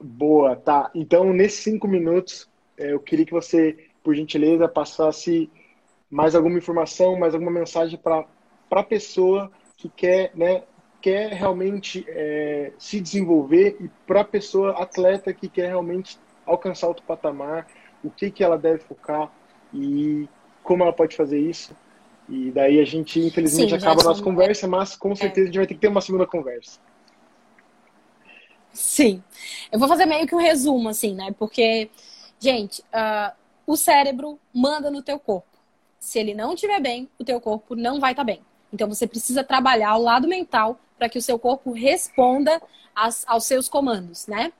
Boa, 0.00 0.56
tá. 0.56 0.90
Então, 0.96 1.32
nesses 1.32 1.60
cinco 1.60 1.86
minutos, 1.86 2.48
é, 2.76 2.92
eu 2.92 2.98
queria 2.98 3.24
que 3.24 3.32
você, 3.32 3.86
por 4.02 4.16
gentileza, 4.16 4.66
passasse 4.66 5.48
mais 6.10 6.34
alguma 6.34 6.58
informação, 6.58 7.16
mais 7.16 7.34
alguma 7.34 7.52
mensagem 7.52 7.98
para 7.98 8.26
a 8.70 8.82
pessoa 8.82 9.48
que 9.78 9.88
quer, 9.88 10.32
né, 10.34 10.64
quer 11.00 11.32
realmente 11.32 12.04
é, 12.08 12.72
se 12.78 13.00
desenvolver 13.00 13.76
e 13.80 13.88
para 14.06 14.20
a 14.20 14.24
pessoa 14.24 14.72
atleta 14.82 15.32
que 15.32 15.48
quer 15.48 15.68
realmente 15.68 16.18
alcançar 16.44 16.88
outro 16.88 17.04
patamar, 17.04 17.66
o 18.02 18.10
que, 18.10 18.30
que 18.30 18.42
ela 18.42 18.58
deve 18.58 18.80
focar 18.80 19.32
e 19.72 20.28
como 20.62 20.82
ela 20.82 20.92
pode 20.92 21.16
fazer 21.16 21.38
isso. 21.38 21.74
E 22.28 22.50
daí 22.50 22.78
a 22.80 22.84
gente, 22.84 23.20
infelizmente, 23.20 23.70
Sim, 23.70 23.76
acaba 23.76 24.02
a 24.02 24.04
nossa 24.04 24.22
conversa, 24.22 24.66
mas 24.66 24.96
com 24.96 25.14
certeza 25.14 25.40
é. 25.40 25.42
a 25.44 25.46
gente 25.46 25.56
vai 25.56 25.66
ter 25.66 25.74
que 25.74 25.80
ter 25.80 25.88
uma 25.88 26.00
segunda 26.00 26.26
conversa. 26.26 26.78
Sim. 28.72 29.22
Eu 29.72 29.78
vou 29.78 29.88
fazer 29.88 30.04
meio 30.04 30.26
que 30.26 30.34
um 30.34 30.38
resumo, 30.38 30.88
assim, 30.88 31.14
né? 31.14 31.34
Porque, 31.38 31.88
gente, 32.38 32.80
uh, 32.82 33.34
o 33.66 33.76
cérebro 33.76 34.38
manda 34.52 34.90
no 34.90 35.02
teu 35.02 35.18
corpo. 35.18 35.48
Se 35.98 36.18
ele 36.18 36.34
não 36.34 36.52
estiver 36.52 36.80
bem, 36.80 37.08
o 37.18 37.24
teu 37.24 37.40
corpo 37.40 37.74
não 37.74 37.98
vai 37.98 38.12
estar 38.12 38.22
tá 38.22 38.26
bem. 38.26 38.42
Então 38.72 38.88
você 38.88 39.06
precisa 39.06 39.42
trabalhar 39.44 39.96
o 39.96 40.02
lado 40.02 40.28
mental 40.28 40.78
para 40.98 41.08
que 41.08 41.18
o 41.18 41.22
seu 41.22 41.38
corpo 41.38 41.72
responda 41.72 42.60
as, 42.94 43.24
aos 43.26 43.44
seus 43.44 43.68
comandos, 43.68 44.26
né? 44.26 44.52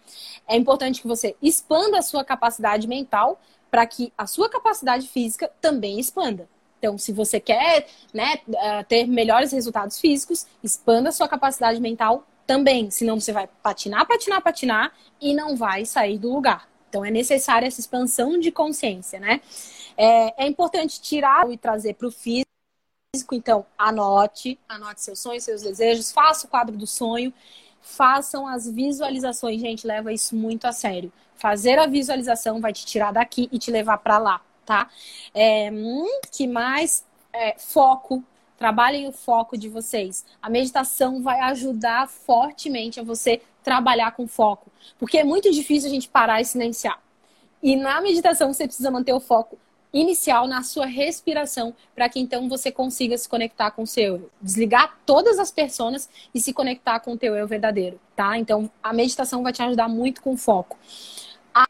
É 0.47 0.57
importante 0.57 1.03
que 1.03 1.09
você 1.09 1.37
expanda 1.43 1.99
a 1.99 2.03
sua 2.03 2.25
capacidade 2.25 2.87
mental 2.87 3.41
para 3.71 3.85
que 3.87 4.13
a 4.17 4.27
sua 4.27 4.49
capacidade 4.49 5.09
física 5.09 5.51
também 5.61 5.99
expanda. 5.99 6.49
Então, 6.79 6.97
se 6.97 7.13
você 7.13 7.41
quer 7.41 7.89
né, 8.15 8.39
eh, 8.55 8.83
ter 8.85 9.07
melhores 9.07 9.51
resultados 9.53 9.99
físicos, 10.01 10.47
expanda 10.63 11.09
a 11.09 11.13
sua 11.13 11.29
capacidade 11.29 11.81
mental 11.81 12.25
também. 12.47 12.91
Senão 12.91 13.21
você 13.21 13.33
vai 13.33 13.49
patinar, 13.63 14.07
patinar, 14.07 14.41
patinar 14.41 14.93
e 15.21 15.35
não 15.35 15.57
vai 15.57 15.85
sair 15.85 16.19
do 16.19 16.33
lugar. 16.33 16.69
Então, 16.89 17.05
é 17.05 17.11
necessária 17.11 17.67
essa 17.67 17.81
expansão 17.81 18.39
de 18.39 18.51
consciência, 18.53 19.19
né? 19.19 19.41
É, 19.97 20.45
é 20.45 20.47
importante 20.47 21.01
tirar 21.01 21.51
e 21.51 21.59
trazer 21.59 21.95
para 21.95 22.07
o 22.07 22.11
físico 22.11 22.48
físico, 23.19 23.35
então 23.35 23.67
anote, 23.77 24.59
anote 24.69 25.03
seus 25.03 25.19
sonhos, 25.19 25.45
seus 25.45 25.63
desejos, 25.63 26.13
faça 26.13 26.47
o 26.47 26.49
quadro 26.49 26.77
do 26.77 26.87
sonho, 26.87 27.33
façam 27.81 28.47
as 28.47 28.69
visualizações, 28.69 29.61
gente, 29.61 29.87
leva 29.87 30.13
isso 30.13 30.37
muito 30.37 30.67
a 30.67 30.73
sério. 30.73 31.13
Fazer 31.35 31.79
a 31.79 31.87
visualização 31.87 32.61
vai 32.61 32.73
te 32.73 32.85
tirar 32.85 33.13
daqui 33.13 33.49
e 33.53 33.59
te 33.59 33.71
levar 33.71 33.99
para 33.99 34.19
lá, 34.19 34.41
tá? 34.65 34.89
É, 35.35 35.71
hum, 35.73 36.21
que 36.33 36.47
mais? 36.47 37.05
É, 37.33 37.57
foco. 37.59 38.23
Trabalhem 38.57 39.07
o 39.07 39.13
foco 39.13 39.57
de 39.57 39.69
vocês. 39.69 40.25
A 40.43 40.51
meditação 40.51 41.23
vai 41.23 41.39
ajudar 41.41 42.09
fortemente 42.09 42.99
a 42.99 43.05
você 43.05 43.41
trabalhar 43.63 44.11
com 44.13 44.27
foco. 44.27 44.73
Porque 44.99 45.19
é 45.19 45.23
muito 45.23 45.49
difícil 45.53 45.89
a 45.89 45.93
gente 45.93 46.09
parar 46.09 46.41
e 46.41 46.45
silenciar. 46.45 47.01
E 47.63 47.77
na 47.77 48.01
meditação 48.01 48.53
você 48.53 48.67
precisa 48.67 48.91
manter 48.91 49.13
o 49.13 49.21
foco 49.21 49.57
inicial 49.93 50.47
na 50.47 50.63
sua 50.63 50.87
respiração, 50.87 51.75
para 51.95 52.09
que 52.09 52.21
então 52.21 52.49
você 52.49 52.71
consiga 52.71 53.17
se 53.17 53.29
conectar 53.29 53.71
com 53.71 53.83
o 53.83 53.87
seu 53.87 54.17
eu. 54.17 54.31
Desligar 54.41 54.99
todas 55.07 55.39
as 55.39 55.51
personas 55.51 56.09
e 56.35 56.41
se 56.41 56.53
conectar 56.53 57.01
com 57.01 57.13
o 57.13 57.19
teu 57.19 57.35
eu 57.35 57.47
verdadeiro, 57.47 57.99
tá? 58.15 58.39
Então, 58.39 58.71
a 58.83 58.93
meditação 58.93 59.43
vai 59.43 59.53
te 59.53 59.63
ajudar 59.63 59.89
muito 59.89 60.23
com 60.23 60.37
foco. 60.37 60.79
A... 61.55 61.67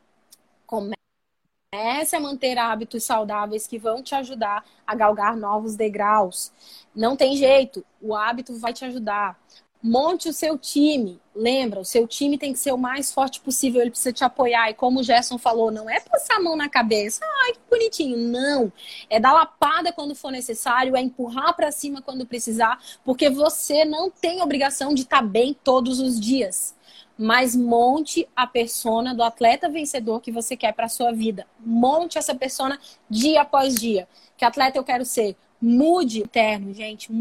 Comece 0.67 2.17
a 2.17 2.21
manter 2.21 2.59
hábitos 2.59 3.05
saudáveis 3.05 3.67
que 3.67 3.79
vão 3.79 4.03
te 4.03 4.15
ajudar 4.15 4.65
a 4.87 4.95
galgar 4.95 5.37
novos 5.37 5.77
degraus. 5.77 6.53
Não 6.95 7.17
tem 7.17 7.37
jeito, 7.37 7.85
o 8.01 8.15
hábito 8.15 8.59
vai 8.59 8.73
te 8.73 8.85
ajudar. 8.85 9.39
Monte 9.81 10.29
o 10.29 10.33
seu 10.33 10.59
time. 10.59 11.21
Lembra, 11.35 11.79
o 11.79 11.85
seu 11.85 12.07
time 12.09 12.37
tem 12.37 12.53
que 12.53 12.59
ser 12.59 12.73
o 12.73 12.79
mais 12.79 13.13
forte 13.13 13.41
possível, 13.41 13.81
ele 13.81 13.91
precisa 13.91 14.13
te 14.13 14.25
apoiar. 14.25 14.71
E 14.71 14.75
como 14.75 14.99
o 14.99 15.03
Gerson 15.05 15.39
falou, 15.39 15.71
não 15.71 15.89
é 15.89 16.01
passar 16.01 16.37
a 16.37 16.43
mão 16.43 16.57
na 16.57 16.69
cabeça, 16.69 17.25
ai 17.45 17.53
que 17.53 17.61
bonitinho. 17.71 18.17
Não. 18.17 18.73
É 19.09 19.21
dar 19.21 19.33
lapada 19.33 19.93
quando 19.93 20.17
for 20.17 20.33
necessário, 20.33 20.97
é 20.97 21.01
empurrar 21.01 21.55
para 21.55 21.71
cima 21.71 22.03
quando 22.03 22.27
precisar, 22.27 22.81
porque 23.05 23.31
você 23.31 23.85
não 23.85 24.11
tem 24.11 24.43
obrigação 24.43 24.93
de 24.93 25.03
estar 25.03 25.19
tá 25.19 25.23
bem 25.23 25.55
todos 25.63 26.01
os 26.01 26.19
dias. 26.19 26.75
Mas 27.17 27.55
monte 27.55 28.29
a 28.35 28.47
persona 28.47 29.15
do 29.15 29.23
atleta 29.23 29.69
vencedor 29.69 30.21
que 30.21 30.33
você 30.33 30.57
quer 30.57 30.73
para 30.73 30.89
sua 30.89 31.13
vida. 31.13 31.47
Monte 31.61 32.19
essa 32.19 32.35
persona 32.35 32.81
dia 33.09 33.43
após 33.43 33.75
dia. 33.75 34.09
Que 34.37 34.45
atleta 34.45 34.79
eu 34.79 34.85
quero 34.85 35.05
ser? 35.05 35.37
Mude 35.61 36.21
interno, 36.21 36.73
gente 36.73 37.13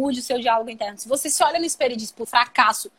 mude 0.00 0.20
o 0.20 0.22
seu 0.22 0.38
diálogo 0.38 0.70
interno. 0.70 0.98
Se 0.98 1.08
você 1.08 1.28
se 1.28 1.42
olha 1.42 1.58
no 1.58 1.64
espelho 1.64 1.94
e 1.94 1.96
diz, 1.96 2.12
por 2.12 2.26
fracasso, 2.26 2.90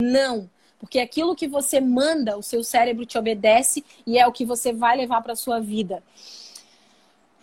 não. 0.00 0.50
Porque 0.78 0.98
aquilo 0.98 1.36
que 1.36 1.46
você 1.46 1.80
manda, 1.80 2.36
o 2.36 2.42
seu 2.42 2.64
cérebro 2.64 3.06
te 3.06 3.16
obedece 3.16 3.84
e 4.06 4.18
é 4.18 4.26
o 4.26 4.32
que 4.32 4.44
você 4.44 4.72
vai 4.72 4.96
levar 4.96 5.22
para 5.22 5.36
sua 5.36 5.60
vida. 5.60 6.02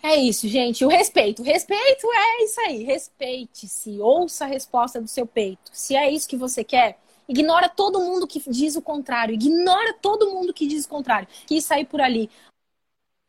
É 0.02 0.16
isso, 0.16 0.48
gente. 0.48 0.84
O 0.84 0.88
respeito. 0.88 1.42
O 1.42 1.44
respeito 1.44 2.06
é 2.12 2.44
isso 2.44 2.60
aí. 2.62 2.82
Respeite-se. 2.82 3.98
Ouça 4.00 4.44
a 4.44 4.48
resposta 4.48 5.00
do 5.00 5.08
seu 5.08 5.26
peito. 5.26 5.70
Se 5.72 5.94
é 5.94 6.10
isso 6.10 6.28
que 6.28 6.36
você 6.36 6.64
quer, 6.64 6.98
ignora 7.28 7.68
todo 7.68 8.00
mundo 8.00 8.26
que 8.26 8.42
diz 8.50 8.76
o 8.76 8.82
contrário. 8.82 9.34
Ignora 9.34 9.94
todo 9.94 10.30
mundo 10.30 10.52
que 10.52 10.66
diz 10.66 10.84
o 10.84 10.88
contrário. 10.88 11.28
Que 11.46 11.62
sair 11.62 11.84
por 11.84 12.00
ali. 12.00 12.28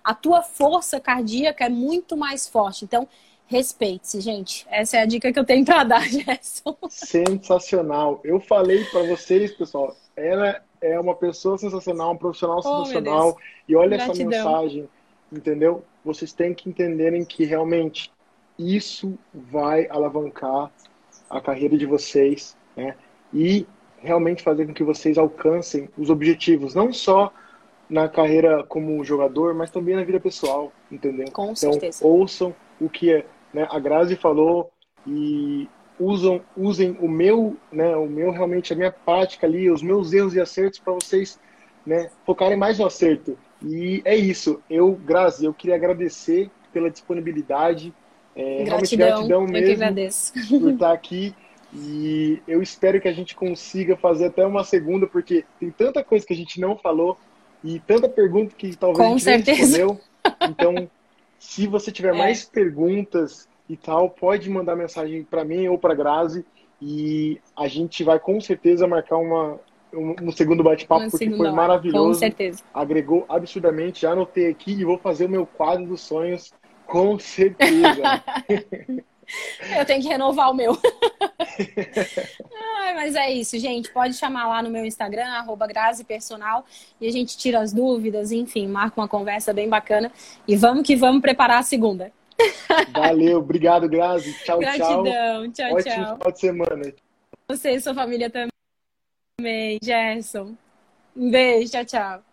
A 0.04 0.16
tua 0.16 0.42
força 0.42 1.00
cardíaca 1.00 1.66
é 1.66 1.70
muito 1.70 2.18
mais 2.18 2.48
forte. 2.48 2.84
Então, 2.84 3.08
Respeite-se, 3.52 4.22
gente. 4.22 4.66
Essa 4.72 4.96
é 4.96 5.02
a 5.02 5.06
dica 5.06 5.30
que 5.30 5.38
eu 5.38 5.44
tenho 5.44 5.66
para 5.66 5.84
dar, 5.84 6.04
Gerson. 6.08 6.74
Sensacional. 6.88 8.22
Eu 8.24 8.40
falei 8.40 8.86
para 8.86 9.04
vocês, 9.04 9.52
pessoal, 9.52 9.94
ela 10.16 10.64
é 10.80 10.98
uma 10.98 11.14
pessoa 11.14 11.58
sensacional, 11.58 12.14
um 12.14 12.18
profissional 12.18 12.60
oh, 12.60 12.86
sensacional. 12.86 13.38
E 13.68 13.76
olha 13.76 13.98
Gratidão. 13.98 14.32
essa 14.32 14.44
mensagem, 14.44 14.90
entendeu? 15.30 15.84
Vocês 16.04 16.32
têm 16.32 16.54
que 16.54 16.70
entenderem 16.70 17.26
que 17.26 17.44
realmente 17.44 18.10
isso 18.58 19.20
vai 19.34 19.86
alavancar 19.90 20.72
a 21.30 21.42
carreira 21.42 21.78
de 21.78 21.86
vocês, 21.86 22.56
né? 22.74 22.96
E 23.34 23.68
realmente 23.98 24.44
fazer 24.44 24.66
com 24.66 24.74
que 24.74 24.84
vocês 24.84 25.18
alcancem 25.18 25.90
os 25.98 26.10
objetivos, 26.10 26.74
não 26.74 26.94
só 26.94 27.34
na 27.90 28.08
carreira 28.08 28.64
como 28.64 29.04
jogador, 29.04 29.54
mas 29.54 29.70
também 29.70 29.98
na 29.98 30.06
vida 30.06 30.22
pessoal, 30.22 30.72
entendeu? 30.90 31.30
Com 31.34 31.52
então, 31.52 31.56
certeza. 31.56 32.08
ouçam 32.08 32.56
o 32.80 32.90
que 32.90 33.12
é 33.12 33.26
né, 33.54 33.68
a 33.70 33.80
Grazi 33.80 34.16
falou 34.16 34.72
e 35.06 35.68
usam, 36.00 36.42
usem 36.56 36.98
o 37.00 37.08
meu, 37.08 37.56
né, 37.72 37.96
o 37.96 38.08
meu 38.08 38.32
realmente 38.32 38.74
a 38.74 38.76
minha 38.76 38.92
prática 38.92 39.46
ali, 39.46 39.70
os 39.70 39.82
meus 39.82 40.14
erros 40.14 40.36
e 40.36 40.42
acertos 40.42 40.80
para 40.80 40.94
vocês, 40.94 41.40
né, 41.86 42.10
focarem 42.26 42.58
mais 42.58 42.80
no 42.80 42.86
acerto. 42.86 43.38
E 43.64 44.02
é 44.04 44.16
isso. 44.16 44.62
Eu, 44.70 44.94
Grazi, 44.94 45.46
eu 45.46 45.54
queria 45.54 45.76
agradecer 45.76 46.50
pela 46.74 46.90
disponibilidade, 46.90 47.94
é, 48.36 48.64
gratidão, 48.64 49.08
gratidão 49.08 49.48
mesmo 49.48 50.60
por 50.60 50.72
estar 50.72 50.92
aqui. 50.92 51.36
E 51.74 52.42
eu 52.48 52.62
espero 52.62 53.00
que 53.00 53.08
a 53.08 53.14
gente 53.14 53.34
consiga 53.34 53.96
fazer 53.96 54.26
até 54.26 54.46
uma 54.46 54.64
segunda, 54.64 55.08
porque 55.08 55.46
tem 55.60 55.72
tanta 55.72 56.04
coisa 56.04 56.26
que 56.26 56.34
a 56.34 56.36
gente 56.36 56.60
não 56.60 56.78
falou 56.78 57.18
e 57.64 57.80
tanta 57.80 58.10
pergunta 58.10 58.54
que 58.58 58.76
talvez 58.76 58.98
Com 58.98 59.06
a 59.06 59.18
gente 59.18 59.24
certeza. 59.24 59.78
não 59.78 59.94
respondeu. 59.94 60.12
Então, 60.50 60.90
se 61.42 61.66
você 61.66 61.92
tiver 61.92 62.14
é. 62.14 62.18
mais 62.18 62.46
perguntas 62.46 63.50
e 63.68 63.76
tal, 63.76 64.12
pode 64.12 64.48
mandar 64.48 64.76
mensagem 64.76 65.24
para 65.24 65.44
mim 65.44 65.68
ou 65.68 65.78
para 65.78 65.96
Grazi 65.96 66.46
e 66.80 67.42
a 67.58 67.68
gente 67.68 68.04
vai 68.04 68.20
com 68.20 68.40
certeza 68.40 68.88
marcar 68.88 69.18
uma, 69.18 69.60
um, 69.92 70.32
segundo 70.32 70.64
bate-papo 70.64 71.10
porque 71.10 71.32
foi 71.32 71.52
maravilhoso. 71.52 72.10
Com 72.10 72.14
certeza. 72.14 72.64
Agregou 72.72 73.26
absurdamente. 73.28 74.04
Já 74.04 74.12
anotei 74.12 74.50
aqui 74.50 74.72
e 74.72 74.86
vou 74.86 75.00
fazer 75.00 75.26
o 75.26 75.30
meu 75.30 75.48
quadro 75.48 75.88
dos 75.88 76.02
sonhos 76.02 76.54
com 76.86 77.18
certeza. 77.18 78.24
Eu 79.78 79.86
tenho 79.86 80.02
que 80.02 80.08
renovar 80.08 80.52
o 80.52 80.54
meu. 80.54 80.78
Ai, 82.80 82.94
mas 82.94 83.16
é 83.16 83.32
isso, 83.32 83.58
gente. 83.60 83.92
Pode 83.92 84.16
chamar 84.16 84.48
lá 84.48 84.62
no 84.62 84.70
meu 84.70 84.86
Instagram, 84.86 85.26
arroba 85.26 85.68
Personal, 86.08 86.66
e 87.00 87.08
a 87.08 87.12
gente 87.12 87.38
tira 87.38 87.60
as 87.60 87.72
dúvidas, 87.72 88.32
enfim, 88.32 88.68
marca 88.68 89.00
uma 89.00 89.08
conversa 89.08 89.54
bem 89.54 89.70
bacana. 89.70 90.12
E 90.48 90.56
vamos 90.56 90.86
que 90.86 90.96
vamos 90.96 91.22
preparar 91.22 91.60
a 91.60 91.64
segunda. 91.64 92.12
Valeu, 92.94 93.38
obrigado, 93.38 93.88
Grazi. 93.88 94.34
Tchau, 94.44 94.60
Gratidão. 94.60 95.04
tchau. 95.04 95.52
Tchau, 95.52 95.74
Ótimo 95.76 95.84
tchau. 95.84 96.18
final 96.18 96.32
de 96.32 96.40
semana. 96.40 96.94
Você 97.48 97.72
e 97.72 97.82
sua 97.82 97.94
família 97.94 98.30
também, 98.30 99.78
Gerson. 99.82 100.56
Um 101.16 101.30
beijo, 101.30 101.72
tchau, 101.72 101.86
tchau. 101.86 102.31